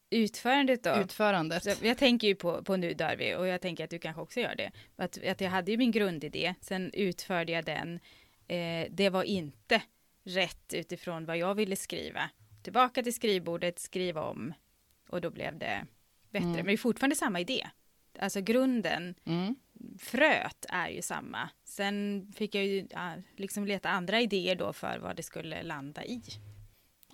utförandet 0.09 0.83
då? 0.83 0.95
Utförandet. 0.95 1.63
Så 1.63 1.85
jag 1.85 1.97
tänker 1.97 2.27
ju 2.27 2.35
på, 2.35 2.63
på 2.63 2.75
Nu 2.75 2.93
dör 2.93 3.15
vi 3.15 3.35
och 3.35 3.47
jag 3.47 3.61
tänker 3.61 3.83
att 3.83 3.89
du 3.89 3.99
kanske 3.99 4.21
också 4.21 4.39
gör 4.39 4.55
det. 4.55 4.71
Att, 4.95 5.25
att 5.25 5.41
jag 5.41 5.49
hade 5.49 5.71
ju 5.71 5.77
min 5.77 5.91
grundidé, 5.91 6.55
sen 6.61 6.91
utförde 6.93 7.51
jag 7.51 7.65
den. 7.65 7.99
Eh, 8.47 8.87
det 8.91 9.09
var 9.09 9.23
inte 9.23 9.81
rätt 10.23 10.73
utifrån 10.73 11.25
vad 11.25 11.37
jag 11.37 11.55
ville 11.55 11.75
skriva. 11.75 12.29
Tillbaka 12.63 13.03
till 13.03 13.13
skrivbordet, 13.13 13.79
skriva 13.79 14.21
om 14.21 14.53
och 15.09 15.21
då 15.21 15.29
blev 15.29 15.57
det 15.59 15.85
bättre. 16.29 16.45
Mm. 16.45 16.55
Men 16.55 16.65
det 16.65 16.73
är 16.73 16.77
fortfarande 16.77 17.15
samma 17.15 17.39
idé. 17.39 17.67
Alltså 18.19 18.41
grunden, 18.41 19.15
mm. 19.25 19.55
fröet 19.99 20.65
är 20.69 20.89
ju 20.89 21.01
samma. 21.01 21.49
Sen 21.63 22.27
fick 22.35 22.55
jag 22.55 22.65
ju 22.65 22.87
ja, 22.89 23.13
liksom 23.35 23.65
leta 23.65 23.89
andra 23.89 24.21
idéer 24.21 24.55
då 24.55 24.73
för 24.73 24.99
vad 24.99 25.15
det 25.15 25.23
skulle 25.23 25.63
landa 25.63 26.05
i. 26.05 26.21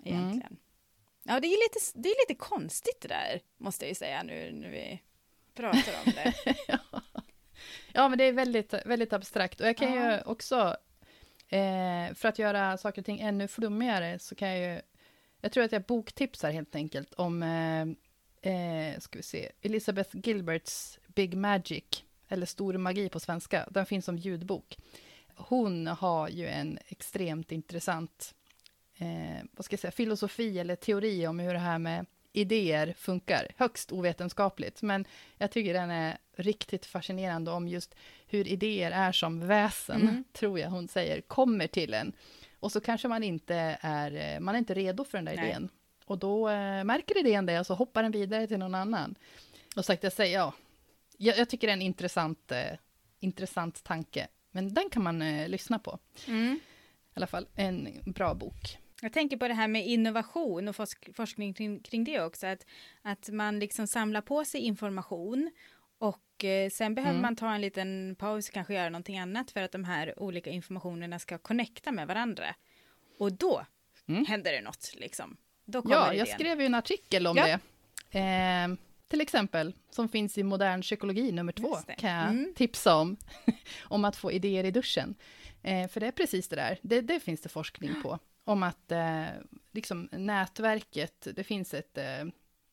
Egentligen. 0.04 0.48
Mm. 0.48 0.58
Ja, 1.24 1.40
det 1.40 1.48
är 1.48 1.64
lite, 1.64 2.00
det 2.00 2.10
är 2.10 2.30
lite 2.30 2.40
konstigt 2.40 3.02
det 3.02 3.08
där, 3.08 3.42
måste 3.58 3.86
jag 3.86 3.90
ju 3.90 3.96
säga 3.96 4.24
nu 4.24 4.52
när 4.52 4.70
vi 4.70 5.02
pratar 5.54 5.94
om 6.06 6.12
det. 6.12 6.34
ja. 7.94 8.10
men 8.10 8.18
det 8.18 8.24
är 8.24 8.34
väldigt, 8.34 8.74
väldigt 8.86 9.14
abstrakt. 9.14 9.62
Och 9.62 9.68
jag 9.68 9.78
kan 9.78 9.94
ja. 9.94 10.16
ju 10.16 10.22
också, 10.22 10.78
eh, 11.54 12.14
för 12.14 12.28
att 12.28 12.40
göra 12.40 12.78
saker 12.78 13.02
och 13.02 13.06
ting 13.06 13.20
ännu 13.20 13.48
flummigare, 13.48 14.20
så 14.20 14.36
kan 14.36 14.50
jag 14.50 14.60
ju, 14.60 14.82
jag 15.42 15.52
tror 15.52 15.64
att 15.64 15.72
jag 15.72 15.84
boktipsar 15.84 16.52
helt 16.52 16.76
enkelt 16.76 17.14
om, 17.14 17.44
eh, 17.44 17.82
eh, 18.54 19.00
ska 19.00 19.20
vi 19.20 19.24
se, 19.24 19.52
Elizabeth 19.62 20.10
Gilberts 20.14 21.00
Big 21.08 21.38
Magic, 21.38 22.04
eller 22.28 22.46
Stor 22.46 22.78
magi 22.78 23.10
på 23.10 23.20
svenska. 23.20 23.68
Den 23.72 23.86
finns 23.86 24.06
som 24.06 24.18
ljudbok. 24.18 24.78
Hon 25.36 25.88
har 25.88 26.30
ju 26.30 26.48
en 26.48 26.80
extremt 26.88 27.52
intressant 27.52 28.36
eh, 28.98 29.44
vad 29.52 29.66
ska 29.66 29.74
jag 29.74 29.80
säga, 29.80 29.92
filosofi 29.92 30.60
eller 30.60 30.76
teori 30.76 31.28
om 31.28 31.40
hur 31.40 31.54
det 31.54 31.60
här 31.60 31.80
med 31.80 32.06
idéer 32.34 32.94
funkar. 32.98 33.48
Högst 33.58 33.92
ovetenskapligt, 33.92 34.82
men 34.82 35.06
jag 35.38 35.52
tycker 35.52 35.74
den 35.74 35.92
är 35.92 36.18
riktigt 36.36 36.86
fascinerande 36.86 37.52
om 37.52 37.68
just 37.68 37.96
hur 38.28 38.48
idéer 38.48 38.92
är 38.92 39.12
som 39.12 39.48
väsen, 39.48 40.02
mm. 40.02 40.24
tror 40.34 40.60
jag 40.60 40.70
hon 40.70 40.88
säger, 40.88 41.22
kommer 41.22 41.68
till 41.68 41.94
en. 41.94 42.14
Och 42.60 42.72
så 42.72 42.82
kanske 42.82 43.08
man 43.08 43.24
inte 43.24 43.78
är, 43.82 44.40
man 44.40 44.56
är 44.56 44.60
inte 44.60 44.74
redo 44.74 45.06
för 45.06 45.18
den 45.18 45.26
där 45.26 45.36
Nej. 45.36 45.50
idén. 45.50 45.70
Och 46.06 46.18
då 46.18 46.50
eh, 46.50 46.84
märker 46.84 47.18
idén 47.18 47.46
det 47.46 47.60
och 47.60 47.66
så 47.66 47.74
hoppar 47.74 48.04
den 48.04 48.12
vidare 48.12 48.48
till 48.48 48.60
någon 48.60 48.76
annan. 48.76 49.16
Och 49.76 49.86
sagt, 49.86 50.04
jag 50.04 50.14
säger, 50.14 50.38
ja, 50.38 50.54
jag, 51.18 51.38
jag 51.38 51.50
tycker 51.50 51.68
det 51.68 51.72
är 51.72 51.78
en 51.78 51.82
intressant, 51.82 52.52
eh, 52.52 52.78
intressant 53.20 53.84
tanke. 53.84 54.28
Men 54.52 54.74
den 54.74 54.90
kan 54.90 55.04
man 55.04 55.22
eh, 55.22 55.50
lyssna 55.50 55.80
på. 55.80 56.00
Mm. 56.28 56.60
I 57.08 57.12
alla 57.14 57.28
fall 57.28 57.48
en 57.56 57.88
bra 58.06 58.34
bok. 58.34 58.78
Jag 59.04 59.14
tänker 59.14 59.38
på 59.38 59.48
det 59.48 59.54
här 59.54 59.68
med 59.68 59.88
innovation 59.88 60.68
och 60.68 60.76
forsk 60.76 61.16
forskning 61.16 61.54
kring, 61.54 61.80
kring, 61.80 62.04
det 62.04 62.22
också, 62.22 62.48
att, 62.48 62.66
att 63.02 63.30
man 63.30 63.60
liksom 63.60 63.88
samlar 63.88 64.22
på 64.22 64.46
sig 64.46 64.62
information 64.62 65.52
och 65.98 66.44
eh, 66.44 66.70
sen 66.70 66.96
behöver 66.96 67.12
mm. 67.12 67.22
man 67.22 67.36
ta 67.36 67.54
en 67.54 67.62
liten 67.62 68.16
paus, 68.20 68.50
kanske 68.50 68.74
göra 68.74 68.90
någonting 68.90 69.20
annat 69.20 69.52
för 69.52 69.62
att 69.62 69.72
de 69.72 69.84
här 69.84 70.20
olika 70.20 70.50
informationerna 70.50 71.20
ska 71.20 71.38
connecta 71.38 71.92
med 71.92 72.08
varandra. 72.08 72.56
Och 73.20 73.34
då 73.34 73.66
mm. 74.08 74.26
händer 74.26 74.52
det 74.52 74.62
något 74.62 74.92
liksom. 74.96 75.38
Då 75.66 75.82
kommer 75.82 75.96
ja, 75.96 76.14
jag 76.14 76.28
skrev 76.28 76.60
ju 76.60 76.66
en 76.66 76.76
artikel 76.76 77.28
om 77.28 77.38
ja. 77.38 77.60
det. 78.12 78.20
Eh, 78.20 78.68
till 79.08 79.22
exempel, 79.22 79.74
som 79.90 80.10
finns 80.10 80.38
i 80.38 80.44
modern 80.44 80.82
psykologi 80.82 81.32
nummer 81.32 81.54
två, 81.54 81.76
kan 81.98 82.10
jag 82.10 82.30
mm. 82.30 82.54
tipsa 82.56 82.96
om. 82.96 83.18
om 83.84 84.06
att 84.06 84.16
få 84.16 84.32
idéer 84.32 84.64
i 84.64 84.72
duschen. 84.72 85.16
Eh, 85.64 85.88
för 85.88 86.00
det 86.00 86.08
är 86.08 86.12
precis 86.12 86.48
det 86.48 86.56
där, 86.56 86.80
det, 86.82 87.02
det 87.02 87.20
finns 87.20 87.42
det 87.42 87.50
forskning 87.50 88.02
på 88.04 88.20
om 88.46 88.64
att 88.64 88.92
eh, 88.92 89.26
liksom 89.72 90.10
nätverket, 90.12 91.28
det 91.36 91.44
finns 91.44 91.74
ett, 91.74 91.98
eh, 91.98 92.24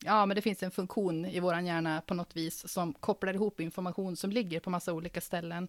ja 0.03 0.25
men 0.25 0.35
det 0.35 0.41
finns 0.41 0.63
en 0.63 0.71
funktion 0.71 1.25
i 1.25 1.39
våran 1.39 1.65
hjärna 1.65 2.01
på 2.01 2.13
något 2.13 2.35
vis 2.35 2.71
som 2.71 2.93
kopplar 2.93 3.33
ihop 3.33 3.59
information 3.59 4.15
som 4.15 4.31
ligger 4.31 4.59
på 4.59 4.69
massa 4.69 4.93
olika 4.93 5.21
ställen. 5.21 5.67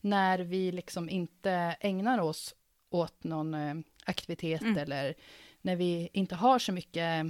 När 0.00 0.38
vi 0.38 0.72
liksom 0.72 1.08
inte 1.08 1.76
ägnar 1.80 2.18
oss 2.18 2.54
åt 2.90 3.24
någon 3.24 3.54
eh, 3.54 3.74
aktivitet 4.04 4.62
mm. 4.62 4.78
eller 4.78 5.14
när 5.60 5.76
vi 5.76 6.08
inte 6.12 6.34
har 6.34 6.58
så 6.58 6.72
mycket 6.72 7.26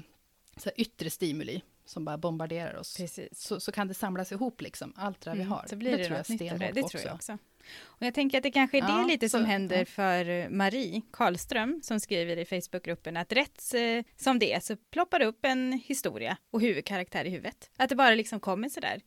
så 0.57 0.69
här, 0.69 0.81
yttre 0.81 1.11
stimuli 1.11 1.63
som 1.85 2.05
bara 2.05 2.19
bombarderar 2.19 2.77
oss. 2.77 2.99
Så, 3.33 3.61
så 3.61 3.73
kan 3.73 3.89
det 3.89 3.95
samlas 3.95 4.33
ihop 4.33 4.61
liksom, 4.61 4.93
allt 4.97 5.21
det 5.21 5.31
mm. 5.31 5.39
vi 5.39 5.45
har. 5.45 5.67
Så 5.69 5.77
blir 5.77 5.91
det, 5.91 5.97
det 5.97 6.05
tror 6.05 6.17
jag 6.17 6.27
stenhårt 6.27 6.59
det, 6.59 6.73
det 6.73 6.89
tror 6.89 7.03
jag 7.05 7.15
också. 7.15 7.39
Och 7.85 8.07
jag 8.07 8.15
tänker 8.15 8.37
att 8.39 8.43
det 8.43 8.51
kanske 8.51 8.79
är 8.79 8.83
det 8.83 8.89
Ja, 8.89 9.05
lite 9.07 9.29
som 9.29 9.41
så- 9.41 9.47
händer 9.47 9.79
ja. 9.79 9.85
för 9.85 10.49
Marie 10.49 11.03
Karlström 11.13 11.81
som 11.83 12.01
skriver 12.01 12.37
i 12.37 12.45
Facebookgruppen 12.45 13.17
att 13.17 13.33
rätt 13.33 13.75
eh, 13.75 14.05
som 14.17 14.39
det 14.39 14.53
är 14.53 14.61
så 14.61 14.77
ploppar 14.77 15.19
det 15.19 15.25
upp 15.27 15.45
en 15.45 15.73
historia 15.73 16.37
och 16.51 16.61
huvudkaraktär 16.61 17.25
i 17.25 17.31
huvudet. 17.31 17.71
Att 17.77 17.89
det 17.89 17.97
bara 17.97 18.15
liksom 18.15 18.41
kommer 18.41 18.69
sådär. 18.69 19.01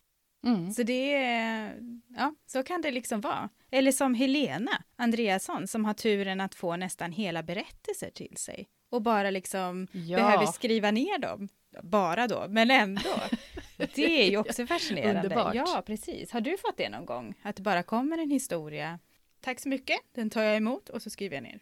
Mm. 0.46 0.72
Så 0.74 0.84
det 0.84 1.14
är, 1.14 1.74
ja, 2.18 2.36
så 2.46 2.64
kan 2.64 2.82
det 2.82 2.92
liksom 2.92 3.22
vara. 3.22 3.50
Eller 3.72 3.92
som 3.92 4.14
Helena 4.14 4.84
Andreasson 4.96 5.68
som 5.68 5.86
har 5.86 5.94
turen 5.94 6.42
att 6.42 6.56
få 6.56 6.76
nästan 6.76 7.12
hela 7.12 7.44
berättelser 7.44 8.10
till 8.10 8.38
sig 8.38 8.68
och 8.92 9.02
bara 9.02 9.30
liksom 9.30 9.88
Ja. 9.92 10.18
behöver 10.18 10.46
skriva 10.46 10.92
ner 10.92 11.18
dem. 11.20 11.50
Bara 11.84 12.28
då, 12.28 12.46
men 12.50 12.72
ändå. 12.72 13.10
Det 13.96 14.22
är 14.26 14.30
ju 14.30 14.38
också 14.38 14.66
fascinerande. 14.68 15.22
Underbart. 15.22 15.56
Ja, 15.56 15.84
precis. 15.86 16.32
Har 16.32 16.42
du 16.42 16.58
fått 16.58 16.78
det 16.78 16.90
någon 16.90 17.06
gång? 17.06 17.34
Att 17.42 17.56
det 17.56 17.62
bara 17.62 17.84
kommer 17.84 18.18
en 18.18 18.32
historia. 18.32 19.00
Tack 19.42 19.60
så 19.60 19.70
mycket, 19.70 19.98
den 20.16 20.30
tar 20.30 20.42
jag 20.42 20.58
emot 20.58 20.90
och 20.90 21.02
så 21.02 21.10
skriver 21.10 21.36
jag 21.36 21.44
ner. 21.44 21.60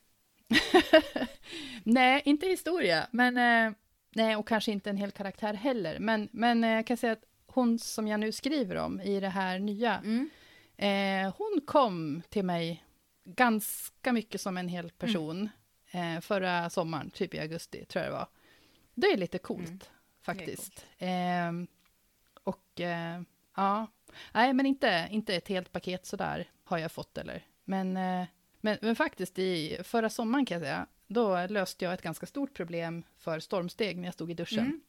Nej, 1.84 2.21
inte 2.26 2.47
historia, 2.47 3.08
men 3.12 3.38
eh, 3.38 3.74
nej, 4.15 4.36
och 4.36 4.47
kanske 4.47 4.71
inte 4.71 4.89
en 4.89 4.97
hel 4.97 5.12
karaktär 5.12 5.54
heller. 5.54 6.00
Men, 6.00 6.30
men 6.32 6.63
eh, 6.63 6.69
jag 6.69 6.88
kan 6.88 6.97
säga 6.97 7.13
att 7.13 7.24
hon 7.47 7.80
som 7.80 8.08
jag 8.08 8.19
nu 8.19 8.32
skriver 8.32 8.76
om 8.76 9.02
i 9.02 9.19
det 9.19 9.30
här 9.30 9.60
nya, 9.60 9.97
Mm. 9.97 10.30
eh, 10.78 11.34
hon 11.38 11.62
kom 11.65 12.21
till 12.30 12.45
mig 12.45 12.84
ganska 13.26 14.13
mycket 14.13 14.41
som 14.41 14.58
en 14.58 14.67
hel 14.67 14.89
person 14.91 15.50
eh, 15.91 16.19
förra 16.21 16.69
sommaren, 16.69 17.10
typ 17.10 17.34
i 17.34 17.39
augusti, 17.39 17.86
tror 17.86 18.04
jag 18.04 18.12
det 18.13 18.17
var. 18.17 18.28
Det 18.95 19.08
är 19.08 19.17
lite 19.17 19.38
coolt, 19.38 19.67
Mm. 19.69 19.80
faktiskt. 20.21 20.86
Eh, 20.97 21.52
och 22.43 22.82
eh, 22.82 23.21
ja, 23.56 23.88
nej, 24.34 24.54
men 24.54 24.65
inte, 24.65 25.08
inte 25.12 25.36
ett 25.36 25.47
helt 25.47 25.71
paket 25.71 26.06
sådär 26.06 26.49
har 26.63 26.77
jag 26.77 26.91
fått 26.91 27.17
eller. 27.17 27.45
Men, 27.63 27.97
eh, 27.97 28.25
men, 28.62 28.77
men 28.82 28.95
faktiskt 28.95 29.39
i 29.39 29.77
förra 29.84 30.10
sommaren 30.10 30.45
kan 30.45 30.56
jag 30.56 30.63
säga, 30.63 30.88
då 31.08 31.47
löste 31.49 31.86
jag 31.86 31.93
ett 31.93 32.01
ganska 32.01 32.25
stort 32.25 32.54
problem 32.54 33.04
för 33.17 33.39
stormsteg 33.39 33.97
när 33.97 34.06
jag 34.08 34.13
stod 34.13 34.32
i 34.32 34.34
duschen. 34.34 34.60
Mm. 34.65 34.82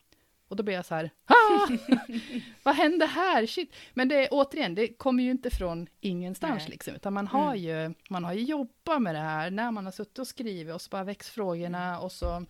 Och 0.49 0.57
då 0.57 0.63
blev 0.63 0.75
jag 0.77 0.87
så 0.87 0.95
här, 0.95 1.11
ah! 1.25 1.69
vad 2.63 2.75
hände 2.75 3.07
här? 3.07 3.47
Shit. 3.47 3.75
Men 3.95 4.09
det 4.09 4.29
återigen, 4.29 4.75
det 4.75 4.89
kommer 4.89 5.23
ju 5.23 5.31
inte 5.31 5.51
från 5.51 5.87
ingenstans 6.01 6.63
Nej. 6.63 6.71
liksom, 6.71 6.95
utan 6.95 7.13
man 7.13 7.27
har, 7.27 7.55
Mm. 7.55 7.63
ju, 7.63 7.95
man 8.11 8.25
har 8.25 8.33
ju 8.33 8.43
jobbat 8.43 9.03
med 9.03 9.15
det 9.15 9.21
här 9.21 9.51
när 9.51 9.71
man 9.71 9.85
har 9.85 9.93
suttit 9.93 10.19
och 10.19 10.27
skrivit 10.27 10.75
och 10.75 10.81
så 10.81 10.89
bara 10.91 11.05
väcks 11.05 11.31
frågorna 11.31 12.01
och 12.01 12.13
så, 12.13 12.45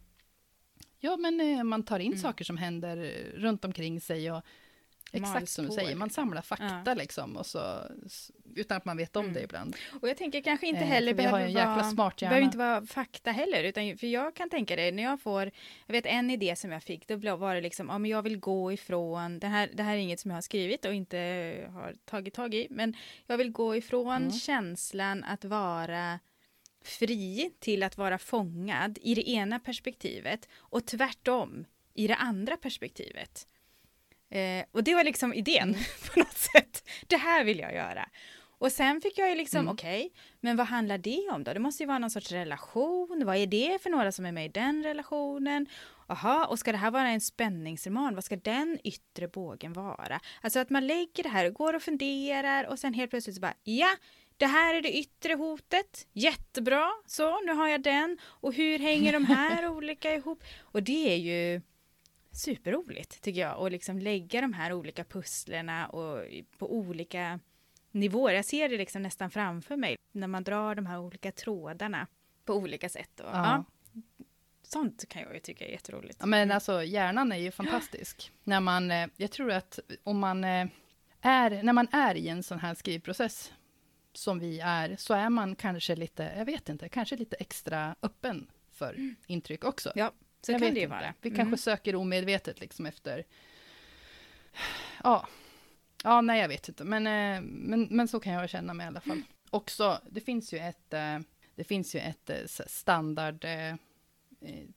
ja 0.98 1.16
men 1.16 1.40
eh, 1.40 1.64
man 1.64 1.82
tar 1.82 1.98
in 1.98 2.06
Mm. 2.12 2.18
saker 2.18 2.44
som 2.44 2.56
händer 2.56 2.96
runt 3.36 3.64
omkring 3.64 4.00
sig 4.00 4.32
och 4.32 4.42
exakt 5.12 5.48
som 5.48 5.64
du 5.64 5.68
på, 5.68 5.74
säger, 5.74 5.96
man 5.96 6.10
samlar 6.10 6.42
fakta 6.42 6.94
liksom 6.94 7.36
och 7.36 7.46
så, 7.46 7.78
utan 8.54 8.76
att 8.76 8.84
man 8.84 8.96
vet 8.96 9.16
om 9.16 9.22
Mm. 9.24 9.34
det 9.34 9.42
ibland. 9.42 9.76
Och 10.02 10.08
jag 10.08 10.16
tänker 10.16 10.40
kanske 10.42 10.66
inte 10.66 10.80
Eh, 10.80 10.86
heller 10.86 11.12
har 11.12 11.16
behöver 11.16 11.54
vara, 11.54 11.84
smart 11.84 12.20
behöver 12.20 12.40
inte 12.42 12.58
vara 12.58 12.86
fakta 12.86 13.30
heller, 13.30 13.64
utan 13.64 13.98
för 13.98 14.06
jag 14.06 14.36
kan 14.36 14.50
tänka 14.50 14.76
det 14.76 14.92
när 14.92 15.02
jag 15.02 15.20
får, 15.20 15.50
jag 15.86 15.92
vet 15.92 16.06
en 16.06 16.30
idé 16.30 16.56
som 16.56 16.72
jag 16.72 16.82
fick, 16.82 17.08
då 17.08 17.36
var 17.36 17.54
det 17.54 17.60
liksom, 17.60 17.88
ja 17.88 17.98
men 17.98 18.10
jag 18.10 18.22
vill 18.22 18.38
gå 18.38 18.72
ifrån, 18.72 19.38
det 19.38 19.46
här, 19.46 19.70
det 19.74 19.82
här 19.82 19.92
är 19.94 19.98
inget 19.98 20.20
som 20.20 20.30
jag 20.30 20.36
har 20.36 20.42
skrivit 20.42 20.84
och 20.84 20.94
inte 20.94 21.16
har 21.72 21.94
tagit 22.04 22.34
tag 22.34 22.54
i, 22.54 22.66
men 22.70 22.96
jag 23.26 23.38
vill 23.38 23.50
gå 23.52 23.76
ifrån 23.76 24.16
Mm. 24.16 24.32
känslan 24.32 25.24
att 25.24 25.44
vara 25.44 26.18
fri 26.84 27.50
till 27.60 27.82
att 27.82 27.96
vara 27.98 28.18
fångad 28.18 28.98
i 29.02 29.14
det 29.14 29.30
ena 29.30 29.58
perspektivet 29.58 30.48
och 30.58 30.86
tvärtom 30.86 31.64
i 31.94 32.06
det 32.06 32.14
andra 32.14 32.56
perspektivet. 32.56 33.46
Eh, 34.32 34.64
och 34.72 34.84
det 34.84 34.94
var 34.94 35.04
liksom 35.04 35.34
idén 35.34 35.76
på 36.12 36.18
något 36.18 36.38
sätt. 36.38 36.88
Det 37.06 37.16
här 37.16 37.44
vill 37.44 37.58
jag 37.58 37.74
göra. 37.74 38.08
Och 38.58 38.72
sen 38.72 39.00
fick 39.00 39.18
jag 39.18 39.28
ju 39.28 39.34
liksom, 39.34 39.60
Mm. 39.60 39.72
okej, 39.72 40.12
men 40.40 40.56
vad 40.56 40.66
handlar 40.66 40.98
det 40.98 41.28
om 41.32 41.44
då? 41.44 41.52
Det 41.52 41.60
måste 41.60 41.82
ju 41.82 41.86
vara 41.86 41.98
någon 41.98 42.10
sorts 42.10 42.32
relation. 42.32 43.22
Vad 43.26 43.36
är 43.36 43.46
det 43.46 43.82
för 43.82 43.90
några 43.90 44.12
som 44.12 44.26
är 44.26 44.32
med 44.32 44.44
i 44.46 44.48
den 44.48 44.82
relationen? 44.82 45.66
Jaha, 46.08 46.46
och 46.46 46.58
ska 46.58 46.72
det 46.72 46.78
här 46.78 46.90
vara 46.90 47.08
en 47.08 47.20
spänningsroman? 47.20 48.14
Vad 48.14 48.24
ska 48.24 48.36
den 48.36 48.78
yttre 48.84 49.28
bågen 49.28 49.72
vara? 49.72 50.20
Alltså 50.40 50.58
att 50.58 50.70
man 50.70 50.86
lägger 50.86 51.22
det 51.22 51.28
här 51.28 51.46
och 51.46 51.54
går 51.54 51.74
och 51.74 51.82
funderar 51.82 52.64
och 52.64 52.78
sen 52.78 52.94
helt 52.94 53.10
plötsligt 53.10 53.36
så 53.36 53.40
bara, 53.40 53.54
ja, 53.64 53.88
det 54.36 54.46
här 54.46 54.74
är 54.74 54.82
det 54.82 54.98
yttre 54.98 55.34
hotet. 55.34 56.06
Jättebra, 56.12 56.90
så 57.06 57.40
nu 57.40 57.52
har 57.52 57.68
jag 57.68 57.82
den. 57.82 58.18
Och 58.24 58.52
hur 58.54 58.78
hänger 58.78 59.12
de 59.12 59.24
här 59.24 59.68
olika 59.76 60.14
ihop? 60.14 60.42
Och 60.62 60.82
det 60.82 61.12
är 61.12 61.16
ju 61.16 61.60
superroligt 62.32 63.22
tycker 63.22 63.40
jag. 63.40 63.58
Och 63.58 63.70
liksom 63.70 63.98
lägga 63.98 64.40
de 64.40 64.52
här 64.52 64.72
olika 64.72 65.04
pusslerna 65.04 65.86
och 65.86 66.24
på 66.58 66.72
olika 66.74 67.40
nivåer. 67.90 68.34
Jag 68.34 68.44
ser 68.44 68.68
det 68.68 68.76
liksom 68.76 69.02
nästan 69.02 69.30
framför 69.30 69.76
mig 69.76 69.96
när 70.12 70.26
man 70.26 70.44
drar 70.44 70.74
de 70.74 70.86
här 70.86 70.98
olika 70.98 71.32
trådarna 71.32 72.06
på 72.44 72.54
olika 72.54 72.88
sätt. 72.88 73.20
Och, 73.20 73.26
ja. 73.26 73.64
Ja. 73.92 74.02
sånt 74.62 75.08
kan 75.08 75.22
jag 75.22 75.34
ju 75.34 75.40
tycka 75.40 75.66
är 75.66 75.70
jätteroligt. 75.70 76.16
Ja, 76.20 76.26
men 76.26 76.50
alltså 76.50 76.82
hjärnan 76.82 77.32
är 77.32 77.36
ju 77.36 77.50
fantastisk. 77.50 78.32
När 78.44 78.60
man, 78.60 78.90
eh, 78.90 79.08
jag 79.16 79.30
tror 79.30 79.50
att 79.50 79.78
om 80.04 80.18
man 80.18 80.44
eh, 80.44 80.66
är, 81.20 81.62
när 81.62 81.72
man 81.72 81.88
är 81.92 82.14
i 82.14 82.28
en 82.28 82.42
sån 82.42 82.58
här 82.58 82.74
skrivprocess, 82.74 83.52
som 84.12 84.38
vi 84.38 84.60
är, 84.60 84.96
så 84.96 85.14
är 85.14 85.30
man 85.30 85.56
kanske 85.56 85.96
lite, 85.96 86.32
jag 86.36 86.44
vet 86.44 86.68
inte, 86.68 86.88
kanske 86.88 87.16
lite 87.16 87.36
extra 87.36 87.96
öppen 88.02 88.50
för 88.70 89.14
intryck 89.26 89.64
också. 89.64 89.92
Ja, 89.94 90.12
så 90.42 90.52
jag 90.52 90.60
kan 90.60 90.74
det 90.74 90.80
ju 90.80 90.86
vara. 90.86 91.14
Vi 91.20 91.28
Mm. 91.28 91.36
kanske 91.36 91.56
söker 91.64 91.94
omedvetet 91.94 92.60
liksom 92.60 92.86
efter, 92.86 93.24
ja, 95.04 95.26
ja, 96.04 96.20
nej 96.20 96.40
jag 96.40 96.48
vet 96.48 96.68
inte, 96.68 96.84
men, 96.84 97.06
eh, 97.06 97.40
men, 97.42 97.88
men 97.90 98.08
så 98.08 98.20
kan 98.20 98.32
jag 98.32 98.50
känna 98.50 98.74
mig 98.74 98.84
i 98.84 98.88
alla 98.88 99.00
fall. 99.00 99.22
Också, 99.50 100.00
det 100.10 100.20
finns 100.20 100.54
ju 100.54 100.58
ett, 100.58 100.92
eh, 100.92 101.18
det 101.54 101.64
finns 101.64 101.94
ju 101.94 102.00
ett 102.00 102.30
eh, 102.30 102.36
s- 102.36 102.78
standard 102.78 103.44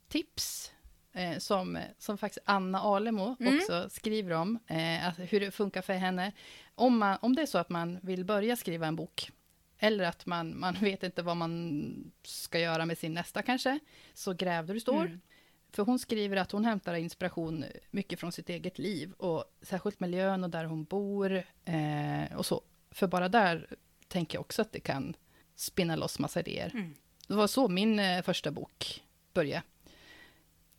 tips 0.07 0.71
eh, 1.13 1.37
som, 1.37 1.79
som 1.97 2.17
faktiskt 2.17 2.45
Anna 2.45 2.79
Alemo 2.79 3.35
Mm. 3.39 3.57
också 3.57 3.89
skriver 3.89 4.31
om, 4.31 4.59
eh, 4.67 5.09
hur 5.17 5.39
det 5.39 5.51
funkar 5.51 5.81
för 5.81 5.93
henne. 5.93 6.31
Om, 6.75 6.97
man, 6.97 7.17
om 7.21 7.35
det 7.35 7.41
är 7.41 7.45
så 7.45 7.57
att 7.57 7.69
man 7.69 7.99
vill 8.01 8.25
börja 8.25 8.55
skriva 8.55 8.87
en 8.87 8.95
bok, 8.95 9.31
eller 9.79 10.03
att 10.03 10.25
man, 10.25 10.59
man 10.59 10.73
vet 10.81 11.03
inte 11.03 11.21
vad 11.21 11.37
man 11.37 12.11
ska 12.23 12.59
göra 12.59 12.85
med 12.85 12.97
sin 12.97 13.13
nästa 13.13 13.41
kanske, 13.41 13.79
så 14.13 14.33
gräv 14.33 14.65
där 14.65 14.73
du 14.73 14.79
står. 14.79 15.01
Mm. 15.05 15.21
För 15.75 15.83
hon 15.83 15.99
skriver 15.99 16.37
att 16.37 16.51
hon 16.51 16.65
hämtar 16.65 16.93
inspiration 16.93 17.65
mycket 17.91 18.19
från 18.19 18.31
sitt 18.31 18.49
eget 18.49 18.79
liv, 18.79 19.11
och 19.11 19.43
särskilt 19.61 19.99
miljön 19.99 20.43
och 20.43 20.49
där 20.49 20.65
hon 20.65 20.83
bor, 20.83 21.43
eh, 21.65 22.37
och 22.37 22.45
så. 22.45 22.61
För 22.91 23.07
bara 23.07 23.29
där 23.29 23.67
tänker 24.07 24.35
jag 24.35 24.41
också 24.41 24.61
att 24.61 24.71
det 24.71 24.79
kan 24.79 25.15
spinna 25.55 25.95
loss 25.95 26.19
massa 26.19 26.39
idéer. 26.39 26.71
Mm. 26.73 26.93
Det 27.27 27.33
var 27.33 27.47
så 27.47 27.67
min 27.67 27.99
eh, 27.99 28.21
första 28.21 28.51
bok 28.51 29.03
började. 29.33 29.63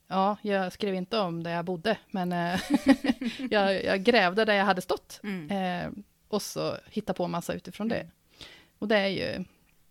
Ja, 0.07 0.37
jag 0.43 0.73
skrev 0.73 0.95
inte 0.95 1.19
om 1.19 1.43
där 1.43 1.51
jag 1.51 1.65
bodde, 1.65 1.99
men 2.11 2.33
eh, 2.33 2.61
jag, 3.51 3.85
jag 3.85 4.03
grävde 4.03 4.45
där 4.45 4.55
jag 4.55 4.65
hade 4.65 4.81
stått. 4.81 5.21
Mm. 5.23 5.51
Eh, 5.51 5.93
och 6.29 6.43
så 6.43 6.77
hitta 6.91 7.15
på 7.15 7.29
massa 7.29 7.55
utifrån 7.55 7.89
det. 7.89 8.11
Och 8.79 8.89
det 8.89 8.97
är 8.97 9.09
ju 9.09 9.45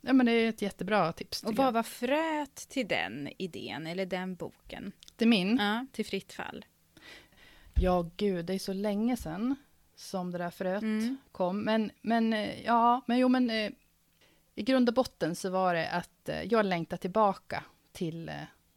ja, 0.05 0.13
men 0.13 0.25
det 0.25 0.31
är 0.31 0.49
ett 0.49 0.61
jättebra 0.61 1.11
tips. 1.13 1.43
Och 1.43 1.51
jag. 1.51 1.55
vad 1.57 1.73
var 1.73 1.83
fröet 1.83 2.55
till 2.55 2.87
den 2.87 3.29
idén 3.37 3.87
eller 3.87 4.05
den 4.05 4.35
boken? 4.35 4.91
Det 5.15 5.25
är 5.25 5.29
min. 5.29 5.57
Ja, 5.57 5.85
till 5.91 6.05
fritt 6.05 6.33
fall. 6.33 6.65
Ja, 7.79 8.09
gud, 8.17 8.45
det 8.45 8.53
är 8.53 8.59
så 8.59 8.73
länge 8.73 9.17
sedan 9.17 9.55
som 9.95 10.31
det 10.31 10.37
där 10.37 10.49
fröet 10.49 10.81
Mm. 10.83 11.17
kom. 11.31 11.59
Men, 11.61 11.91
men 12.01 12.33
eh, 12.33 12.61
ja, 12.65 13.01
men 13.07 13.17
jo, 13.17 13.27
men 13.27 13.49
eh, 13.49 13.71
i 14.55 14.63
grund 14.63 14.89
och 14.89 14.95
botten 14.95 15.35
så 15.35 15.49
var 15.49 15.73
det 15.73 15.89
att 15.89 16.29
eh, 16.29 16.41
jag 16.43 16.65
längtade 16.65 17.01
tillbaka 17.01 17.63
till, 17.91 18.31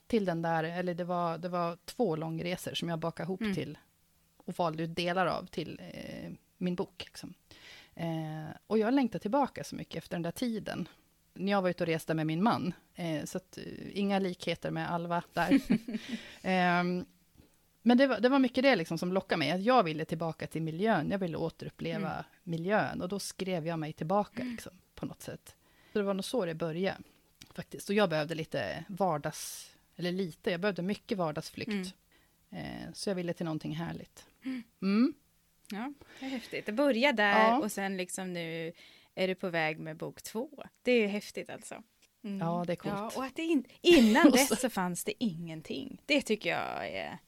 till 0.07 0.25
den 0.25 0.43
där, 0.43 0.65
eller 0.65 0.95
det 0.95 1.05
var, 1.05 1.39
det 1.39 1.49
var 1.49 1.79
två 1.85 2.17
långresor 2.17 2.75
som 2.75 2.89
jag 2.89 2.99
bakade 2.99 3.25
ihop 3.27 3.41
Mm. 3.41 3.55
till 3.55 3.79
och 4.37 4.55
valde 4.59 4.83
ut 4.83 4.97
delar 4.97 5.27
av 5.27 5.47
till 5.47 5.81
eh, 5.95 6.31
min 6.57 6.75
bok. 6.75 7.03
Liksom. 7.05 7.35
Eh, 7.95 8.49
och 8.67 8.79
jag 8.79 8.95
längtade 8.95 9.23
tillbaka 9.23 9.65
så 9.65 9.77
mycket 9.77 9.97
efter 9.97 10.15
den 10.17 10.23
där 10.23 10.31
tiden. 10.31 10.89
När 11.39 11.53
jag 11.53 11.63
var 11.63 11.71
ute 11.71 11.85
och 11.85 11.89
reste 11.89 12.15
med 12.15 12.27
min 12.27 12.43
man. 12.43 12.73
Eh, 12.95 13.25
så 13.25 13.37
att, 13.39 13.59
eh, 13.59 13.99
inga 13.99 14.19
likheter 14.19 14.71
med 14.71 14.91
Alva 14.91 15.23
där. 15.33 15.61
Ehm, 16.43 17.05
men 17.83 17.99
det 17.99 18.07
var, 18.07 18.21
det 18.21 18.29
var 18.29 18.39
mycket 18.39 18.63
det 18.65 18.77
liksom 18.77 18.99
som 18.99 19.13
lockade 19.13 19.39
mig, 19.39 19.51
att 19.51 19.63
jag 19.63 19.83
ville 19.83 20.05
tillbaka 20.05 20.47
till 20.47 20.63
miljön, 20.63 21.11
jag 21.11 21.19
ville 21.19 21.37
återuppleva 21.37 22.11
Mm. 22.13 22.25
miljön, 22.43 23.03
och 23.03 23.09
då 23.09 23.19
skrev 23.19 23.67
jag 23.67 23.79
mig 23.79 23.93
tillbaka 23.93 24.43
liksom, 24.45 24.73
på 24.95 25.07
något 25.07 25.23
sätt. 25.23 25.57
Så 25.93 25.99
det 25.99 26.05
var 26.05 26.15
nog 26.15 26.25
så 26.25 26.47
det 26.47 26.55
började, 26.55 26.99
faktiskt. 27.55 27.89
Och 27.89 27.95
jag 27.95 28.11
behövde 28.11 28.35
lite 28.35 28.85
vardags, 28.89 29.73
eller 29.97 30.13
lite, 30.13 30.51
jag 30.51 30.61
behövde 30.61 30.83
mycket 30.83 31.19
vardagsflykt. 31.19 31.71
Mm. 31.71 31.87
Eh, 32.51 32.93
så 32.93 33.11
jag 33.11 33.15
ville 33.15 33.33
till 33.33 33.45
någonting 33.45 33.75
härligt. 33.77 34.27
Mm. 34.83 35.15
Ja, 35.71 35.93
det 36.21 36.27
är 36.27 36.31
häftigt. 36.31 36.67
Det 36.67 36.73
börjar 36.73 37.13
där 37.13 37.41
Ja. 37.49 37.59
och 37.59 37.73
sen 37.73 37.97
liksom 37.97 38.33
nu 38.33 38.73
är 39.23 39.29
du 39.29 39.35
på 39.35 39.49
väg 39.51 39.79
med 39.79 39.97
bok 39.97 40.23
två. 40.23 40.65
Det 40.83 40.93
är 40.93 41.01
ju 41.01 41.07
häftigt 41.07 41.51
alltså. 41.51 41.83
Mm. 42.25 42.39
Ja, 42.39 42.65
det 42.67 42.73
är 42.73 42.77
coolt. 42.77 42.95
Ja, 42.97 43.11
och 43.17 43.25
att 43.25 43.39
in, 43.39 43.65
innan 43.81 44.31
dess 44.31 44.61
så- 44.61 44.71
fanns 44.71 45.05
det 45.05 45.25
ingenting. 45.25 46.03
Det 46.07 46.23
tycker 46.23 46.51
jag 46.51 46.89
är, 46.89 47.19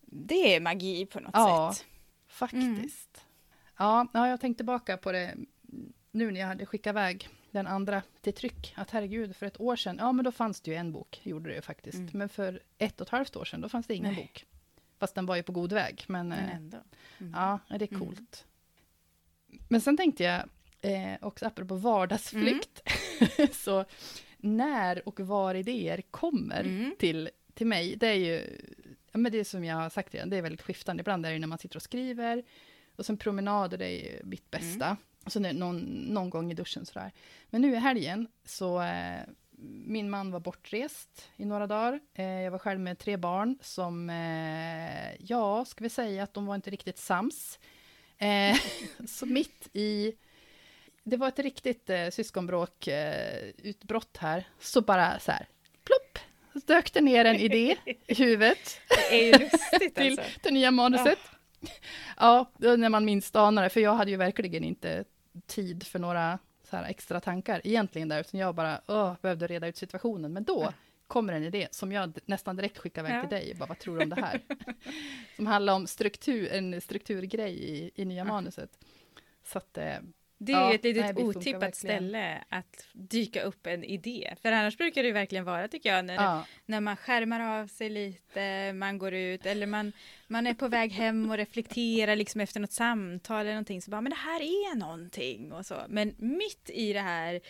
det 0.00 0.54
är 0.56 0.60
magi 0.60 1.06
på 1.06 1.20
något 1.20 1.30
Ja. 1.34 1.72
sätt. 1.76 1.86
Faktiskt. 2.28 3.26
Ja, 3.78 4.06
ja, 4.14 4.28
jag 4.28 4.40
tänkte 4.40 4.58
tillbaka 4.58 4.96
på 4.96 5.12
det 5.12 5.34
nu 6.10 6.30
när 6.30 6.40
jag 6.40 6.46
hade 6.46 6.66
skickat 6.66 6.90
iväg 6.90 7.28
den 7.50 7.66
andra 7.66 8.02
till 8.20 8.34
tryck. 8.34 8.74
Att 8.76 8.90
herregud, 8.90 9.36
för 9.36 9.46
ett 9.46 9.60
år 9.60 9.76
sedan, 9.76 9.96
ja 10.00 10.12
men 10.12 10.24
då 10.24 10.32
fanns 10.32 10.60
det 10.60 10.70
ju 10.70 10.76
en 10.76 10.92
bok, 10.92 11.20
gjorde 11.22 11.50
det 11.50 11.54
ju 11.56 11.62
faktiskt. 11.62 11.98
Mm. 11.98 12.10
Men 12.12 12.28
för 12.28 12.62
ett 12.78 13.00
och 13.00 13.06
ett 13.06 13.10
halvt 13.10 13.36
år 13.36 13.44
sedan, 13.44 13.60
då 13.60 13.68
fanns 13.68 13.86
det 13.86 13.94
ingen 13.94 14.12
Nej. 14.14 14.22
bok. 14.22 14.46
Fast 14.98 15.14
den 15.14 15.26
var 15.26 15.36
ju 15.36 15.42
på 15.42 15.52
god 15.52 15.72
väg. 15.72 16.04
Men, 16.08 16.28
Men 16.28 16.38
eh, 16.38 16.56
ändå. 16.56 16.78
Mm. 17.20 17.32
ja, 17.36 17.58
det 17.68 17.74
är 17.84 17.94
Mm. 17.94 18.00
coolt. 18.06 18.46
Men 19.68 19.80
sen 19.80 19.96
tänkte 19.96 20.22
jag, 20.24 20.42
eh, 20.82 21.14
också 21.20 21.46
apropå 21.46 21.74
vardagsflykt, 21.74 22.82
så 23.52 23.84
när 24.36 25.08
och 25.08 25.20
var 25.20 25.54
idéer 25.54 26.02
kommer 26.10 26.60
Mm. 26.64 26.94
till, 26.98 27.30
till 27.54 27.66
mig, 27.66 27.96
det 27.96 28.06
är 28.08 28.14
ju, 28.14 28.60
ja, 29.12 29.18
men 29.18 29.32
det 29.32 29.38
är 29.40 29.44
som 29.44 29.64
jag 29.64 29.76
har 29.76 29.90
sagt 29.90 30.14
redan, 30.14 30.30
det 30.30 30.36
är 30.36 30.42
väldigt 30.42 30.62
skiftande. 30.62 31.00
Ibland 31.00 31.26
är 31.26 31.32
det 31.32 31.38
när 31.38 31.46
man 31.46 31.58
sitter 31.58 31.76
och 31.76 31.82
skriver, 31.82 32.42
och 32.96 33.06
sen 33.06 33.16
promenader, 33.16 33.78
det 33.78 33.86
är 33.86 34.04
ju 34.12 34.20
mitt 34.24 34.50
bästa. 34.50 34.96
Och 35.24 35.32
sen 35.32 35.44
är 35.44 35.52
det 35.52 35.58
någon, 35.58 35.78
någon 35.88 36.30
gång 36.30 36.50
i 36.50 36.54
duschen 36.54 36.86
sådär. 36.86 37.12
Men 37.50 37.62
nu 37.62 37.72
i 37.72 37.76
helgen 37.76 38.28
så, 38.44 38.82
eh, 38.82 39.20
min 39.86 40.10
man 40.10 40.30
var 40.30 40.40
bortrest 40.40 41.28
i 41.36 41.44
några 41.44 41.66
dagar. 41.66 42.00
Eh, 42.14 42.24
jag 42.24 42.50
var 42.50 42.58
själv 42.58 42.80
med 42.80 42.98
tre 42.98 43.16
barn 43.16 43.58
som, 43.60 44.10
eh, 44.10 45.14
ja, 45.18 45.64
ska 45.64 45.84
vi 45.84 45.88
säga 45.90 46.22
att 46.22 46.34
de 46.34 46.46
var 46.46 46.54
inte 46.54 46.70
riktigt 46.70 46.98
sams. 46.98 47.58
Eh, 48.18 48.56
så 49.06 49.26
mitt 49.26 49.68
i, 49.72 50.12
det 51.04 51.16
var 51.16 51.28
ett 51.28 51.38
riktigt 51.38 51.90
eh, 51.90 52.08
syskonbråk 52.10 52.86
eh, 52.88 53.52
här, 54.18 54.44
så 54.60 54.80
bara 54.80 55.18
så 55.18 55.32
här, 55.32 55.46
plopp, 55.84 56.18
dök 56.66 56.92
det 56.92 57.00
ner 57.00 57.24
en 57.24 57.36
idé 57.36 57.76
i 58.06 58.14
huvudet 58.14 58.80
Det 58.88 59.20
är 59.20 59.24
ju 59.32 59.38
lustigt 59.44 59.94
till 59.96 60.18
alltså. 60.18 60.38
det 60.42 60.50
nya 60.50 60.70
manuset. 60.70 61.18
Ja, 62.16 62.50
då 62.58 62.76
när 62.76 62.88
man 62.88 63.04
minst 63.04 63.36
anar 63.36 63.62
det, 63.62 63.68
för 63.68 63.80
jag 63.80 63.94
hade 63.94 64.10
ju 64.10 64.16
verkligen 64.16 64.64
inte 64.64 65.04
tid 65.46 65.86
för 65.86 65.98
några 65.98 66.38
så 66.70 66.76
här 66.76 66.84
extra 66.84 67.20
tankar 67.20 67.60
egentligen 67.64 68.08
där, 68.08 68.20
utan 68.20 68.40
jag 68.40 68.54
bara 68.54 68.80
åh, 68.86 69.14
behövde 69.22 69.46
reda 69.46 69.66
ut 69.66 69.76
situationen. 69.76 70.32
Men 70.32 70.44
då 70.44 70.62
Ja. 70.62 70.72
kommer 71.06 71.32
en 71.32 71.44
idé 71.44 71.68
som 71.70 71.92
jag 71.92 72.18
nästan 72.26 72.56
direkt 72.56 72.78
skickar 72.78 73.02
iväg 73.02 73.14
Ja. 73.16 73.20
till 73.20 73.30
dig, 73.30 73.54
bara 73.54 73.66
vad 73.66 73.78
tror 73.78 73.96
du 73.96 74.02
om 74.02 74.08
det 74.08 74.20
här? 74.20 74.40
som 75.36 75.46
handlar 75.46 75.74
om 75.74 75.86
struktur, 75.86 76.52
en 76.52 76.80
strukturgrej 76.80 77.52
i, 77.52 77.90
i 77.94 78.04
nya 78.04 78.18
Ja. 78.18 78.24
manuset. 78.24 78.70
Så 79.44 79.58
att, 79.58 79.78
eh, 79.78 79.94
Det 80.44 80.52
är 80.52 80.56
Ja, 80.60 80.74
ett 80.74 80.84
litet 80.84 81.18
otippat 81.18 81.62
verkligen. 81.62 81.72
ställe 81.72 82.44
att 82.48 82.86
dyka 82.92 83.42
upp 83.42 83.66
en 83.66 83.84
idé. 83.84 84.34
För 84.42 84.52
annars 84.52 84.76
brukar 84.76 85.02
det 85.02 85.12
verkligen 85.12 85.44
vara, 85.44 85.68
tycker 85.68 85.94
jag, 85.94 86.04
när, 86.04 86.14
ja, 86.14 86.44
när 86.66 86.80
man 86.80 86.96
skärmar 86.96 87.60
av 87.60 87.66
sig 87.66 87.90
lite, 87.90 88.72
man 88.72 88.98
går 88.98 89.14
ut 89.14 89.46
eller 89.46 89.66
man, 89.66 89.92
man 90.26 90.46
är 90.46 90.54
på 90.54 90.68
väg 90.68 90.92
hem 90.92 91.30
och 91.30 91.36
reflekterar 91.36 92.16
liksom 92.16 92.40
efter 92.40 92.60
något 92.60 92.72
samtal 92.72 93.40
eller 93.40 93.50
någonting 93.52 93.82
så 93.82 93.90
bara, 93.90 94.00
men 94.00 94.10
det 94.10 94.16
här 94.18 94.40
är 94.40 94.76
någonting 94.76 95.52
och 95.52 95.66
så. 95.66 95.76
Men 95.88 96.14
mitt 96.18 96.70
i 96.70 96.92
det 96.92 97.00
här 97.00 97.40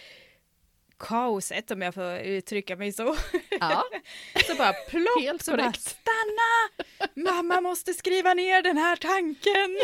kaoset, 0.99 1.71
om 1.71 1.83
jag 1.83 1.95
får 1.95 2.19
uttrycka 2.19 2.77
mig 2.77 2.93
så, 2.93 3.17
ja, 3.61 3.85
så 4.47 4.55
bara 4.55 4.73
plopp, 4.73 5.23
Helt 5.23 5.43
så 5.43 5.51
korrekt. 5.51 5.81
stanna! 5.81 7.31
Mamma 7.33 7.61
måste 7.61 7.95
skriva 7.95 8.35
ner 8.35 8.63
den 8.63 8.79
här 8.79 8.97
tanken! 8.97 9.77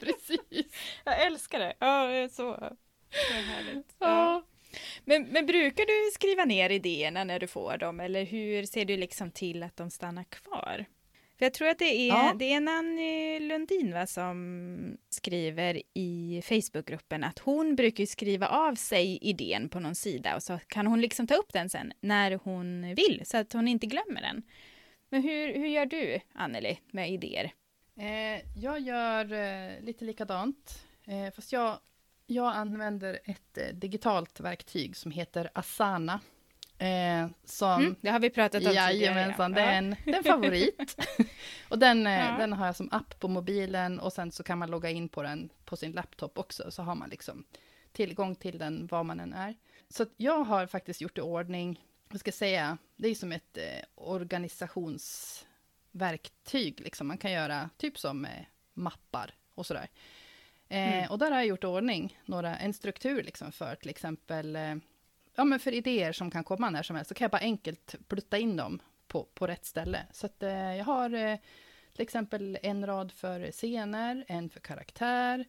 precis. 0.00 0.72
Jag 1.04 1.22
älskar 1.26 1.58
det. 1.58 1.74
Ja, 1.78 2.06
det 2.06 2.16
är 2.16 2.28
så, 2.28 2.32
så 3.10 3.32
härligt. 3.32 3.86
Ja. 3.98 4.06
Ja. 4.08 4.42
Men, 5.04 5.22
men 5.22 5.46
brukar 5.46 5.86
du 5.86 6.10
skriva 6.14 6.44
ner 6.44 6.70
idéerna 6.70 7.24
när 7.24 7.38
du 7.40 7.46
får 7.46 7.76
dem 7.76 8.00
eller 8.00 8.24
hur 8.24 8.64
ser 8.64 8.84
du 8.84 8.96
liksom 8.96 9.30
till 9.30 9.62
att 9.62 9.76
de 9.76 9.90
stannar 9.90 10.24
kvar? 10.24 10.84
För 11.38 11.44
jag 11.44 11.52
tror 11.54 11.68
att 11.68 11.78
det 11.78 11.84
är, 12.00 12.08
Ja. 12.08 12.34
det 12.38 12.52
är 12.52 12.60
Nanny 12.60 13.40
Lundin 13.40 13.92
va, 13.92 14.06
som 14.06 14.96
skriver 15.10 15.82
i 15.94 16.42
Facebookgruppen 16.44 17.24
att 17.24 17.38
hon 17.38 17.76
brukar 17.76 18.06
skriva 18.06 18.48
av 18.48 18.74
sig 18.74 19.18
idén 19.22 19.68
på 19.68 19.80
någon 19.80 19.94
sida 19.94 20.36
och 20.36 20.42
så 20.42 20.58
kan 20.66 20.86
hon 20.86 21.00
liksom 21.00 21.26
ta 21.26 21.34
upp 21.34 21.52
den 21.52 21.68
sen 21.70 21.92
när 22.00 22.32
hon 22.44 22.94
vill 22.94 23.22
så 23.24 23.36
att 23.36 23.52
hon 23.52 23.68
inte 23.68 23.86
glömmer 23.86 24.20
den. 24.20 24.42
Men 25.08 25.22
hur, 25.22 25.54
hur 25.54 25.66
gör 25.66 25.86
du, 25.86 26.20
Anneli, 26.34 26.78
med 26.90 27.10
idéer? 27.10 27.52
Eh, 27.96 28.42
jag 28.56 28.80
gör 28.80 29.32
eh, 29.32 29.80
lite 29.80 30.04
likadant, 30.04 30.86
eh, 31.04 31.34
fast 31.34 31.52
jag, 31.52 31.78
jag 32.26 32.56
använder 32.56 33.18
ett 33.24 33.58
eh, 33.58 33.74
digitalt 33.74 34.40
verktyg 34.40 34.96
som 34.96 35.10
heter 35.12 35.50
Asana. 35.54 36.20
Eh, 36.78 37.26
som, 37.44 37.80
Mm, 37.82 37.96
det 38.00 38.10
har 38.10 38.20
vi 38.20 38.30
pratat 38.30 38.60
om 38.62 38.66
tidigare. 38.66 38.92
Jajamensan, 38.92 39.52
det 39.52 39.60
ja. 39.60 39.66
är 39.66 39.78
en, 39.78 39.96
det 40.04 40.10
är 40.12 40.16
en 40.16 40.24
favorit. 40.32 40.96
och 41.68 41.78
den, 41.78 42.06
eh, 42.06 42.12
Ja. 42.12 42.36
den 42.38 42.52
har 42.52 42.66
jag 42.66 42.76
som 42.76 42.88
app 42.92 43.20
på 43.20 43.28
mobilen 43.28 44.00
och 44.00 44.12
sen 44.12 44.32
så 44.32 44.42
kan 44.42 44.58
man 44.58 44.70
logga 44.70 44.90
in 44.90 45.08
på 45.08 45.22
den 45.22 45.50
på 45.64 45.76
sin 45.76 45.92
laptop 45.92 46.38
också, 46.38 46.70
så 46.70 46.82
har 46.82 46.94
man 46.94 47.10
liksom 47.10 47.44
tillgång 47.92 48.34
till 48.34 48.58
den 48.58 48.86
var 48.86 49.04
man 49.04 49.20
än 49.20 49.32
är. 49.32 49.54
Så 49.88 50.06
jag 50.16 50.44
har 50.44 50.66
faktiskt 50.66 51.00
gjort 51.00 51.18
i 51.18 51.20
ordning, 51.20 51.84
vad 52.08 52.20
ska 52.20 52.28
jag 52.28 52.34
säga, 52.34 52.78
det 52.96 53.08
är 53.08 53.14
som 53.14 53.32
ett 53.32 53.56
eh, 53.56 53.62
organisationsverktyg, 53.94 56.80
liksom. 56.80 57.08
man 57.08 57.18
kan 57.18 57.32
göra 57.32 57.70
typ 57.76 57.98
som 57.98 58.24
eh, 58.24 58.30
mappar 58.74 59.34
och 59.54 59.66
sådär. 59.66 59.88
Eh, 60.68 60.78
Mm. 60.98 61.10
Och 61.10 61.18
där 61.18 61.30
har 61.30 61.38
jag 61.38 61.46
gjort 61.46 61.64
i 61.64 61.66
ordning 61.66 62.18
några, 62.24 62.56
en 62.56 62.72
struktur 62.72 63.22
liksom 63.22 63.52
för 63.52 63.74
till 63.74 63.90
exempel 63.90 64.56
eh, 64.56 64.74
ja, 65.38 65.44
men 65.44 65.58
för 65.58 65.72
idéer 65.72 66.12
som 66.12 66.30
kan 66.30 66.44
komma 66.44 66.70
när 66.70 66.82
som 66.82 66.96
helst, 66.96 67.08
så 67.08 67.14
kan 67.14 67.24
jag 67.24 67.30
bara 67.30 67.42
enkelt 67.42 67.94
plutta 68.08 68.38
in 68.38 68.56
dem 68.56 68.82
på, 69.06 69.24
på 69.34 69.46
rätt 69.46 69.64
ställe. 69.64 70.06
Så 70.12 70.26
att 70.26 70.42
eh, 70.42 70.76
jag 70.76 70.84
har 70.84 71.14
eh, 71.14 71.38
till 71.92 72.02
exempel 72.02 72.58
en 72.62 72.86
rad 72.86 73.12
för 73.12 73.50
scener, 73.50 74.24
en 74.28 74.50
för 74.50 74.60
karaktär, 74.60 75.44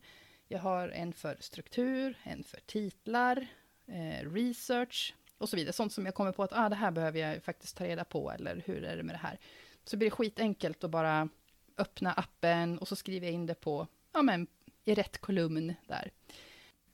jag 0.47 0.59
har 0.59 0.89
en 0.89 1.13
för 1.13 1.37
struktur, 1.39 2.17
en 2.23 2.43
för 2.43 2.59
titlar, 2.65 3.47
eh, 3.87 4.31
research 4.31 5.15
och 5.37 5.49
så 5.49 5.55
vidare. 5.55 5.73
Sånt 5.73 5.93
som 5.93 6.05
jag 6.05 6.15
kommer 6.15 6.31
på 6.31 6.43
att 6.43 6.53
ah, 6.53 6.69
det 6.69 6.75
här 6.75 6.91
behöver 6.91 7.19
jag 7.19 7.43
faktiskt 7.43 7.77
ta 7.77 7.83
reda 7.83 8.03
på, 8.03 8.31
eller 8.31 8.63
hur 8.65 8.83
är 8.83 8.97
det 8.97 9.03
med 9.03 9.15
det 9.15 9.19
här? 9.19 9.39
Så 9.83 9.97
blir 9.97 10.09
det 10.09 10.15
skitenkelt 10.15 10.83
att 10.83 10.91
bara 10.91 11.29
öppna 11.77 12.13
appen 12.13 12.79
och 12.79 12.87
så 12.87 12.95
skriver 12.95 13.27
jag 13.27 13.33
in 13.33 13.45
det 13.45 13.55
på, 13.55 13.87
ja 14.13 14.21
men 14.21 14.47
i 14.85 14.95
rätt 14.95 15.17
kolumn 15.17 15.73
där. 15.87 16.11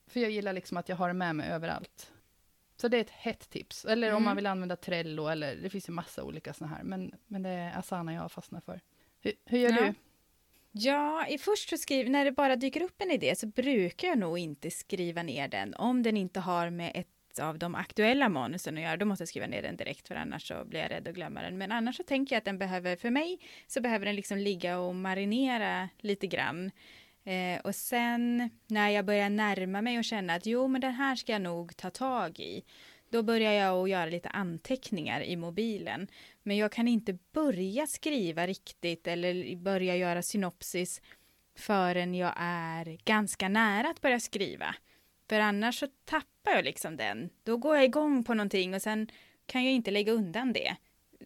För 0.08 0.20
jag 0.20 0.32
gillar 0.32 0.54
liksom 0.54 0.78
att 0.78 0.90
jag 0.90 0.96
har 0.96 1.08
det 1.08 1.14
med 1.14 1.36
mig 1.36 1.50
överallt. 1.50 2.12
Så 2.78 2.88
det 2.88 2.98
är 2.98 3.02
ett 3.02 3.10
hett 3.10 3.50
tips. 3.50 3.86
Eller 3.86 4.08
om 4.10 4.14
Mm. 4.14 4.24
man 4.24 4.36
vill 4.36 4.46
använda 4.46 4.76
Trello, 4.76 5.28
eller 5.28 5.56
det 5.56 5.70
finns 5.70 5.90
ju 5.90 5.94
massa 5.94 6.24
olika 6.24 6.54
sådana 6.54 6.76
här. 6.76 6.84
Men, 6.84 7.12
men 7.28 7.44
det 7.44 7.50
är 7.50 7.78
Asana 7.80 8.14
jag 8.14 8.32
fastnar 8.32 8.62
för. 8.62 8.82
Hur, 9.22 9.34
hur 9.46 9.58
gör 9.60 9.72
Ja. 9.72 9.82
du? 9.82 9.94
Ja, 10.72 11.28
i 11.28 11.38
först 11.38 11.70
så 11.70 11.78
skriver, 11.78 12.10
när 12.10 12.26
det 12.26 12.32
bara 12.32 12.56
dyker 12.56 12.82
upp 12.82 13.02
en 13.02 13.12
idé 13.12 13.36
så 13.36 13.48
brukar 13.48 14.08
jag 14.08 14.18
nog 14.18 14.40
inte 14.40 14.72
skriva 14.72 15.24
ner 15.24 15.48
den 15.48 15.74
om 15.74 16.04
den 16.04 16.18
inte 16.18 16.40
har 16.40 16.70
med 16.70 16.92
ett 16.96 17.40
av 17.42 17.60
de 17.60 17.76
aktuella 17.76 18.30
manusen 18.30 18.78
att 18.78 18.84
göra. 18.84 18.98
Då 18.98 19.06
måste 19.06 19.22
jag 19.22 19.30
skriva 19.30 19.48
ner 19.48 19.62
den 19.62 19.78
direkt 19.78 20.08
för 20.08 20.16
annars 20.16 20.48
så 20.48 20.66
blir 20.66 20.80
jag 20.80 20.92
rädd 20.92 21.08
att 21.08 21.16
glömma 21.16 21.42
den. 21.42 21.58
Men 21.58 21.72
annars 21.72 21.96
så 21.98 22.04
tänker 22.04 22.36
jag 22.36 22.38
att 22.38 22.46
den 22.46 22.58
behöver, 22.58 22.96
för 22.96 23.10
mig 23.10 23.40
så 23.68 23.82
behöver 23.82 24.06
den 24.06 24.16
liksom 24.16 24.38
ligga 24.38 24.80
och 24.80 24.96
marinera 24.96 25.90
lite 26.00 26.28
grann. 26.28 26.72
Eh, 27.26 27.60
och 27.60 27.76
sen 27.76 28.50
när 28.68 28.90
jag 28.90 29.06
börjar 29.06 29.30
närma 29.30 29.82
mig 29.82 29.98
och 29.98 30.04
känna 30.04 30.34
att 30.34 30.46
jo 30.46 30.68
men 30.68 30.82
den 30.82 30.94
här 30.94 31.16
ska 31.16 31.32
jag 31.32 31.42
nog 31.42 31.78
ta 31.78 31.90
tag 31.90 32.40
i. 32.40 32.64
Då 33.10 33.24
börjar 33.24 33.52
jag 33.54 33.84
att 33.84 33.90
göra 33.90 34.06
lite 34.06 34.30
anteckningar 34.30 35.22
i 35.22 35.36
mobilen. 35.36 36.08
Men 36.44 36.58
jag 36.58 36.72
kan 36.72 36.88
inte 36.88 37.18
börja 37.34 37.88
skriva 37.88 38.48
riktigt 38.48 39.08
eller 39.08 39.56
börja 39.56 39.96
göra 39.96 40.22
synopsis 40.22 41.02
förrän 41.58 42.16
jag 42.16 42.34
är 42.38 42.98
ganska 43.06 43.50
nära 43.50 43.90
att 43.90 44.02
börja 44.02 44.20
skriva. 44.20 44.76
För 45.30 45.40
annars 45.40 45.80
så 45.80 45.88
tappar 46.06 46.52
jag 46.52 46.66
liksom 46.66 46.98
den. 46.98 47.30
Då 47.44 47.58
går 47.58 47.76
jag 47.76 47.86
igång 47.86 48.24
på 48.24 48.34
någonting 48.34 48.74
och 48.74 48.82
sen 48.82 49.08
kan 49.46 49.64
jag 49.64 49.74
inte 49.74 49.92
lägga 49.92 50.12
undan 50.12 50.54
det. 50.54 50.76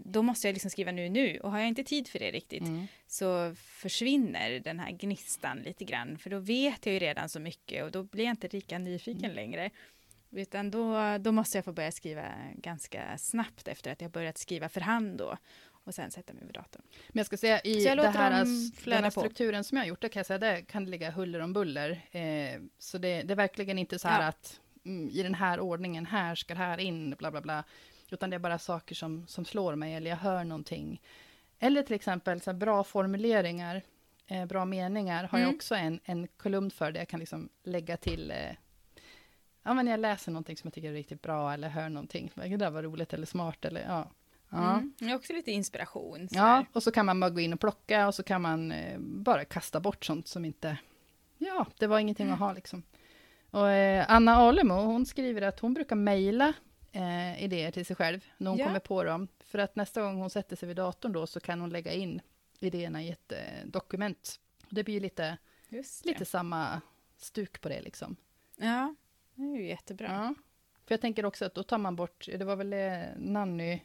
Då 0.06 0.22
måste 0.22 0.48
jag 0.48 0.54
liksom 0.54 0.72
skriva 0.72 0.92
nu, 0.92 1.10
nu. 1.10 1.40
Och 1.40 1.52
har 1.52 1.60
jag 1.60 1.68
inte 1.68 1.84
tid 1.84 2.08
för 2.08 2.20
det 2.20 2.32
riktigt 2.32 2.62
Mm. 2.62 2.88
så 3.08 3.56
försvinner 3.56 4.60
den 4.60 4.80
här 4.80 4.92
gnistan 4.92 5.60
lite 5.60 5.86
grann. 5.86 6.18
För 6.18 6.30
då 6.30 6.40
vet 6.40 6.86
jag 6.86 6.94
ju 6.94 7.00
redan 7.00 7.30
så 7.30 7.40
mycket 7.40 7.84
och 7.84 7.92
då 7.92 8.04
blir 8.04 8.24
jag 8.24 8.32
inte 8.32 8.48
lika 8.52 8.78
nyfiken 8.80 9.24
Mm. 9.24 9.36
längre. 9.36 9.70
Utan 10.32 10.72
då, 10.72 11.18
då 11.18 11.32
måste 11.32 11.58
jag 11.58 11.66
få 11.66 11.72
börja 11.72 11.92
skriva 11.92 12.26
ganska 12.56 13.18
snabbt 13.18 13.68
efter 13.68 13.92
att 13.92 14.02
jag 14.02 14.12
börjat 14.12 14.38
skriva 14.38 14.70
för 14.70 14.82
hand 14.82 15.18
då. 15.18 15.38
Och 15.84 15.96
sen 15.96 16.12
sätta 16.12 16.34
mig 16.34 16.44
vid 16.46 16.54
datorn. 16.54 16.82
Men 17.08 17.18
jag 17.20 17.26
ska 17.26 17.38
säga 17.38 17.60
i 17.64 17.84
jag 17.84 17.98
det 17.98 18.10
här, 18.10 18.46
den 18.86 19.04
här 19.04 19.12
på. 19.12 19.20
strukturen 19.20 19.64
som 19.64 19.78
jag 19.78 19.84
har 19.84 19.88
gjort, 19.90 20.02
det 20.02 20.10
kan 20.10 20.20
jag 20.20 20.26
säga, 20.26 20.38
det 20.38 20.62
kan 20.62 20.86
ligga 20.86 21.12
huller 21.12 21.40
om 21.40 21.54
buller. 21.54 22.02
Eh, 22.12 22.62
så 22.80 22.98
det, 22.98 23.22
det 23.22 23.34
är 23.34 23.36
verkligen 23.36 23.80
inte 23.80 24.00
så 24.00 24.08
här 24.08 24.22
Ja. 24.22 24.28
att 24.28 24.60
mm, 24.86 25.10
i 25.10 25.24
den 25.24 25.36
här 25.36 25.60
ordningen, 25.60 26.06
här 26.06 26.36
ska 26.36 26.54
det 26.54 26.60
här 26.60 26.78
in, 26.78 27.16
bla 27.18 27.32
bla 27.32 27.42
bla. 27.42 27.64
Utan 28.12 28.30
det 28.30 28.36
är 28.36 28.40
bara 28.40 28.60
saker 28.60 28.96
som, 28.96 29.28
som 29.28 29.46
slår 29.46 29.76
mig, 29.76 29.94
eller 29.96 30.10
jag 30.10 30.18
hör 30.18 30.44
någonting. 30.44 31.02
Eller 31.60 31.84
till 31.84 31.96
exempel 31.96 32.42
så 32.42 32.54
bra 32.54 32.84
formuleringar, 32.84 33.82
eh, 34.28 34.46
bra 34.46 34.66
meningar, 34.66 35.24
har 35.24 35.40
jag 35.40 35.46
Mm. 35.46 35.56
också 35.56 35.76
en, 35.76 36.00
en 36.04 36.28
kolumn 36.28 36.72
för, 36.72 36.92
där 36.92 37.00
jag 37.02 37.08
kan 37.08 37.20
liksom 37.20 37.50
lägga 37.64 37.98
till 37.98 38.32
eh, 38.32 38.38
Ja, 39.64 39.74
men 39.74 39.88
jag 39.88 40.00
läser 40.00 40.32
någonting 40.32 40.58
som 40.58 40.68
jag 40.68 40.74
tycker 40.74 40.90
är 40.90 40.94
riktigt 40.94 41.22
bra, 41.22 41.54
eller 41.54 41.70
hör 41.70 41.90
någonting, 41.90 42.32
jag, 42.36 42.52
det 42.52 42.58
där 42.58 42.70
var 42.70 42.84
roligt 42.84 43.14
eller 43.14 43.26
smart, 43.26 43.66
eller 43.66 43.82
ja. 43.88 44.12
Ja. 44.50 44.74
Mm. 44.74 44.94
Det 45.00 45.06
är 45.06 45.16
också 45.16 45.34
lite 45.34 45.52
inspiration. 45.52 46.28
Ja, 46.32 46.66
och 46.74 46.84
så 46.84 46.92
kan 46.92 47.06
man 47.06 47.20
bara 47.20 47.30
gå 47.30 47.40
in 47.40 47.54
och 47.54 47.60
plocka 47.60 48.08
och 48.08 48.16
så 48.16 48.24
kan 48.24 48.42
man 48.42 48.72
eh, 48.72 49.00
bara 49.00 49.46
kasta 49.46 49.80
bort 49.80 50.06
sånt 50.06 50.28
som 50.28 50.46
inte... 50.46 50.78
Ja, 51.38 51.66
det 51.78 51.88
var 51.88 52.00
ingenting 52.00 52.30
att 52.30 52.40
ha 52.40 52.54
liksom. 52.54 52.84
Och 53.52 53.70
eh, 53.70 54.06
Anna 54.10 54.36
Alemo, 54.36 54.74
hon 54.74 55.06
skriver 55.06 55.42
att 55.42 55.60
hon 55.60 55.74
brukar 55.74 55.96
mejla 55.96 56.54
eh, 56.92 57.44
idéer 57.44 57.72
till 57.72 57.86
sig 57.86 57.96
själv 57.96 58.26
när 58.38 58.50
hon 58.52 58.60
Ja. 58.60 58.66
kommer 58.66 58.80
på 58.80 59.04
dem. 59.04 59.28
För 59.40 59.60
att 59.60 59.76
nästa 59.76 60.02
gång 60.02 60.16
hon 60.18 60.30
sätter 60.30 60.56
sig 60.56 60.68
vid 60.68 60.78
datorn 60.78 61.12
då 61.12 61.28
så 61.28 61.40
kan 61.40 61.62
hon 61.62 61.70
lägga 61.70 61.94
in 61.94 62.22
idéerna 62.60 63.04
i 63.04 63.10
ett 63.12 63.32
eh, 63.32 63.66
dokument. 63.66 64.40
Det 64.70 64.84
blir 64.84 64.94
ju 64.94 65.00
lite, 65.00 65.38
det. 65.70 66.06
lite 66.06 66.26
samma 66.26 66.82
stuk 67.18 67.62
på 67.62 67.70
det 67.70 67.82
liksom. 67.82 68.16
Ja, 68.56 68.96
det 69.36 69.42
är 69.44 69.56
ju 69.56 69.68
jättebra. 69.68 70.08
Ja. 70.08 70.34
För 70.86 70.94
jag 70.94 71.02
tänker 71.02 71.26
också 71.26 71.46
att 71.46 71.56
då 71.56 71.64
tar 71.64 71.78
man 71.78 71.96
bort, 71.96 72.26
det 72.38 72.46
var 72.46 72.56
väl 72.56 72.70
det 72.70 73.14
Nanny 73.18 73.80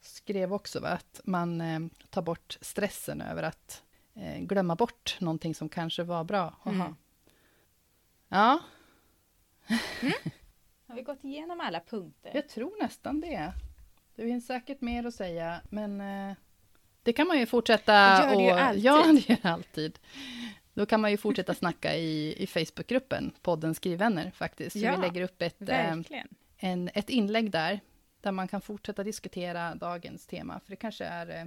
skrev 0.00 0.52
också, 0.54 0.80
va? 0.80 0.88
att 0.88 1.20
man 1.24 1.60
eh, 1.60 1.80
tar 2.10 2.22
bort 2.22 2.58
stressen 2.60 3.20
över 3.20 3.42
att 3.42 3.82
eh, 4.14 4.38
glömma 4.38 4.74
bort 4.76 5.16
någonting 5.20 5.54
som 5.54 5.68
kanske 5.68 6.02
var 6.02 6.24
bra. 6.24 6.56
att 6.62 6.74
ha. 6.74 6.84
Mm. 6.84 6.94
Har 10.96 11.00
vi 11.00 11.04
gått 11.04 11.24
igenom 11.24 11.60
alla 11.60 11.80
punkter? 11.80 12.30
jag 12.34 12.48
tror 12.48 12.82
nästan 12.82 13.20
det. 13.20 13.52
Det 14.14 14.22
finns 14.22 14.46
säkert 14.46 14.80
mer 14.80 15.06
att 15.06 15.14
säga, 15.14 15.60
men 15.70 16.00
eh, 16.00 16.36
det 17.02 17.12
kan 17.12 17.26
man 17.26 17.38
ju 17.38 17.46
fortsätta 17.46 17.92
Det 17.92 18.22
gör 18.22 18.36
det 18.36 18.42
ju 18.42 18.52
och, 18.52 18.60
alltid. 18.60 18.84
Ja, 18.84 19.06
det 19.12 19.28
gör 19.28 19.38
det 19.42 19.48
alltid. 19.48 19.98
Då 20.74 20.86
kan 20.86 21.00
man 21.00 21.10
ju 21.10 21.16
fortsätta 21.16 21.54
snacka 21.54 21.96
i, 21.96 22.42
i 22.42 22.46
Facebookgruppen, 22.46 23.32
podden 23.42 23.74
Skrivvänner 23.74 24.30
faktiskt. 24.30 24.76
Ja, 24.76 24.96
vi 24.96 25.02
lägger 25.02 25.22
upp 25.22 25.42
ett, 25.42 25.60
eh, 25.60 25.66
Verkligen. 25.66 26.28
en, 26.56 26.90
ett 26.94 27.10
inlägg 27.10 27.50
där, 27.50 27.80
där 28.20 28.32
man 28.32 28.48
kan 28.48 28.60
fortsätta 28.60 29.04
diskutera 29.04 29.74
dagens 29.74 30.26
tema. 30.26 30.60
För 30.60 30.70
det 30.70 30.76
kanske 30.76 31.04
är, 31.04 31.40
eh, 31.40 31.46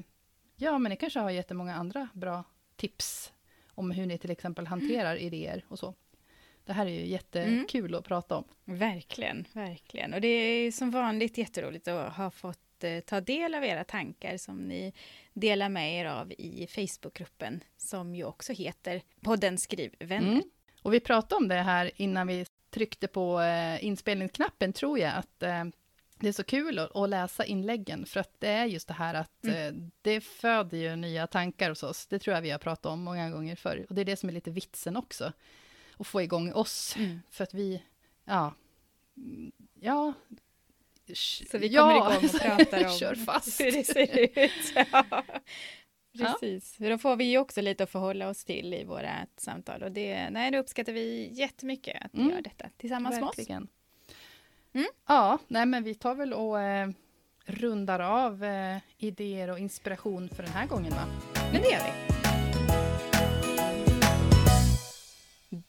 ja 0.56 0.78
men 0.78 0.89
ni 0.89 0.95
kanske 0.95 1.20
har 1.20 1.30
jättemånga 1.30 1.76
andra 1.76 2.08
bra 2.14 2.43
tips 2.76 3.34
om 3.68 3.91
hur 3.91 4.06
ni 4.06 4.18
till 4.18 4.32
exempel 4.32 4.68
hanterar 4.68 5.16
idéer 5.22 5.66
och 5.68 5.80
så. 5.80 5.93
Det 6.70 6.74
här 6.74 6.86
är 6.86 6.89
ju 6.89 7.05
jättekul 7.05 7.95
att 7.95 8.05
prata 8.05 8.38
om. 8.38 8.43
Verkligen, 8.65 9.47
verkligen. 9.53 10.13
Och 10.13 10.22
det 10.22 10.28
är 10.28 10.72
som 10.72 10.91
vanligt 10.91 11.38
jätteroligt 11.38 11.88
att 11.88 12.13
ha 12.13 12.32
fått 12.32 12.84
eh, 12.84 12.99
ta 12.99 13.22
del 13.22 13.55
av 13.55 13.63
era 13.63 13.84
tankar 13.84 14.38
som 14.38 14.57
ni 14.57 14.93
delar 15.34 15.70
med 15.70 15.93
er 15.93 16.05
av 16.05 16.32
i 16.32 16.67
Facebookgruppen 16.70 17.63
som 17.78 18.15
ju 18.15 18.24
också 18.24 18.53
heter 18.53 19.01
podden 19.22 19.57
Skrivvänner. 19.57 20.32
Mm. 20.32 20.43
Och 20.82 20.93
vi 20.93 20.99
pratade 20.99 21.36
om 21.36 21.47
det 21.47 21.55
här 21.55 21.91
innan 21.95 22.28
vi 22.28 22.45
tryckte 22.70 23.07
på 23.07 23.41
eh, 23.41 23.86
inspelningsknappen, 23.86 24.74
tror 24.74 24.99
jag, 24.99 25.13
att 25.15 25.43
eh, 25.43 25.63
det 26.20 26.28
är 26.28 26.34
så 26.34 26.43
kul 26.43 26.80
att, 26.80 27.09
läsa 27.09 27.45
inläggen, 27.45 28.05
för 28.05 28.20
att 28.20 28.34
det 28.39 28.47
är 28.47 28.65
just 28.65 28.88
det 28.88 28.93
här 28.93 29.13
att 29.13 29.45
eh, 29.45 29.72
det 30.01 30.22
föder 30.22 30.78
ju 30.78 30.95
nya 30.95 31.28
tankar 31.28 31.70
hos 31.70 31.84
oss. 31.84 32.07
Det 32.07 32.20
tror 32.20 32.36
jag 32.36 32.41
vi 32.41 32.51
har 32.51 32.59
pratat 32.59 32.86
om 32.86 33.03
många 33.03 33.30
gånger 33.30 33.55
förr. 33.55 33.86
Och 33.89 33.95
det 33.95 34.01
är 34.01 34.05
det 34.05 34.15
som 34.15 34.30
är 34.30 34.34
lite 34.34 34.51
vitsen 34.51 34.97
också, 34.97 35.34
att 36.00 36.08
få 36.08 36.22
igång 36.22 36.54
oss. 36.54 36.95
Mm. 36.97 37.22
För 37.30 37.43
att 37.43 37.54
vi, 37.54 37.84
ja, 38.26 38.54
ja. 39.80 40.14
Så 41.52 41.58
vi 41.58 41.68
ja, 41.68 41.82
kommer 41.82 41.95
igång 41.95 42.30
och 42.30 42.41
pratar 42.41 42.86
om 42.86 42.91
kör 42.97 43.16
fast. 43.16 43.62
hur 43.62 43.72
det 43.72 43.84
ser 43.84 44.20
ut. 44.39 44.52
Ja. 46.12 46.32
Precis, 46.39 46.76
för 46.76 46.89
då 46.89 46.97
får 46.97 47.16
vi 47.16 47.38
också 47.38 47.62
lite 47.62 47.84
att 47.84 47.89
förhålla 47.89 48.30
oss 48.30 48.45
till 48.45 48.74
i 48.74 48.84
våra 48.84 49.12
samtal 49.38 49.84
och 49.84 49.91
det, 49.91 50.30
nej, 50.30 50.52
det 50.52 50.60
uppskattar 50.60 50.93
vi 50.93 51.30
jättemycket 51.34 52.06
att 52.06 52.14
ni 52.14 52.22
Mm. 52.22 52.34
gör 52.36 52.41
detta 52.41 52.70
tillsammans 52.78 53.16
med 53.16 53.24
oss. 53.24 53.38
Verkligen. 53.39 53.68
Mm. 54.74 54.88
Ja, 55.08 55.38
nej 55.47 55.66
men 55.66 55.84
vi 55.84 55.95
tar 55.95 56.16
väl 56.16 56.34
och 56.34 56.62
eh, 56.62 56.89
rundar 57.45 58.00
av 58.00 58.43
eh, 58.43 58.78
idéer 58.97 59.50
och 59.50 59.60
inspiration 59.60 60.30
för 60.30 60.43
den 60.43 60.52
här 60.52 60.68
gången 60.68 60.91
va? 60.91 61.06
Men 61.54 61.62
det 61.62 61.70
gör 61.70 61.80
vi. 61.84 62.18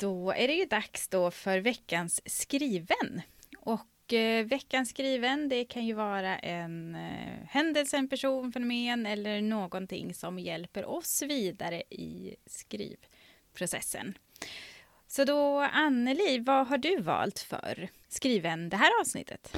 Då 0.00 0.32
är 0.32 0.48
det 0.48 0.54
ju 0.54 0.64
dags 0.64 1.08
då 1.08 1.30
för 1.30 1.58
veckans 1.58 2.20
skriven. 2.24 3.22
Och 3.58 4.12
eh, 4.12 4.44
veckans 4.46 4.90
skriven, 4.90 5.48
det 5.48 5.64
kan 5.64 5.86
ju 5.86 5.92
vara 5.92 6.38
en 6.38 6.94
eh, 6.94 7.46
händelse, 7.48 7.96
en 7.96 8.08
person, 8.08 8.52
fenomen 8.52 9.06
eller 9.06 9.40
någonting 9.40 10.14
som 10.14 10.38
hjälper 10.38 10.84
oss 10.84 11.22
vidare 11.22 11.82
i 11.90 12.36
skrivprocessen. 12.46 14.18
Så 15.06 15.24
då, 15.24 15.58
Anneli, 15.58 16.38
vad 16.38 16.66
har 16.66 16.78
du 16.78 17.00
valt 17.00 17.38
för 17.38 17.88
skriven 18.08 18.68
det 18.68 18.76
här 18.76 19.00
avsnittet? 19.00 19.56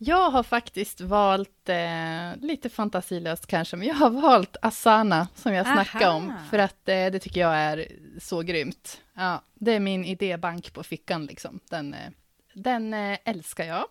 Jag 0.00 0.30
har 0.30 0.42
faktiskt 0.42 1.00
valt, 1.00 1.68
eh, 1.68 2.36
lite 2.40 2.68
fantasilöst 2.68 3.46
kanske, 3.46 3.76
men 3.76 3.88
jag 3.88 3.94
har 3.94 4.10
valt 4.10 4.56
Asana 4.62 5.28
som 5.34 5.54
jag 5.54 5.66
snackade 5.66 6.08
om, 6.08 6.32
för 6.50 6.58
att 6.58 6.88
eh, 6.88 7.06
det 7.06 7.18
tycker 7.18 7.40
jag 7.40 7.56
är 7.56 7.88
så 8.20 8.42
grymt. 8.42 9.02
Ja, 9.14 9.42
det 9.54 9.72
är 9.72 9.80
min 9.80 10.04
idébank 10.04 10.72
på 10.72 10.82
fickan 10.82 11.26
liksom. 11.26 11.60
Den, 11.70 11.94
eh, 11.94 12.10
den 12.54 12.94
eh, 12.94 13.18
älskar 13.24 13.64
jag 13.64 13.84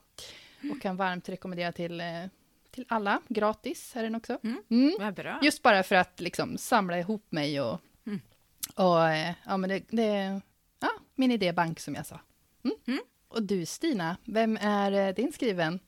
och 0.72 0.82
kan 0.82 0.98
varmt 0.98 1.30
rekommendera 1.30 1.72
till, 1.72 2.02
eh, 2.02 2.24
till 2.72 2.86
alla. 2.90 3.22
Gratis 3.28 3.96
är 3.96 4.04
den 4.04 4.16
också. 4.16 4.40
Mm. 4.44 4.62
Mm. 4.70 5.14
Bra. 5.14 5.40
Just 5.44 5.64
bara 5.64 5.84
för 5.84 5.96
att 5.96 6.20
liksom 6.20 6.58
samla 6.58 7.00
ihop 7.00 7.26
mig 7.32 7.62
och, 7.62 7.82
Mm. 8.06 8.22
och 8.76 9.10
eh, 9.10 9.34
ja 9.46 9.58
men 9.58 9.70
det, 9.70 9.84
det 9.90 10.42
ja, 10.80 10.90
min 11.16 11.32
idébank 11.32 11.80
som 11.80 11.96
jag 11.96 12.06
sa. 12.06 12.20
Mm. 12.64 12.78
Mm. 12.88 13.00
Och 13.28 13.44
du 13.44 13.66
Stina, 13.66 14.18
vem 14.26 14.58
är 14.62 15.14
din 15.14 15.34
skriven? 15.34 15.80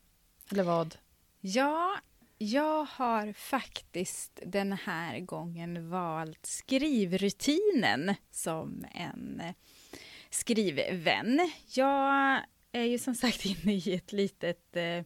Eller 0.52 0.64
vad? 0.64 0.98
Ja, 1.42 1.96
jag 2.38 2.84
har 2.84 3.34
faktiskt 3.34 4.40
den 4.46 4.74
här 4.74 5.20
gången 5.20 5.90
valt 5.90 6.46
skrivrutinen 6.46 8.16
som 8.32 8.86
en 8.92 9.42
skrivvän. 10.30 11.52
Jag 11.76 12.42
är 12.72 12.84
ju 12.84 13.00
som 13.00 13.16
sagt 13.16 13.46
inne 13.46 13.74
i 13.74 13.94
ett 13.94 14.12
litet 14.12 14.76
eh, 14.76 15.04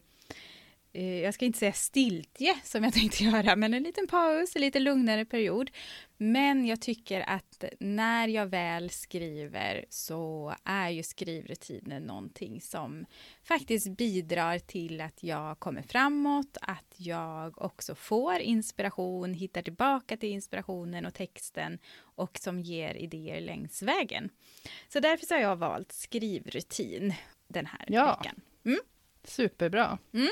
jag 1.00 1.34
ska 1.34 1.44
inte 1.44 1.58
säga 1.58 1.72
stiltje 1.72 2.54
som 2.64 2.84
jag 2.84 2.92
tänkte 2.92 3.24
göra, 3.24 3.56
men 3.56 3.74
en 3.74 3.82
liten 3.82 4.06
paus, 4.06 4.56
en 4.56 4.62
lite 4.62 4.78
lugnare 4.80 5.24
period. 5.24 5.70
Men 6.16 6.66
jag 6.66 6.80
tycker 6.80 7.20
att 7.20 7.64
när 7.80 8.28
jag 8.28 8.46
väl 8.46 8.90
skriver 8.90 9.84
så 9.88 10.54
är 10.64 10.90
ju 10.90 11.02
skrivrutinen 11.02 12.02
någonting 12.02 12.60
som 12.60 13.06
faktiskt 13.42 13.88
bidrar 13.88 14.58
till 14.58 15.00
att 15.00 15.22
jag 15.22 15.58
kommer 15.58 15.82
framåt, 15.82 16.56
att 16.60 16.94
jag 16.96 17.62
också 17.62 17.94
får 17.94 18.38
inspiration, 18.38 19.34
hittar 19.34 19.62
tillbaka 19.62 20.16
till 20.16 20.28
inspirationen 20.28 21.06
och 21.06 21.14
texten 21.14 21.78
och 21.96 22.38
som 22.38 22.60
ger 22.60 22.94
idéer 22.94 23.40
längs 23.40 23.82
vägen. 23.82 24.30
Så 24.88 25.00
därför 25.00 25.26
så 25.26 25.34
har 25.34 25.40
jag 25.40 25.56
valt 25.56 25.92
skrivrutin 25.92 27.14
den 27.48 27.66
här 27.66 27.84
Ja. 27.88 28.18
veckan. 28.18 28.40
Superbra. 29.24 29.98
Mm. 30.12 30.28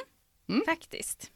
Faktiskt. 0.67 1.31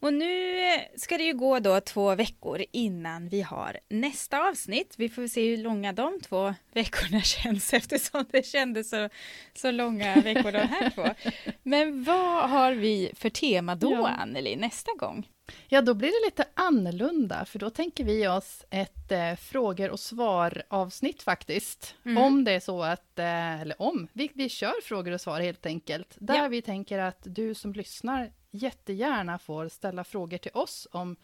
Och 0.00 0.14
nu 0.14 0.56
ska 0.96 1.16
det 1.16 1.24
ju 1.24 1.34
gå 1.34 1.58
då 1.58 1.80
två 1.80 2.14
veckor 2.14 2.64
innan 2.72 3.28
vi 3.28 3.42
har 3.42 3.78
nästa 3.88 4.48
avsnitt. 4.48 4.94
Vi 4.98 5.08
får 5.08 5.26
se 5.26 5.50
hur 5.50 5.56
långa 5.56 5.92
de 5.92 6.20
två 6.20 6.54
veckorna 6.72 7.20
känns 7.20 7.74
eftersom 7.74 8.24
det 8.30 8.46
kändes 8.46 8.90
så, 8.90 9.08
så 9.54 9.70
långa 9.70 10.14
veckor 10.14 10.52
de 10.52 10.58
här 10.58 10.90
två. 10.90 11.06
Men 11.62 12.04
vad 12.04 12.50
har 12.50 12.72
vi 12.72 13.12
för 13.14 13.30
tema 13.30 13.74
då, 13.74 13.92
Ja. 13.92 14.08
Anneli, 14.08 14.56
nästa 14.56 14.92
gång? 14.98 15.28
Ja, 15.68 15.82
då 15.82 15.94
blir 15.94 16.08
det 16.08 16.26
lite 16.26 16.44
annorlunda, 16.54 17.44
för 17.44 17.58
då 17.58 17.70
tänker 17.70 18.04
vi 18.04 18.28
oss 18.28 18.64
ett 18.70 19.12
eh, 19.12 19.34
frågor 19.34 19.90
och 19.90 20.00
svar-avsnitt 20.00 21.22
faktiskt. 21.22 21.94
Mm. 22.04 22.22
Om 22.22 22.44
det 22.44 22.52
är 22.52 22.60
så 22.60 22.82
att, 22.82 23.18
eh, 23.18 23.60
eller 23.60 23.82
om, 23.82 24.08
vi, 24.12 24.30
vi 24.34 24.48
kör 24.48 24.82
frågor 24.82 25.12
och 25.12 25.20
svar 25.20 25.40
helt 25.40 25.66
enkelt. 25.66 26.16
Där 26.18 26.36
Ja. 26.42 26.48
vi 26.48 26.62
tänker 26.62 26.98
att 26.98 27.18
du 27.22 27.54
som 27.54 27.72
lyssnar 27.72 28.32
jättegärna 28.50 29.38
får 29.38 29.68
ställa 29.68 30.04
frågor 30.04 30.38
till 30.38 30.50
oss 30.54 30.88
om, 30.92 31.16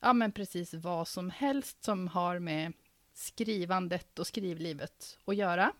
ja 0.00 0.12
men 0.12 0.32
precis 0.32 0.74
vad 0.74 1.08
som 1.08 1.30
helst 1.30 1.84
som 1.84 2.08
har 2.08 2.38
med 2.38 2.72
skrivandet 3.14 4.18
och 4.18 4.26
skrivlivet 4.26 5.18
att 5.24 5.36
göra. 5.36 5.72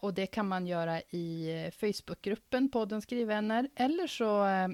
Och 0.00 0.14
det 0.14 0.26
kan 0.26 0.48
man 0.48 0.66
göra 0.66 1.00
i 1.00 1.50
eh, 1.64 1.70
Facebookgruppen 1.70 2.68
podden 2.70 3.02
Skrivvänner, 3.02 3.68
eller 3.74 4.06
så 4.06 4.46
eh, 4.46 4.68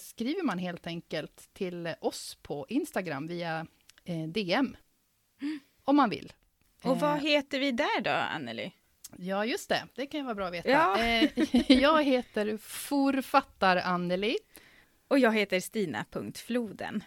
skriver 0.00 0.42
man 0.42 0.58
helt 0.58 0.86
enkelt 0.86 1.48
till 1.52 1.94
oss 2.00 2.38
på 2.42 2.66
Instagram 2.68 3.26
via 3.26 3.66
eh, 4.04 4.22
DM. 4.28 4.76
Om 5.84 5.96
man 5.96 6.10
vill. 6.10 6.32
Och 6.82 7.00
vad 7.00 7.16
Eh, 7.16 7.22
heter 7.22 7.60
vi 7.60 7.70
där 7.72 8.00
då, 8.00 8.10
Anneli? 8.10 8.72
Ja, 9.16 9.44
just 9.44 9.68
det. 9.68 9.84
Det 9.94 10.06
kan 10.06 10.20
ju 10.20 10.24
vara 10.24 10.34
bra 10.34 10.46
att 10.46 10.52
veta. 10.52 10.70
Ja. 10.70 10.98
Eh, 10.98 11.30
jag 11.72 12.02
heter 12.04 12.56
Forfattar-Anneli. 12.56 14.36
Och 15.08 15.18
jag 15.18 15.34
heter 15.34 15.60
Stina.floden. 15.60 17.04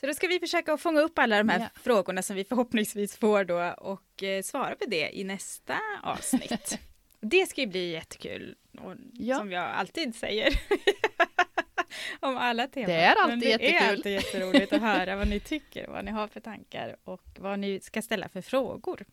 Så 0.00 0.06
då 0.06 0.14
ska 0.14 0.26
vi 0.26 0.38
försöka 0.38 0.76
fånga 0.76 1.00
upp 1.00 1.18
alla 1.18 1.38
de 1.38 1.48
här 1.48 1.60
Ja. 1.60 1.80
frågorna 1.82 2.22
som 2.22 2.36
vi 2.36 2.44
förhoppningsvis 2.44 3.16
får 3.16 3.44
då 3.44 3.74
och 3.78 4.22
eh, 4.22 4.42
svara 4.42 4.74
på 4.74 4.84
det 4.88 5.10
i 5.18 5.24
nästa 5.24 5.78
avsnitt. 6.02 6.78
det 7.20 7.46
ska 7.48 7.60
ju 7.60 7.66
bli 7.66 7.90
jättekul, 7.92 8.54
och, 8.78 8.94
Ja. 9.12 9.36
som 9.38 9.52
jag 9.52 9.64
alltid 9.64 10.14
säger. 10.16 10.60
Om 12.20 12.36
alla 12.36 12.66
teman. 12.66 12.90
Det 12.90 12.96
är 12.96 13.14
alltid 13.14 13.28
Men 13.28 13.40
det 13.40 13.52
är 13.52 13.58
jättekul. 13.58 13.88
alltid 13.88 14.12
jätteroligt 14.12 14.72
att 14.72 14.80
höra 14.80 15.16
vad 15.16 15.28
ni 15.28 15.40
tycker, 15.40 15.86
vad 15.86 16.04
ni 16.04 16.10
har 16.10 16.28
för 16.28 16.40
tankar 16.40 16.96
och 17.04 17.22
vad 17.38 17.58
ni 17.58 17.80
ska 17.80 18.02
ställa 18.02 18.28
för 18.28 18.42
frågor. 18.42 19.04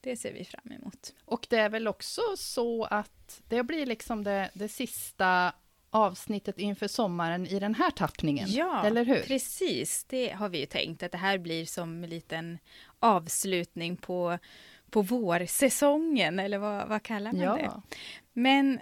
det 0.00 0.16
ser 0.16 0.32
vi 0.32 0.44
fram 0.44 0.72
emot. 0.72 1.14
Och 1.24 1.46
det 1.50 1.56
är 1.56 1.68
väl 1.68 1.88
också 1.88 2.22
så 2.36 2.84
att 2.84 3.40
det 3.48 3.62
blir 3.62 3.86
liksom 3.86 4.24
det, 4.24 4.50
det 4.54 4.68
sista 4.68 5.52
avsnittet 5.90 6.58
inför 6.58 6.88
sommaren 6.88 7.46
i 7.46 7.58
den 7.58 7.74
här 7.74 7.90
tappningen. 7.90 8.52
Ja, 8.52 8.86
eller 8.86 9.04
hur? 9.04 9.22
precis. 9.22 10.04
Det 10.04 10.30
har 10.30 10.48
vi 10.48 10.58
ju 10.58 10.66
tänkt 10.66 11.02
att 11.02 11.12
det 11.12 11.18
här 11.18 11.38
blir 11.38 11.66
som 11.66 12.04
en 12.04 12.10
liten 12.10 12.58
avslutning 12.98 13.96
på, 13.96 14.38
på 14.90 15.02
vårsäsongen, 15.02 16.38
eller 16.38 16.58
vad, 16.58 16.88
vad 16.88 17.02
kallar 17.02 17.32
man 17.32 17.40
ja. 17.40 17.56
det? 17.56 17.96
Men 18.32 18.80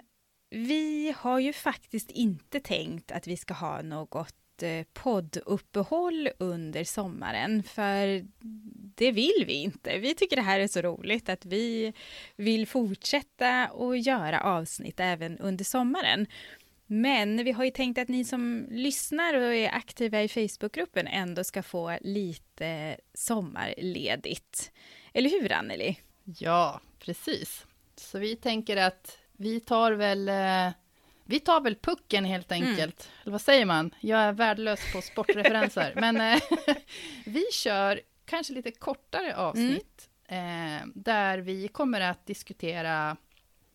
vi 0.49 1.13
har 1.17 1.39
ju 1.39 1.53
faktiskt 1.53 2.11
inte 2.11 2.59
tänkt 2.59 3.11
att 3.11 3.27
vi 3.27 3.37
ska 3.37 3.53
ha 3.53 3.81
något 3.81 4.63
eh, 4.63 4.85
podduppehåll 4.93 6.29
under 6.39 6.83
sommaren, 6.83 7.63
för 7.63 8.25
det 8.95 9.11
vill 9.11 9.43
vi 9.47 9.53
inte. 9.53 9.97
Vi 9.97 10.15
tycker 10.15 10.35
det 10.35 10.41
här 10.41 10.59
är 10.59 10.67
så 10.67 10.81
roligt 10.81 11.29
att 11.29 11.45
vi 11.45 11.93
vill 12.35 12.67
fortsätta 12.67 13.69
och 13.71 13.97
göra 13.97 14.41
avsnitt 14.41 14.99
även 14.99 15.37
under 15.37 15.65
sommaren. 15.65 16.27
Men 16.91 17.43
vi 17.43 17.51
har 17.51 17.63
ju 17.63 17.71
tänkt 17.71 17.97
att 17.97 18.07
ni 18.07 18.25
som 18.25 18.67
lyssnar 18.69 19.33
och 19.33 19.53
är 19.53 19.69
aktiva 19.69 20.23
i 20.23 20.27
Facebookgruppen 20.27 21.07
ändå 21.07 21.43
ska 21.43 21.63
få 21.63 21.97
lite 22.01 22.97
sommarledigt. 23.13 24.71
Eller 25.13 25.29
hur, 25.29 25.51
Anneli? 25.51 25.97
Ja, 26.23 26.81
precis. 26.99 27.65
Så 27.95 28.19
vi 28.19 28.35
tänker 28.35 28.77
att 28.77 29.17
vi 29.39 29.59
tar 29.59 29.91
väl 29.91 30.29
eh, 30.29 30.69
vi 31.23 31.39
tar 31.39 31.61
väl 31.61 31.75
pucken 31.75 32.25
helt 32.25 32.51
Mm. 32.51 32.69
enkelt. 32.69 33.03
Mm. 33.09 33.15
Eller 33.21 33.31
vad 33.31 33.41
säger 33.41 33.65
man? 33.65 33.95
Jag 33.99 34.19
är 34.19 34.31
värdelös 34.31 34.93
på 34.93 35.01
sportreferenser. 35.01 35.93
Men 36.01 36.21
eh, 36.21 36.41
vi 37.25 37.43
kör 37.53 38.01
kanske 38.25 38.53
lite 38.53 38.71
kortare 38.71 39.35
avsnitt. 39.35 40.09
Eh, 40.27 40.87
där 40.95 41.37
vi 41.37 41.67
kommer 41.67 42.01
att 42.01 42.25
diskutera, 42.25 43.17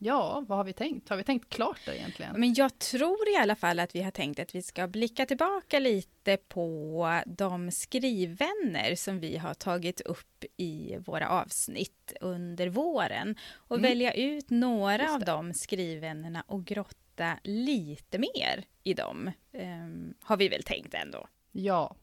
ja, 0.05 0.45
vad 0.49 0.59
har 0.59 0.65
vi 0.65 0.73
tänkt? 0.73 1.09
Har 1.09 1.17
vi 1.17 1.25
tänkt 1.25 1.49
klart 1.49 1.79
där 1.87 1.93
egentligen? 1.93 2.41
Men 2.41 2.55
jag 2.55 2.79
tror 2.79 3.29
i 3.29 3.37
alla 3.37 3.57
fall 3.57 3.79
att 3.81 3.95
vi 3.95 4.03
har 4.03 4.11
tänkt 4.11 4.39
att 4.41 4.55
vi 4.55 4.63
ska 4.63 4.87
blicka 4.87 5.27
tillbaka 5.27 5.79
lite 5.79 6.37
på 6.37 7.21
de 7.27 7.71
skrivvänner 7.71 8.95
som 8.95 9.21
vi 9.21 9.37
har 9.37 9.55
tagit 9.55 10.01
upp 10.01 10.45
i 10.57 10.97
våra 11.07 11.29
avsnitt 11.29 12.13
under 12.21 12.69
våren 12.69 13.37
och 13.55 13.77
Mm. 13.79 13.91
välja 13.91 14.13
ut 14.15 14.51
några 14.51 15.13
av 15.15 15.21
det. 15.21 15.27
de 15.27 15.55
skrivvännerna 15.55 16.45
och 16.47 16.65
grotta 16.65 17.39
lite 17.43 18.19
mer 18.19 18.65
i 18.83 18.95
dem. 18.95 19.31
ehm, 19.53 20.15
har 20.23 20.37
vi 20.37 20.49
väl 20.49 20.63
tänkt 20.63 20.95
ändå. 20.95 21.27
Ja, 21.53 21.97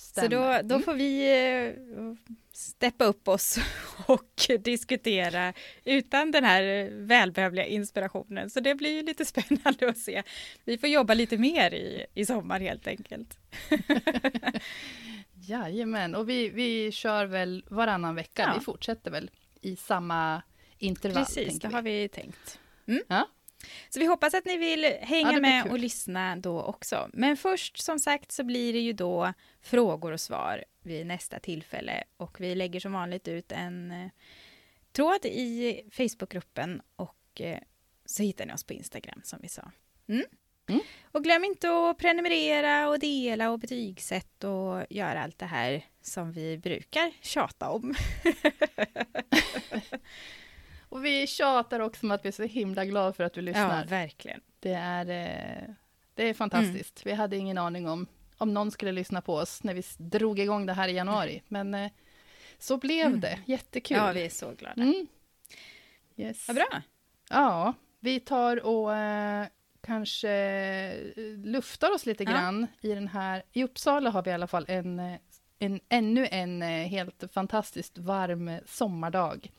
Så 0.00 0.20
då, 0.20 0.26
stämmer. 0.26 0.62
då 0.62 0.74
Mm. 0.74 0.84
får 0.84 0.94
vi 0.94 1.42
eh, 1.66 2.34
steppa 2.52 3.04
upp 3.04 3.28
oss 3.28 3.58
och 4.06 4.48
diskutera 4.60 5.52
utan 5.84 6.30
den 6.30 6.44
här 6.44 6.90
välbehövliga 6.92 7.64
inspirationen. 7.66 8.50
Så 8.50 8.60
det 8.60 8.74
blir 8.74 8.90
ju 8.90 9.02
lite 9.02 9.24
spännande 9.34 9.88
att 9.88 9.98
se. 9.98 10.22
Vi 10.64 10.78
får 10.78 10.88
jobba 10.88 11.14
lite 11.14 11.38
mer 11.38 11.74
i, 11.74 12.06
i 12.14 12.26
sommar 12.26 12.60
helt 12.60 12.86
enkelt. 12.86 13.38
Jajamän, 15.34 16.14
och 16.14 16.28
vi, 16.28 16.48
vi 16.48 16.92
kör 16.92 17.26
väl 17.26 17.64
varannan 17.68 18.14
vecka. 18.14 18.42
Ja. 18.42 18.54
Vi 18.58 18.64
fortsätter 18.64 19.10
väl 19.10 19.30
i 19.60 19.76
samma 19.76 20.42
intervall. 20.78 21.24
Precis, 21.24 21.58
det 21.60 21.68
vi. 21.68 21.74
har 21.74 21.82
vi 21.82 22.08
tänkt. 22.08 22.58
Mm. 22.86 23.02
Ja. 23.08 23.28
Så 23.88 24.00
vi 24.00 24.06
hoppas 24.06 24.34
att 24.34 24.44
ni 24.44 24.56
vill 24.56 24.84
hänga 25.00 25.32
Ja, 25.32 25.40
med 25.40 25.62
kul. 25.62 25.72
och 25.72 25.78
lyssna 25.78 26.36
då 26.36 26.62
också. 26.62 27.10
Men 27.12 27.36
först 27.36 27.78
som 27.78 27.98
sagt 27.98 28.32
så 28.32 28.44
blir 28.44 28.72
det 28.72 28.78
ju 28.80 28.92
då 28.92 29.32
frågor 29.62 30.12
och 30.12 30.20
svar 30.20 30.64
vid 30.82 31.06
nästa 31.06 31.38
tillfälle 31.38 32.04
och 32.16 32.40
vi 32.40 32.54
lägger 32.54 32.80
som 32.80 32.92
vanligt 32.92 33.28
ut 33.28 33.52
en 33.52 33.90
eh, 33.90 34.08
tråd 34.92 35.24
i 35.24 35.80
Facebookgruppen 35.92 36.82
och 36.96 37.40
eh, 37.40 37.58
så 38.04 38.22
hittar 38.22 38.46
ni 38.46 38.52
oss 38.52 38.64
på 38.64 38.72
Instagram 38.72 39.20
som 39.24 39.38
vi 39.42 39.48
sa. 39.48 39.70
Mm. 40.08 40.24
Mm. 40.68 40.80
Och 41.12 41.24
glöm 41.24 41.44
inte 41.44 41.70
att 41.70 41.98
prenumerera 41.98 42.88
och 42.88 42.98
dela 42.98 43.50
och 43.50 43.58
betygsätta 43.58 44.50
och 44.50 44.86
göra 44.90 45.22
allt 45.22 45.38
det 45.38 45.46
här 45.46 45.84
som 46.02 46.32
vi 46.32 46.58
brukar 46.58 47.12
tjata 47.20 47.68
om. 47.70 47.94
Och 50.88 51.04
vi 51.04 51.26
tjatar 51.26 51.80
också 51.80 52.06
om 52.06 52.10
att 52.10 52.24
vi 52.24 52.28
är 52.28 52.32
så 52.32 52.42
himla 52.42 52.84
glada 52.84 53.12
för 53.12 53.24
att 53.24 53.32
du 53.32 53.40
Ja, 53.40 53.44
lyssnar. 53.44 53.86
verkligen. 53.86 54.40
Det 54.60 54.72
är, 54.72 55.06
eh, 55.08 55.74
det 56.14 56.28
är 56.28 56.34
fantastiskt. 56.34 57.02
Mm. 57.04 57.12
Vi 57.14 57.20
hade 57.22 57.36
ingen 57.36 57.58
aning 57.58 57.88
om, 57.88 58.06
om 58.38 58.54
någon 58.54 58.70
skulle 58.70 58.92
lyssna 58.92 59.20
på 59.20 59.34
oss 59.34 59.62
när 59.62 59.74
vi 59.74 59.82
drog 59.98 60.38
igång 60.38 60.66
det 60.66 60.72
här 60.72 60.88
i 60.88 60.92
januari. 60.92 61.42
Men 61.48 61.74
eh, 61.74 61.90
så 62.58 62.76
blev 62.76 63.06
Mm. 63.06 63.20
det. 63.20 63.38
Jättekul. 63.46 63.96
Ja, 63.96 64.12
vi 64.12 64.24
är 64.24 64.28
så 64.30 64.52
glada. 64.54 64.82
mm. 64.82 65.06
yes. 66.16 66.48
Vad 66.48 66.54
bra. 66.56 66.82
Ja, 67.30 67.74
vi 68.00 68.20
tar 68.20 68.66
och 68.66 68.94
eh, 68.96 69.46
kanske 69.80 70.30
eh, 70.30 71.12
luftar 71.44 71.94
oss 71.94 72.06
lite 72.06 72.24
Ja. 72.24 72.30
grann 72.30 72.66
i 72.80 72.88
den 72.94 73.08
här. 73.08 73.42
I 73.52 73.64
Uppsala 73.64 74.10
har 74.10 74.22
vi 74.22 74.30
i 74.30 74.34
alla 74.34 74.46
fall 74.46 74.64
en, 74.68 75.18
en, 75.58 75.80
ännu 75.88 76.26
en 76.30 76.62
helt 76.62 77.24
fantastiskt 77.32 77.98
varm 77.98 78.50
sommardag. 78.66 79.50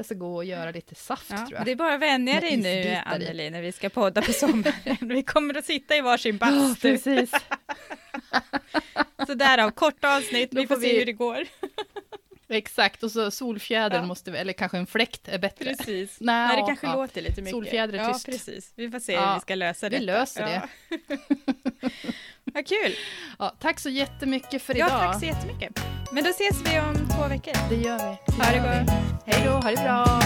Jag 0.00 0.04
ska 0.06 0.14
gå 0.14 0.36
och 0.36 0.44
göra 0.44 0.70
lite 0.70 0.94
saft 0.94 1.26
Ja, 1.30 1.36
tror 1.36 1.52
jag. 1.54 1.64
det 1.64 1.70
är 1.70 1.76
bara 1.76 1.94
att 1.94 2.00
vänja 2.00 2.40
dig 2.40 2.56
nu. 2.56 2.98
Anneli, 3.06 3.50
när 3.50 3.62
vi 3.62 3.72
ska 3.72 3.88
podda 3.88 4.22
på 4.22 4.32
sommaren. 4.32 4.96
vi 5.00 5.22
kommer 5.22 5.54
att 5.58 5.64
sitta 5.64 5.96
i 5.96 6.00
varsin 6.00 6.38
Ja, 6.40 6.46
bastu. 6.46 6.80
precis. 6.80 7.30
så 9.26 9.34
därav, 9.34 9.70
korta 9.70 10.16
avsnitt, 10.16 10.48
vi 10.52 10.66
får 10.66 10.74
får 10.74 10.82
se 10.82 10.92
vi- 10.92 10.98
hur 10.98 11.06
det 11.06 11.12
går. 11.12 11.44
Exakt, 12.50 13.02
och 13.02 13.10
så 13.10 13.30
solfjäder 13.30 13.96
Ja. 13.96 14.02
måste 14.06 14.30
vi, 14.30 14.38
eller 14.38 14.52
kanske 14.52 14.78
en 14.78 14.86
fläkt 14.86 15.28
är 15.28 15.38
bättre. 15.38 15.64
Precis. 15.74 16.16
Nej, 16.20 16.46
Nej, 16.46 16.56
det 16.56 16.60
ja, 16.60 16.66
kanske 16.66 16.86
ja. 16.86 16.94
låter 16.96 17.20
lite 17.22 17.40
mycket. 17.42 17.50
Solfjäder 17.50 17.94
är 17.98 18.02
Ja, 18.02 18.12
tyst. 18.12 18.26
precis. 18.26 18.72
Vi 18.76 18.90
får 18.90 18.98
se 19.00 19.12
Ja, 19.12 19.26
hur 19.28 19.34
vi 19.34 19.40
ska 19.40 19.54
lösa 19.54 19.88
vi 19.88 19.98
det. 19.98 20.04
löser 20.04 20.42
det. 20.46 20.62
Vad 22.54 22.66
kul. 22.66 22.94
Ja, 23.38 23.54
tack 23.60 23.80
så 23.80 23.88
jättemycket 23.90 24.62
för 24.62 24.74
Ja, 24.74 24.86
idag. 24.86 25.00
tack 25.00 25.20
så 25.20 25.26
jättemycket. 25.26 25.80
Men 26.12 26.24
då 26.24 26.30
ses 26.30 26.56
vi 26.64 26.80
om 26.80 26.94
två 27.16 27.28
veckor. 27.28 27.52
Det 27.68 27.76
gör 27.76 27.98
vi. 27.98 28.32
Ha 28.42 28.50
det 28.50 28.56
gör 28.56 28.80
vi. 28.80 28.84
gott. 28.86 28.94
Hej 29.26 29.42
då, 29.46 29.50
ha 29.52 29.70
det 29.70 29.76
bra. 29.82 30.20